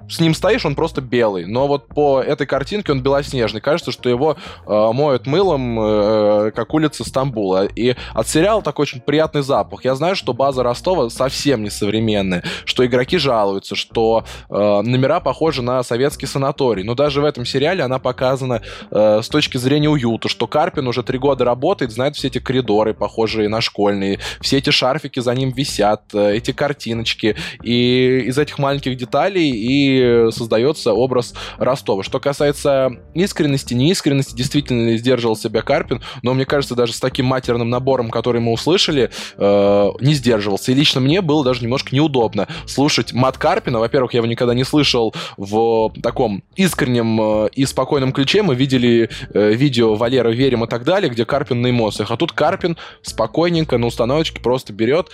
с 0.10 0.20
ним 0.20 0.34
стоишь, 0.34 0.66
он 0.66 0.76
просто 0.76 1.02
белый. 1.02 1.46
Но 1.46 1.68
вот 1.68 1.88
по 1.88 2.20
этой 2.20 2.48
картинке 2.48 2.92
он 2.92 3.02
белоснежный. 3.02 3.62
Кажется, 3.62 3.92
что 3.92 4.10
его 4.10 4.38
э, 4.66 4.92
моют 4.94 5.28
мылом, 5.28 5.80
э, 5.80 6.52
как 6.52 6.74
улица 6.74 7.04
Стамбула. 7.04 7.66
И 7.66 7.96
от 8.14 8.28
сериала 8.28 8.62
такой 8.62 8.84
очень 8.84 9.02
приятный 9.02 9.44
запах. 9.44 9.86
Я 9.86 9.96
знаю, 9.96 10.16
что 10.16 10.34
база 10.34 10.64
Ростова 10.64 11.10
совсем 11.10 11.64
не 11.64 11.70
современная, 11.70 12.44
что 12.66 12.86
игроки 12.86 13.18
жалуются, 13.18 13.76
что 13.76 14.26
э, 14.50 14.54
номера 14.54 15.20
похожи 15.20 15.62
на 15.62 15.84
советский 15.84 16.26
санаторий. 16.26 16.84
Но 16.84 16.96
даже 16.96 17.22
в 17.22 17.26
этом 17.26 17.46
сериале 17.46 17.84
она 17.84 18.00
показана 18.00 18.62
э, 18.90 19.22
с 19.22 19.30
точки 19.30 19.58
зрения 19.58 19.90
уюта, 19.90 20.28
что 20.28 20.48
Карпин 20.48 20.88
уже 20.88 21.04
три 21.04 21.20
года 21.20 21.46
работает, 21.46 21.92
знает 21.92 22.16
все 22.16 22.28
эти 22.28 22.40
коридоры, 22.40 22.94
похожие 22.94 23.48
на 23.48 23.62
школьные, 23.62 24.20
все 24.42 24.58
эти 24.58 24.72
шарфики 24.72 25.20
за 25.20 25.36
ним 25.36 25.52
висят, 25.52 26.04
э, 26.14 26.36
эти 26.36 26.52
картиночки. 26.52 27.36
И 27.62 28.24
из 28.26 28.38
этих 28.38 28.58
маленьких 28.58 28.98
деталей 28.98 29.50
и 29.52 29.99
создается 30.32 30.94
образ 30.94 31.34
Ростова. 31.58 32.04
Что 32.04 32.20
касается 32.20 32.92
искренности, 33.14 33.74
неискренности, 33.74 34.36
действительно 34.36 34.98
сдерживал 34.98 35.36
себя 35.36 35.62
Карпин, 35.62 36.02
но 36.22 36.34
мне 36.34 36.46
кажется, 36.46 36.76
даже 36.76 36.94
с 36.94 37.00
таким 37.00 37.26
матерным 37.26 37.70
набором, 37.70 38.10
который 38.10 38.42
мы 38.42 38.52
услышали, 38.52 39.10
э, 39.38 39.90
не 40.00 40.14
сдерживался. 40.14 40.72
И 40.72 40.76
лично 40.76 41.02
мне 41.02 41.22
было 41.22 41.44
даже 41.44 41.64
немножко 41.64 41.96
неудобно 41.96 42.48
слушать 42.66 43.14
мат 43.14 43.38
Карпина. 43.38 43.80
Во-первых, 43.80 44.14
я 44.14 44.20
его 44.20 44.28
никогда 44.28 44.54
не 44.54 44.64
слышал 44.64 45.14
в 45.38 45.92
таком 46.02 46.44
искреннем 46.56 47.20
э, 47.22 47.50
и 47.54 47.66
спокойном 47.66 48.12
ключе. 48.12 48.42
Мы 48.44 48.56
видели 48.56 49.10
э, 49.34 49.54
видео 49.54 49.96
Валера 49.96 50.30
верим 50.30 50.64
и 50.64 50.68
так 50.68 50.84
далее, 50.84 51.10
где 51.10 51.26
Карпин 51.26 51.62
на 51.62 51.70
эмоциях. 51.70 52.12
А 52.12 52.18
тут 52.18 52.32
Карпин 52.32 52.78
спокойненько 53.02 53.78
на 53.78 53.88
установочке 53.88 54.42
просто 54.42 54.74
берет 54.74 55.10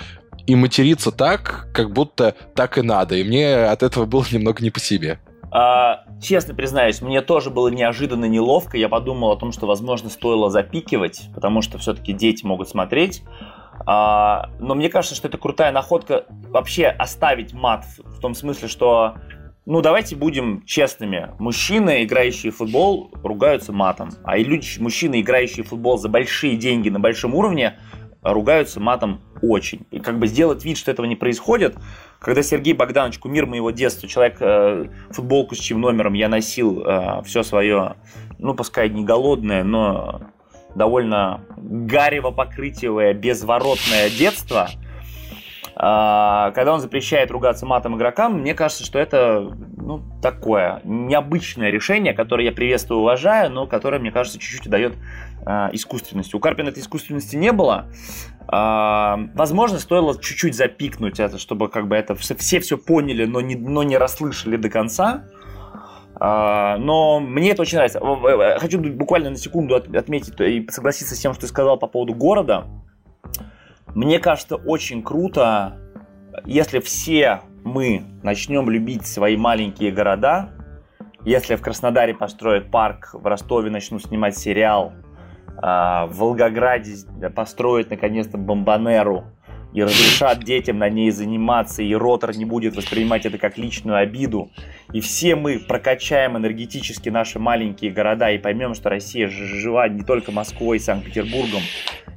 и 0.47 0.55
материться 0.55 1.11
так, 1.11 1.67
как 1.73 1.91
будто 1.91 2.35
так 2.55 2.77
и 2.77 2.81
надо. 2.81 3.15
И 3.15 3.23
мне 3.23 3.65
от 3.65 3.83
этого 3.83 4.05
было 4.05 4.25
немного 4.31 4.63
не 4.63 4.69
по 4.69 4.79
себе. 4.79 5.19
А, 5.51 6.03
честно 6.21 6.53
признаюсь, 6.53 7.01
мне 7.01 7.21
тоже 7.21 7.49
было 7.49 7.69
неожиданно 7.69 8.25
неловко. 8.25 8.77
Я 8.77 8.89
подумал 8.89 9.31
о 9.31 9.37
том, 9.37 9.51
что, 9.51 9.67
возможно, 9.67 10.09
стоило 10.09 10.49
запикивать, 10.49 11.29
потому 11.33 11.61
что 11.61 11.77
все-таки 11.77 12.13
дети 12.13 12.45
могут 12.45 12.69
смотреть. 12.69 13.23
А, 13.85 14.49
но 14.59 14.75
мне 14.75 14.89
кажется, 14.89 15.15
что 15.15 15.27
это 15.27 15.37
крутая 15.37 15.71
находка 15.71 16.25
вообще 16.49 16.87
оставить 16.87 17.53
мат 17.53 17.85
в 17.97 18.19
том 18.19 18.35
смысле, 18.35 18.67
что 18.67 19.15
ну, 19.65 19.81
давайте 19.81 20.15
будем 20.15 20.63
честными. 20.65 21.29
Мужчины, 21.39 22.03
играющие 22.03 22.51
в 22.51 22.57
футбол, 22.57 23.11
ругаются 23.23 23.73
матом. 23.73 24.11
А 24.23 24.37
люди, 24.37 24.67
мужчины, 24.79 25.21
играющие 25.21 25.63
в 25.63 25.69
футбол 25.69 25.97
за 25.97 26.07
большие 26.07 26.55
деньги 26.55 26.89
на 26.89 26.99
большом 26.99 27.33
уровне, 27.33 27.79
ругаются 28.33 28.79
матом 28.79 29.21
очень. 29.41 29.85
И 29.91 29.99
как 29.99 30.19
бы 30.19 30.27
сделать 30.27 30.65
вид, 30.65 30.77
что 30.77 30.91
этого 30.91 31.05
не 31.05 31.15
происходит, 31.15 31.77
когда 32.19 32.41
Сергей 32.41 32.73
Богданович, 32.73 33.19
кумир 33.19 33.45
моего 33.45 33.71
детства, 33.71 34.09
человек, 34.09 34.37
э, 34.39 34.85
футболку 35.11 35.55
с 35.55 35.59
чьим 35.59 35.81
номером 35.81 36.13
я 36.13 36.27
носил 36.27 36.83
э, 36.83 37.21
все 37.23 37.43
свое, 37.43 37.95
ну, 38.39 38.55
пускай 38.55 38.89
не 38.89 39.03
голодное, 39.03 39.63
но 39.63 40.21
довольно 40.73 41.41
гарево 41.57 42.31
покрытие 42.31 43.13
безворотное 43.13 44.09
детство, 44.09 44.69
э, 44.69 45.71
когда 45.75 46.73
он 46.73 46.79
запрещает 46.79 47.29
ругаться 47.29 47.65
матом 47.65 47.95
игрокам, 47.95 48.39
мне 48.39 48.55
кажется, 48.55 48.83
что 48.83 48.97
это 48.97 49.55
ну, 49.77 50.01
такое 50.21 50.81
необычное 50.83 51.69
решение, 51.69 52.13
которое 52.13 52.45
я 52.45 52.51
приветствую 52.51 53.01
уважаю, 53.01 53.51
но 53.51 53.67
которое, 53.67 53.99
мне 53.99 54.11
кажется, 54.11 54.39
чуть-чуть 54.39 54.67
дает 54.67 54.95
э, 55.45 55.69
искусственности. 55.73 56.35
У 56.35 56.39
Карпина 56.39 56.69
этой 56.69 56.79
искусственности 56.79 57.35
не 57.35 57.51
было. 57.51 57.87
Э, 58.51 59.15
возможно, 59.33 59.79
стоило 59.79 60.19
чуть-чуть 60.19 60.55
запикнуть 60.55 61.19
это, 61.19 61.37
чтобы 61.37 61.69
как 61.69 61.87
бы 61.87 61.95
это 61.95 62.15
все 62.15 62.59
все 62.59 62.77
поняли, 62.77 63.25
но 63.25 63.41
не, 63.41 63.55
но 63.55 63.83
не 63.83 63.97
расслышали 63.97 64.57
до 64.57 64.69
конца. 64.69 65.25
Uh, 66.17 66.77
но 66.77 67.19
мне 67.19 67.51
это 67.51 67.63
очень 67.63 67.75
нравится. 67.75 67.99
Хочу 68.59 68.79
буквально 68.79 69.31
на 69.31 69.35
секунду 69.35 69.75
отметить 69.75 70.39
и 70.39 70.65
согласиться 70.71 71.13
с 71.13 71.19
тем, 71.19 71.33
что 71.33 71.41
ты 71.41 71.47
сказал 71.47 71.77
по 71.77 71.87
поводу 71.87 72.13
города. 72.13 72.67
Мне 73.93 74.19
кажется, 74.19 74.55
очень 74.55 75.03
круто, 75.03 75.77
если 76.45 76.79
все 76.79 77.41
мы 77.65 78.03
начнем 78.23 78.69
любить 78.69 79.05
свои 79.05 79.35
маленькие 79.35 79.91
города, 79.91 80.51
если 81.25 81.55
в 81.55 81.61
Краснодаре 81.61 82.13
построят 82.13 82.69
парк, 82.69 83.09
в 83.13 83.25
Ростове 83.25 83.71
начнут 83.71 84.03
снимать 84.03 84.37
сериал, 84.37 84.93
в 85.61 86.11
Волгограде 86.11 86.95
построят 87.33 87.89
наконец-то 87.89 88.37
бомбанеру, 88.37 89.25
и 89.75 89.83
разрешат 89.83 90.41
детям 90.43 90.79
на 90.79 90.89
ней 90.89 91.11
заниматься, 91.11 91.83
и 91.83 91.93
ротор 91.93 92.35
не 92.35 92.45
будет 92.45 92.77
воспринимать 92.77 93.25
это 93.25 93.37
как 93.37 93.57
личную 93.57 93.97
обиду, 93.97 94.49
и 94.93 95.01
все 95.01 95.35
мы 95.35 95.59
прокачаем 95.59 96.37
энергетически 96.37 97.09
наши 97.09 97.39
маленькие 97.39 97.91
города 97.91 98.31
и 98.31 98.37
поймем, 98.37 98.73
что 98.73 98.89
Россия 98.89 99.27
жива 99.27 99.89
не 99.89 100.03
только 100.03 100.31
Москвой 100.31 100.77
и 100.77 100.79
Санкт-Петербургом, 100.79 101.61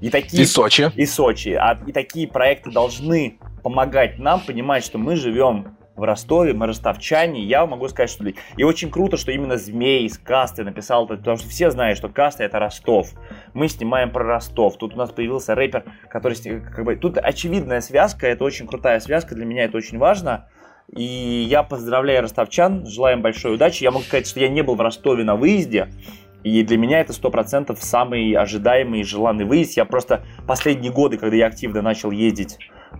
и 0.00 0.08
такие... 0.08 0.44
И 0.44 0.46
Сочи. 0.46 0.92
И 0.94 1.04
Сочи. 1.04 1.48
А, 1.48 1.76
и 1.84 1.90
такие 1.90 2.28
проекты 2.28 2.70
должны 2.70 3.38
помогать 3.64 4.20
нам 4.20 4.40
понимать, 4.40 4.84
что 4.84 4.98
мы 4.98 5.16
живем 5.16 5.76
в 5.98 6.04
Ростове, 6.04 6.54
мы 6.54 6.66
ростовчане, 6.66 7.42
я 7.42 7.66
могу 7.66 7.88
сказать, 7.88 8.10
что... 8.10 8.24
И 8.56 8.62
очень 8.62 8.90
круто, 8.90 9.16
что 9.16 9.32
именно 9.32 9.56
Змей 9.56 10.06
из 10.06 10.16
Касты 10.16 10.64
написал 10.64 11.04
это, 11.06 11.16
потому 11.16 11.36
что 11.36 11.48
все 11.48 11.70
знают, 11.70 11.98
что 11.98 12.08
Каста 12.08 12.44
это 12.44 12.58
Ростов. 12.58 13.10
Мы 13.52 13.68
снимаем 13.68 14.10
про 14.10 14.24
Ростов. 14.24 14.78
Тут 14.78 14.94
у 14.94 14.96
нас 14.96 15.10
появился 15.10 15.54
рэпер, 15.54 15.84
который... 16.08 16.36
Как 16.60 16.84
бы, 16.84 16.96
тут 16.96 17.18
очевидная 17.18 17.80
связка, 17.80 18.26
это 18.28 18.44
очень 18.44 18.66
крутая 18.66 19.00
связка, 19.00 19.34
для 19.34 19.44
меня 19.44 19.64
это 19.64 19.76
очень 19.76 19.98
важно. 19.98 20.48
И 20.94 21.02
я 21.02 21.62
поздравляю 21.64 22.22
ростовчан, 22.22 22.86
желаем 22.86 23.20
большой 23.20 23.56
удачи. 23.56 23.82
Я 23.82 23.90
могу 23.90 24.04
сказать, 24.04 24.26
что 24.26 24.40
я 24.40 24.48
не 24.48 24.62
был 24.62 24.76
в 24.76 24.80
Ростове 24.80 25.24
на 25.24 25.36
выезде, 25.36 25.90
и 26.44 26.62
для 26.62 26.78
меня 26.78 27.00
это 27.00 27.12
100% 27.12 27.76
самый 27.80 28.32
ожидаемый 28.32 29.00
и 29.00 29.04
желанный 29.04 29.44
выезд. 29.44 29.76
Я 29.76 29.84
просто 29.84 30.24
последние 30.46 30.92
годы, 30.92 31.18
когда 31.18 31.36
я 31.36 31.46
активно 31.46 31.82
начал 31.82 32.10
ездить 32.10 32.58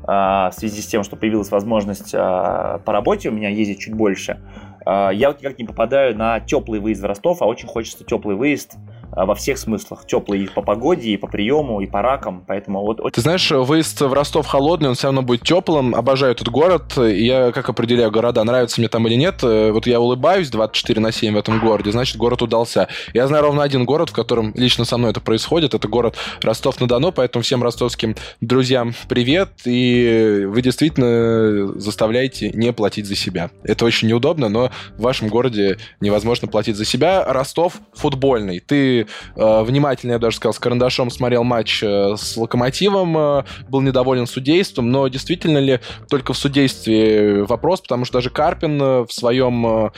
в 0.08 0.52
связи 0.54 0.80
с 0.80 0.86
тем, 0.86 1.04
что 1.04 1.16
появилась 1.16 1.50
возможность 1.50 2.14
а, 2.14 2.78
по 2.78 2.94
работе 2.94 3.28
у 3.28 3.32
меня 3.32 3.50
ездить 3.50 3.80
чуть 3.80 3.92
больше, 3.92 4.40
а, 4.86 5.10
я 5.10 5.28
вот 5.28 5.40
никак 5.40 5.58
не 5.58 5.66
попадаю 5.66 6.16
на 6.16 6.40
теплый 6.40 6.80
выезд 6.80 7.02
в 7.02 7.04
Ростов, 7.04 7.42
а 7.42 7.44
очень 7.44 7.68
хочется 7.68 8.04
теплый 8.04 8.34
выезд 8.34 8.76
а, 9.07 9.07
во 9.26 9.34
всех 9.34 9.58
смыслах. 9.58 10.06
Теплый 10.06 10.44
и 10.44 10.46
по 10.48 10.62
погоде, 10.62 11.10
и 11.10 11.16
по 11.16 11.26
приему, 11.26 11.80
и 11.80 11.86
по 11.86 12.02
ракам. 12.02 12.44
Поэтому 12.46 12.82
вот... 12.82 13.00
Ты 13.12 13.20
знаешь, 13.20 13.50
выезд 13.50 14.00
в 14.00 14.12
Ростов 14.12 14.46
холодный, 14.46 14.88
он 14.88 14.94
все 14.94 15.08
равно 15.08 15.22
будет 15.22 15.42
теплым. 15.42 15.94
Обожаю 15.94 16.32
этот 16.32 16.48
город. 16.48 16.96
Я 16.96 17.52
как 17.52 17.68
определяю 17.68 18.10
города, 18.10 18.42
нравится 18.44 18.80
мне 18.80 18.88
там 18.88 19.06
или 19.06 19.14
нет. 19.14 19.42
Э, 19.42 19.72
вот 19.72 19.86
я 19.86 20.00
улыбаюсь 20.00 20.50
24 20.50 21.00
на 21.00 21.12
7 21.12 21.34
в 21.34 21.38
этом 21.38 21.58
городе, 21.60 21.90
значит, 21.90 22.16
город 22.16 22.42
удался. 22.42 22.88
Я 23.14 23.26
знаю 23.26 23.44
ровно 23.44 23.62
один 23.62 23.84
город, 23.84 24.10
в 24.10 24.12
котором 24.12 24.52
лично 24.54 24.84
со 24.84 24.98
мной 24.98 25.10
это 25.10 25.20
происходит. 25.20 25.74
Это 25.74 25.88
город 25.88 26.16
Ростов-на-Дону, 26.42 27.12
поэтому 27.12 27.42
всем 27.42 27.62
ростовским 27.62 28.14
друзьям 28.40 28.94
привет. 29.08 29.50
И 29.64 30.44
вы 30.46 30.62
действительно 30.62 31.72
заставляете 31.78 32.50
не 32.50 32.72
платить 32.72 33.06
за 33.06 33.16
себя. 33.16 33.50
Это 33.64 33.84
очень 33.84 34.08
неудобно, 34.08 34.48
но 34.48 34.70
в 34.96 35.02
вашем 35.02 35.28
городе 35.28 35.78
невозможно 36.00 36.48
платить 36.48 36.76
за 36.76 36.84
себя. 36.84 37.24
Ростов 37.24 37.80
футбольный. 37.94 38.60
Ты 38.60 39.07
э, 39.36 39.62
внимательно, 39.62 40.12
я 40.12 40.18
даже 40.18 40.36
сказал, 40.36 40.54
с 40.54 40.58
карандашом 40.58 41.10
смотрел 41.10 41.44
матч 41.44 41.82
э, 41.82 42.16
с 42.16 42.36
Локомотивом, 42.36 43.16
э, 43.16 43.44
был 43.68 43.80
недоволен 43.80 44.26
судейством, 44.26 44.90
но 44.90 45.08
действительно 45.08 45.58
ли 45.58 45.80
только 46.08 46.32
в 46.32 46.38
судействе 46.38 47.44
вопрос, 47.44 47.80
потому 47.80 48.04
что 48.04 48.14
даже 48.14 48.30
Карпин 48.30 48.80
э, 48.80 49.06
в 49.06 49.12
своем 49.12 49.92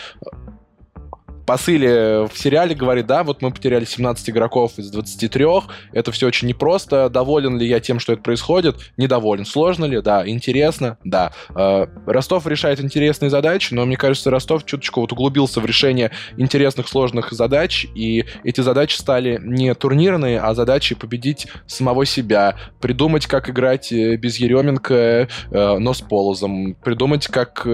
посыле 1.50 2.28
в 2.32 2.38
сериале 2.38 2.76
говорит, 2.76 3.08
да, 3.08 3.24
вот 3.24 3.42
мы 3.42 3.50
потеряли 3.50 3.84
17 3.84 4.30
игроков 4.30 4.74
из 4.76 4.88
23, 4.88 5.46
это 5.92 6.12
все 6.12 6.28
очень 6.28 6.46
непросто, 6.46 7.08
доволен 7.08 7.58
ли 7.58 7.66
я 7.66 7.80
тем, 7.80 7.98
что 7.98 8.12
это 8.12 8.22
происходит? 8.22 8.76
Недоволен. 8.96 9.44
Сложно 9.44 9.84
ли? 9.84 10.00
Да. 10.00 10.28
Интересно? 10.28 10.96
Да. 11.02 11.32
Э, 11.56 11.86
Ростов 12.06 12.46
решает 12.46 12.78
интересные 12.78 13.30
задачи, 13.30 13.74
но 13.74 13.84
мне 13.84 13.96
кажется, 13.96 14.30
Ростов 14.30 14.64
чуточку 14.64 15.00
вот 15.00 15.10
углубился 15.10 15.58
в 15.58 15.66
решение 15.66 16.12
интересных, 16.36 16.86
сложных 16.86 17.32
задач, 17.32 17.84
и 17.96 18.26
эти 18.44 18.60
задачи 18.60 18.94
стали 18.94 19.40
не 19.42 19.74
турнирные, 19.74 20.38
а 20.38 20.54
задачи 20.54 20.94
победить 20.94 21.48
самого 21.66 22.06
себя, 22.06 22.54
придумать, 22.80 23.26
как 23.26 23.50
играть 23.50 23.90
э, 23.90 24.14
без 24.14 24.36
Еременко, 24.36 24.94
э, 24.94 25.78
но 25.78 25.94
с 25.94 26.00
Полозом, 26.00 26.76
придумать, 26.80 27.26
как 27.26 27.66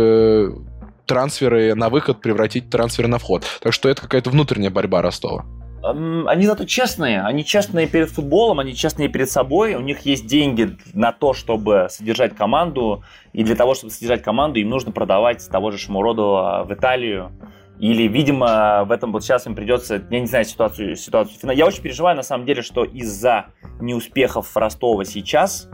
трансферы 1.07 1.75
на 1.75 1.89
выход 1.89 2.21
превратить 2.21 2.71
трансферы 2.71 3.09
на 3.09 3.19
вход. 3.19 3.45
Так 3.61 3.73
что 3.73 3.89
это 3.89 4.03
какая-то 4.03 4.31
внутренняя 4.31 4.71
борьба 4.71 5.03
Ростова. 5.03 5.45
Они 5.83 6.47
зато 6.47 6.65
честные. 6.65 7.23
Они 7.23 7.45
честные 7.45 7.87
перед 7.87 8.11
футболом, 8.11 8.59
они 8.59 8.75
честные 8.75 9.09
перед 9.09 9.31
собой. 9.31 9.75
У 9.75 9.81
них 9.81 10.01
есть 10.01 10.27
деньги 10.27 10.77
на 10.95 11.13
то, 11.13 11.33
чтобы 11.33 11.87
содержать 11.91 12.35
команду. 12.35 13.05
И 13.33 13.45
для 13.45 13.55
того, 13.55 13.75
чтобы 13.75 13.93
содержать 13.93 14.23
команду, 14.23 14.59
им 14.59 14.69
нужно 14.69 14.91
продавать 14.91 15.49
того 15.49 15.71
же 15.71 15.79
Шамуродова 15.79 16.65
в 16.69 16.75
Италию. 16.75 17.31
Или, 17.79 18.09
видимо, 18.09 18.85
в 18.85 18.91
этом 18.91 19.13
вот 19.13 19.23
сейчас 19.23 19.47
им 19.47 19.55
придется, 19.55 20.03
я 20.11 20.21
не 20.21 20.27
знаю 20.27 20.47
ситуацию, 20.47 20.97
ситуацию. 20.97 21.53
Я 21.53 21.67
очень 21.67 21.83
переживаю, 21.83 22.17
на 22.17 22.23
самом 22.23 22.47
деле, 22.47 22.63
что 22.63 22.85
из-за 22.85 23.47
неуспехов 23.81 24.57
Ростова 24.57 25.05
сейчас 25.05 25.69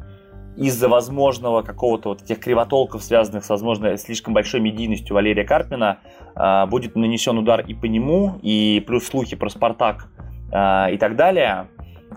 из-за 0.57 0.89
возможного 0.89 1.63
какого-то 1.63 2.11
вот 2.11 2.23
этих 2.23 2.41
кривотолков, 2.41 3.03
связанных 3.03 3.45
с, 3.45 3.49
возможно, 3.49 3.97
слишком 3.97 4.35
большой 4.35 4.61
медийностью 4.61 5.15
Валерия 5.15 5.45
Карпина, 5.45 6.01
э, 6.35 6.67
будет 6.67 6.95
нанесен 6.95 7.39
удар 7.39 7.61
и 7.61 7.75
по 7.75 7.87
нему, 7.87 8.39
и 8.43 8.83
плюс 8.87 9.07
слухи 9.07 9.37
про 9.37 9.49
Спартак 9.49 10.09
э, 10.53 10.95
и 10.95 10.99
так 10.99 11.17
далее. 11.17 11.69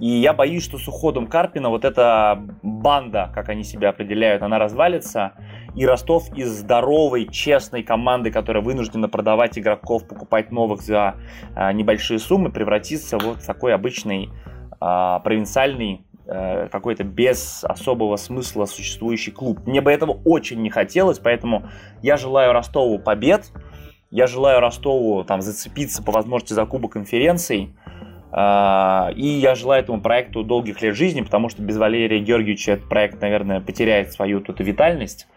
И 0.02 0.08
я 0.08 0.34
боюсь, 0.34 0.66
что 0.66 0.78
с 0.78 0.86
уходом 0.90 1.28
Карпина 1.28 1.70
вот 1.70 1.86
эта 1.86 2.44
банда, 2.62 3.32
как 3.34 3.48
они 3.48 3.64
себя 3.64 3.90
определяют, 3.90 4.42
она 4.42 4.60
развалится, 4.60 5.32
и 5.74 5.86
Ростов 5.86 6.26
из 6.36 6.50
здоровой, 6.50 7.30
честной 7.30 7.84
команды, 7.84 8.32
которая 8.32 8.62
вынуждена 8.62 9.08
продавать 9.08 9.58
игроков, 9.58 10.06
покупать 10.06 10.52
новых 10.52 10.82
за 10.82 11.16
э, 11.56 11.72
небольшие 11.72 12.20
суммы, 12.20 12.52
превратится 12.52 13.18
вот 13.18 13.38
в 13.38 13.46
такой 13.46 13.74
обычный 13.74 14.30
провинциальный 14.78 16.05
какой-то 16.26 17.04
без 17.04 17.64
особого 17.64 18.16
смысла 18.16 18.66
существующий 18.66 19.32
клуб. 19.32 19.60
Мне 19.66 19.82
бы 19.82 19.92
этого 19.92 20.20
очень 20.26 20.62
не 20.62 20.70
хотелось, 20.70 21.20
поэтому 21.20 21.70
я 22.02 22.18
желаю 22.18 22.52
Ростову 22.52 23.00
побед, 23.00 23.52
я 24.12 24.28
желаю 24.28 24.60
Ростову 24.60 25.24
там 25.24 25.42
зацепиться 25.42 26.04
по 26.04 26.12
возможности 26.12 26.54
за 26.54 26.66
Кубок 26.66 26.94
конференций, 26.94 27.76
э, 28.32 29.14
и 29.16 29.28
я 29.28 29.56
желаю 29.56 29.84
этому 29.84 30.02
проекту 30.02 30.44
долгих 30.44 30.82
лет 30.82 30.96
жизни, 30.96 31.22
потому 31.22 31.50
что 31.50 31.62
без 31.62 31.78
Валерия 31.78 32.20
Георгиевича 32.20 32.74
этот 32.74 32.90
проект, 32.90 33.22
наверное, 33.22 33.60
потеряет 33.60 34.12
свою 34.14 34.42
тут 34.42 34.60
витальность. 34.62 35.28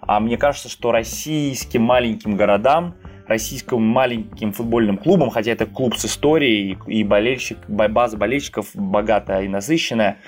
А 0.00 0.20
мне 0.20 0.36
кажется, 0.36 0.68
что 0.68 0.92
российским 0.92 1.82
маленьким 1.82 2.36
городам 2.36 2.94
российским 3.28 3.80
маленьким 3.82 4.52
футбольным 4.52 4.96
клубом, 4.96 5.30
хотя 5.30 5.52
это 5.52 5.66
клуб 5.66 5.96
с 5.96 6.06
историей 6.06 6.78
и 6.86 7.04
болельщик, 7.04 7.58
база 7.68 8.16
болельщиков 8.16 8.70
богатая 8.74 9.42
и 9.42 9.48
насыщенная. 9.48 10.18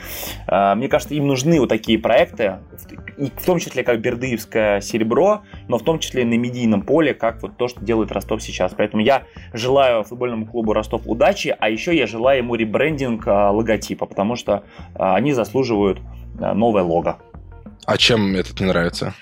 А, 0.46 0.74
мне 0.74 0.88
кажется, 0.88 1.14
им 1.14 1.26
нужны 1.26 1.58
вот 1.58 1.70
такие 1.70 1.98
проекты, 1.98 2.58
в 3.16 3.44
том 3.44 3.58
числе 3.58 3.82
как 3.82 4.00
Бердыевское 4.00 4.80
серебро, 4.80 5.42
но 5.66 5.78
в 5.78 5.82
том 5.82 5.98
числе 5.98 6.24
на 6.24 6.34
медийном 6.34 6.82
поле, 6.82 7.14
как 7.14 7.42
вот 7.42 7.56
то, 7.56 7.68
что 7.68 7.82
делает 7.82 8.12
Ростов 8.12 8.42
сейчас. 8.42 8.74
Поэтому 8.76 9.02
я 9.02 9.24
желаю 9.52 10.04
футбольному 10.04 10.46
клубу 10.46 10.74
Ростов 10.74 11.02
удачи, 11.06 11.56
а 11.58 11.70
еще 11.70 11.96
я 11.96 12.06
желаю 12.06 12.38
ему 12.38 12.54
ребрендинг 12.54 13.26
а, 13.26 13.50
логотипа, 13.50 14.06
потому 14.06 14.36
что 14.36 14.64
а, 14.94 15.16
они 15.16 15.32
заслуживают 15.32 16.00
новое 16.38 16.82
лого. 16.82 17.18
А 17.86 17.96
чем 17.96 18.34
этот 18.36 18.60
не 18.60 18.66
нравится? 18.66 19.14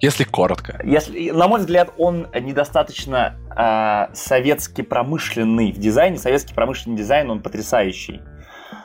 Если 0.00 0.24
коротко. 0.24 0.80
Если, 0.84 1.30
на 1.30 1.48
мой 1.48 1.60
взгляд, 1.60 1.92
он 1.98 2.28
недостаточно 2.40 3.34
э, 3.56 4.14
советский 4.14 4.82
промышленный 4.82 5.72
в 5.72 5.78
дизайне. 5.78 6.18
Советский 6.18 6.54
промышленный 6.54 6.96
дизайн, 6.96 7.30
он 7.30 7.40
потрясающий. 7.40 8.20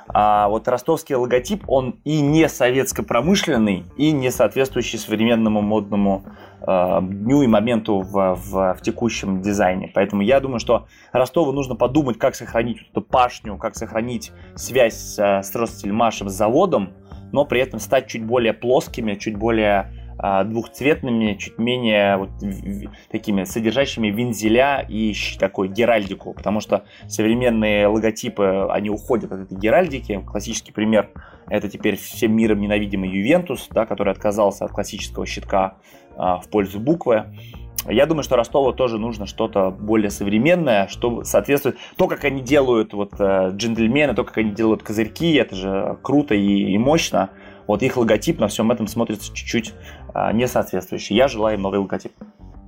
А 0.08 0.48
вот 0.48 0.68
ростовский 0.68 1.16
логотип, 1.16 1.64
он 1.68 2.00
и 2.04 2.22
не 2.22 2.48
советско-промышленный, 2.48 3.86
и 3.98 4.12
не 4.12 4.32
соответствующий 4.32 5.00
современному 5.00 5.62
модному 5.62 6.24
э, 6.62 7.00
дню 7.02 7.44
и 7.44 7.48
моменту 7.48 8.02
в, 8.02 8.36
в, 8.36 8.74
в 8.76 8.82
текущем 8.82 9.42
дизайне. 9.42 9.92
Поэтому 9.94 10.22
я 10.22 10.40
думаю, 10.40 10.60
что 10.60 10.88
Ростову 11.12 11.52
нужно 11.52 11.76
подумать, 11.76 12.18
как 12.18 12.36
сохранить 12.36 12.80
эту 12.90 13.02
пашню, 13.02 13.58
как 13.58 13.76
сохранить 13.76 14.32
связь 14.56 14.96
с, 14.96 15.20
с 15.20 15.56
Ростельмашем, 15.56 16.30
с 16.30 16.34
заводом, 16.34 16.94
но 17.32 17.46
при 17.46 17.62
этом 17.62 17.80
стать 17.80 18.08
чуть 18.08 18.24
более 18.24 18.54
плоскими, 18.54 19.16
чуть 19.16 19.38
более 19.38 19.80
а, 19.80 20.03
двухцветными, 20.18 21.34
чуть 21.34 21.58
менее 21.58 22.18
вот, 22.18 22.30
такими 23.12 23.44
содержащими 23.44 24.08
вензеля 24.08 24.86
и 24.88 25.14
такой 25.40 25.68
геральдику, 25.68 26.34
потому 26.34 26.60
что 26.60 26.84
современные 27.08 27.88
логотипы, 27.88 28.68
они 28.70 28.90
уходят 28.90 29.32
от 29.32 29.42
этой 29.42 29.58
геральдики. 29.58 30.24
Классический 30.26 30.72
пример 30.72 31.10
это 31.48 31.70
теперь 31.70 31.98
всем 31.98 32.36
миром 32.36 32.62
ненавидимый 32.62 33.10
Ювентус, 33.10 33.68
да, 33.72 33.86
который 33.86 34.14
отказался 34.14 34.66
от 34.66 34.72
классического 34.72 35.26
щитка 35.26 35.76
а, 36.16 36.40
в 36.40 36.48
пользу 36.48 36.80
буквы. 36.80 37.26
Я 37.88 38.06
думаю, 38.06 38.24
что 38.24 38.38
Ростову 38.38 38.72
тоже 38.72 38.98
нужно 38.98 39.26
что-то 39.26 39.70
более 39.70 40.10
современное, 40.10 40.88
что 40.88 41.26
соответствует 41.26 41.78
то, 41.98 42.08
как 42.08 42.24
они 42.24 42.42
делают 42.42 42.94
вот 42.94 43.12
э, 43.20 43.50
джентльмены, 43.52 44.14
то, 44.16 44.24
как 44.24 44.38
они 44.38 44.52
делают 44.52 44.84
козырьки, 44.84 45.34
это 45.34 45.54
же 45.54 45.98
круто 46.02 46.34
и, 46.34 46.74
и 46.74 46.78
мощно 46.78 47.30
вот 47.68 47.82
их 47.84 47.98
логотип 47.98 48.40
на 48.40 48.48
всем 48.48 48.72
этом 48.72 48.88
смотрится 48.88 49.34
чуть-чуть 49.34 49.74
а, 50.03 50.03
не 50.34 50.48
соответствующий. 50.48 51.16
Я 51.16 51.28
желаю 51.28 51.56
им 51.56 51.62
новый 51.62 51.80
логотип. 51.80 52.14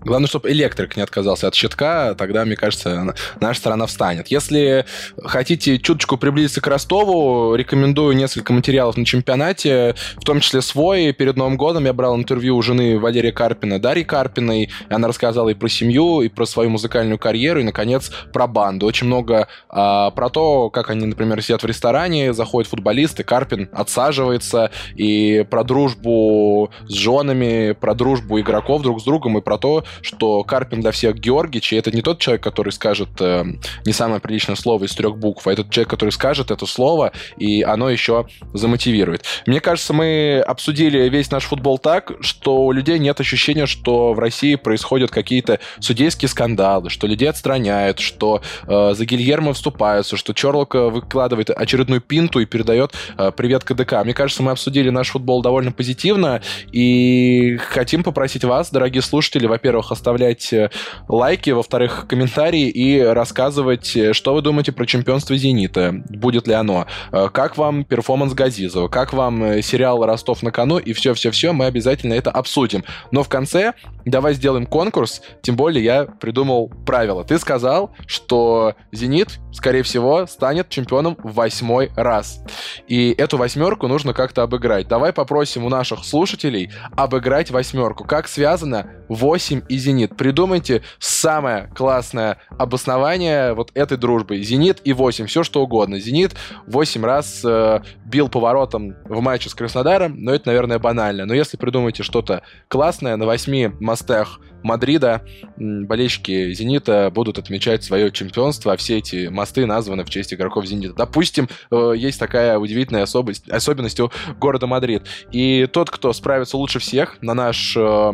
Главное, 0.05 0.27
чтобы 0.27 0.51
электрик 0.51 0.95
не 0.95 1.01
отказался 1.01 1.47
от 1.47 1.55
щитка, 1.55 2.13
тогда, 2.13 2.45
мне 2.45 2.55
кажется, 2.55 3.15
наша 3.41 3.59
страна 3.59 3.87
встанет. 3.87 4.27
Если 4.27 4.85
хотите 5.23 5.79
чуточку 5.79 6.17
приблизиться 6.17 6.61
к 6.61 6.67
Ростову, 6.67 7.55
рекомендую 7.55 8.15
несколько 8.15 8.53
материалов 8.53 8.97
на 8.97 9.05
чемпионате, 9.05 9.95
в 10.17 10.23
том 10.23 10.41
числе 10.41 10.61
свой. 10.61 11.11
Перед 11.11 11.37
Новым 11.37 11.57
годом 11.57 11.85
я 11.85 11.93
брал 11.93 12.15
интервью 12.15 12.55
у 12.55 12.61
жены 12.61 12.99
Валерия 12.99 13.31
Карпина, 13.31 13.79
Дарьи 13.79 14.03
Карпиной. 14.03 14.69
Она 14.89 15.07
рассказала 15.07 15.49
и 15.49 15.55
про 15.55 15.67
семью, 15.67 16.21
и 16.21 16.29
про 16.29 16.45
свою 16.45 16.69
музыкальную 16.69 17.17
карьеру, 17.17 17.61
и, 17.61 17.63
наконец, 17.63 18.11
про 18.31 18.45
банду. 18.45 18.85
Очень 18.85 19.07
много 19.07 19.47
а, 19.69 20.11
про 20.11 20.29
то, 20.29 20.69
как 20.69 20.91
они, 20.91 21.05
например, 21.05 21.41
сидят 21.41 21.63
в 21.63 21.65
ресторане, 21.65 22.33
заходят 22.33 22.69
футболисты, 22.69 23.23
Карпин 23.23 23.69
отсаживается, 23.73 24.69
и 24.95 25.45
про 25.49 25.63
дружбу 25.63 26.69
с 26.87 26.93
женами, 26.93 27.71
про 27.71 27.95
дружбу 27.95 28.39
игроков 28.39 28.83
друг 28.83 29.01
с 29.01 29.03
другом, 29.03 29.39
и 29.39 29.41
про 29.41 29.57
то, 29.57 29.83
что 30.01 30.43
Карпин 30.43 30.81
для 30.81 30.91
всех 30.91 31.15
Георгич, 31.17 31.73
и 31.73 31.75
это 31.75 31.91
не 31.91 32.01
тот 32.01 32.19
человек, 32.19 32.43
который 32.43 32.71
скажет 32.71 33.09
э, 33.19 33.43
не 33.85 33.93
самое 33.93 34.19
приличное 34.19 34.55
слово 34.55 34.85
из 34.85 34.93
трех 34.93 35.17
букв, 35.17 35.45
а 35.47 35.53
этот 35.53 35.69
человек, 35.69 35.89
который 35.89 36.11
скажет 36.11 36.51
это 36.51 36.65
слово, 36.65 37.11
и 37.37 37.61
оно 37.61 37.89
еще 37.89 38.27
замотивирует. 38.53 39.23
Мне 39.45 39.59
кажется, 39.59 39.93
мы 39.93 40.43
обсудили 40.45 41.09
весь 41.09 41.31
наш 41.31 41.45
футбол 41.45 41.77
так, 41.77 42.13
что 42.21 42.65
у 42.65 42.71
людей 42.71 42.99
нет 42.99 43.19
ощущения, 43.19 43.65
что 43.65 44.13
в 44.13 44.19
России 44.19 44.55
происходят 44.55 45.11
какие-то 45.11 45.59
судейские 45.79 46.29
скандалы, 46.29 46.89
что 46.89 47.07
людей 47.07 47.29
отстраняют, 47.29 47.99
что 47.99 48.41
э, 48.67 48.93
за 48.93 49.05
Гильермо 49.05 49.53
вступаются, 49.53 50.17
что 50.17 50.33
Чорлока 50.33 50.89
выкладывает 50.89 51.49
очередную 51.49 52.01
пинту 52.01 52.39
и 52.39 52.45
передает 52.45 52.93
э, 53.17 53.31
привет 53.35 53.63
КДК. 53.63 54.03
Мне 54.03 54.13
кажется, 54.13 54.43
мы 54.43 54.51
обсудили 54.51 54.89
наш 54.89 55.09
футбол 55.09 55.41
довольно 55.41 55.71
позитивно, 55.71 56.41
и 56.71 57.57
хотим 57.57 58.03
попросить 58.03 58.43
вас, 58.43 58.71
дорогие 58.71 59.01
слушатели, 59.01 59.45
во-первых, 59.45 59.84
во-первых, 59.85 59.91
оставлять 59.91 60.53
э, 60.53 60.69
лайки, 61.07 61.51
во-вторых, 61.51 62.05
комментарии 62.07 62.69
и 62.69 63.01
рассказывать, 63.01 63.95
э, 63.95 64.13
что 64.13 64.33
вы 64.33 64.41
думаете 64.41 64.71
про 64.71 64.85
чемпионство 64.85 65.37
«Зенита», 65.37 65.93
будет 66.09 66.47
ли 66.47 66.53
оно, 66.53 66.85
э, 67.11 67.29
как 67.31 67.57
вам 67.57 67.83
перформанс 67.83 68.33
Газизова, 68.33 68.87
как 68.87 69.13
вам 69.13 69.61
сериал 69.61 70.05
«Ростов 70.05 70.43
на 70.43 70.51
кону» 70.51 70.77
и 70.77 70.93
все-все-все, 70.93 71.53
мы 71.53 71.65
обязательно 71.65 72.13
это 72.13 72.31
обсудим. 72.31 72.83
Но 73.11 73.23
в 73.23 73.29
конце 73.29 73.73
давай 74.05 74.33
сделаем 74.33 74.65
конкурс, 74.65 75.21
тем 75.41 75.55
более 75.55 75.83
я 75.83 76.05
придумал 76.05 76.69
правила. 76.85 77.23
Ты 77.23 77.37
сказал, 77.39 77.95
что 78.07 78.75
«Зенит», 78.91 79.39
скорее 79.51 79.83
всего, 79.83 80.25
станет 80.27 80.69
чемпионом 80.69 81.17
в 81.23 81.33
восьмой 81.33 81.91
раз. 81.95 82.41
И 82.87 83.11
эту 83.17 83.37
восьмерку 83.37 83.87
нужно 83.87 84.13
как-то 84.13 84.43
обыграть. 84.43 84.87
Давай 84.87 85.13
попросим 85.13 85.65
у 85.65 85.69
наших 85.69 86.05
слушателей 86.05 86.71
обыграть 86.95 87.51
восьмерку. 87.51 88.03
Как 88.03 88.27
связано 88.27 88.91
8 89.09 89.61
и 89.69 89.77
«Зенит»? 89.77 90.15
Придумайте 90.15 90.83
самое 90.99 91.69
классное 91.75 92.37
обоснование 92.57 93.53
вот 93.53 93.71
этой 93.73 93.97
дружбы. 93.97 94.41
«Зенит» 94.41 94.81
и 94.83 94.93
8, 94.93 95.25
все 95.27 95.43
что 95.43 95.61
угодно. 95.61 95.99
«Зенит» 95.99 96.35
8 96.67 97.05
раз 97.05 97.41
э, 97.43 97.81
бил 98.05 98.29
поворотом 98.29 98.95
в 99.05 99.21
матче 99.21 99.49
с 99.49 99.55
Краснодаром, 99.55 100.15
но 100.23 100.33
это, 100.33 100.47
наверное, 100.47 100.79
банально. 100.79 101.25
Но 101.25 101.33
если 101.33 101.57
придумаете 101.57 102.03
что-то 102.03 102.43
классное, 102.67 103.15
на 103.15 103.25
8 103.25 103.77
мостах 103.95 104.41
Мадрида 104.61 105.23
болельщики 105.57 106.51
«Зенита» 106.53 107.09
будут 107.11 107.37
отмечать 107.37 107.83
свое 107.83 108.11
чемпионство, 108.11 108.73
а 108.73 108.77
все 108.77 108.97
эти 108.97 109.27
мосты 109.27 109.65
названы 109.65 110.03
в 110.03 110.09
честь 110.09 110.33
игроков 110.33 110.65
«Зенита». 110.65 110.93
Допустим, 110.95 111.47
э, 111.71 111.93
есть 111.95 112.19
такая 112.19 112.57
удивительная 112.57 113.03
особенность, 113.03 113.47
особенность 113.47 113.99
у 114.01 114.11
города 114.37 114.67
Мадрид. 114.67 115.03
И 115.31 115.67
тот, 115.71 115.89
кто 115.91 116.11
справится 116.11 116.57
лучше 116.57 116.79
всех 116.79 117.21
на 117.21 117.33
наш 117.33 117.77
э, 117.77 118.11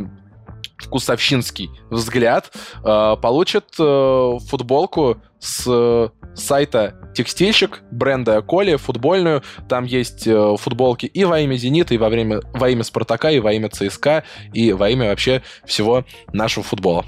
вкусовщинский 0.77 1.71
взгляд, 1.89 2.51
э, 2.83 3.15
получит 3.19 3.73
футболку 3.75 5.21
с 5.41 6.11
сайта 6.35 6.95
«Текстильщик» 7.13 7.81
бренда 7.91 8.41
Коли, 8.41 8.75
футбольную. 8.75 9.43
Там 9.67 9.85
есть 9.85 10.27
э, 10.27 10.55
футболки 10.57 11.07
и 11.07 11.25
во 11.25 11.39
имя 11.39 11.55
«Зенита», 11.55 11.93
и 11.93 11.97
во, 11.97 12.09
время, 12.09 12.41
во 12.53 12.69
имя 12.69 12.83
«Спартака», 12.83 13.31
и 13.31 13.39
во 13.39 13.51
имя 13.51 13.69
ЦСКА, 13.69 14.23
и 14.53 14.71
во 14.71 14.89
имя 14.89 15.09
вообще 15.09 15.41
всего 15.65 16.05
нашего 16.31 16.63
футбола. 16.63 17.05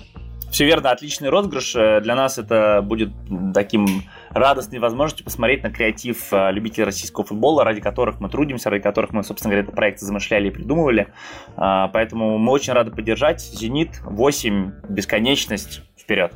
Все 0.51 0.65
верно, 0.65 0.91
отличный 0.91 1.29
розыгрыш. 1.29 1.75
Э, 1.75 2.01
для 2.01 2.15
нас 2.15 2.39
это 2.39 2.81
будет 2.83 3.11
таким 3.53 3.85
радостной 4.31 4.79
возможностью 4.79 5.25
посмотреть 5.25 5.63
на 5.63 5.71
креатив 5.71 6.33
э, 6.33 6.51
любителей 6.51 6.85
российского 6.85 7.23
футбола, 7.23 7.63
ради 7.63 7.81
которых 7.81 8.19
мы 8.19 8.29
трудимся, 8.29 8.71
ради 8.71 8.81
которых 8.81 9.13
мы, 9.13 9.23
собственно 9.23 9.51
говоря, 9.51 9.63
этот 9.63 9.75
проект 9.75 9.99
замышляли 9.99 10.47
и 10.47 10.51
придумывали. 10.51 11.07
Поэтому 11.55 12.39
мы 12.39 12.51
очень 12.51 12.73
рады 12.73 12.89
поддержать. 12.89 13.41
«Зенит», 13.41 14.01
8, 14.03 14.71
бесконечность, 14.89 15.81
вперед! 15.97 16.33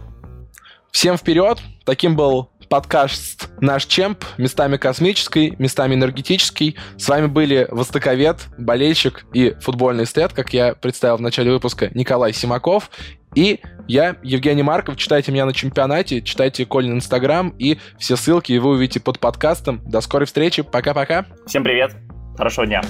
Всем 0.97 1.15
вперед! 1.15 1.59
Таким 1.85 2.15
был 2.15 2.49
подкаст 2.69 3.51
«Наш 3.61 3.85
Чемп», 3.85 4.23
местами 4.39 4.77
космический, 4.77 5.53
местами 5.59 5.93
энергетический. 5.93 6.75
С 6.97 7.07
вами 7.07 7.27
были 7.27 7.67
востоковед, 7.69 8.47
болельщик 8.57 9.27
и 9.31 9.53
футбольный 9.61 10.05
эстет, 10.05 10.33
как 10.33 10.53
я 10.53 10.73
представил 10.73 11.17
в 11.17 11.21
начале 11.21 11.51
выпуска, 11.51 11.91
Николай 11.93 12.33
Симаков. 12.33 12.89
И 13.35 13.59
я, 13.87 14.15
Евгений 14.23 14.63
Марков. 14.63 14.97
Читайте 14.97 15.31
меня 15.31 15.45
на 15.45 15.53
чемпионате, 15.53 16.23
читайте 16.23 16.65
Колин 16.65 16.93
Инстаграм 16.93 17.49
и 17.59 17.77
все 17.99 18.15
ссылки 18.15 18.57
вы 18.57 18.71
увидите 18.71 18.99
под 18.99 19.19
подкастом. 19.19 19.83
До 19.85 20.01
скорой 20.01 20.25
встречи. 20.25 20.63
Пока-пока. 20.63 21.27
Всем 21.45 21.63
привет. 21.63 21.95
Хорошего 22.35 22.65
дня. 22.65 22.81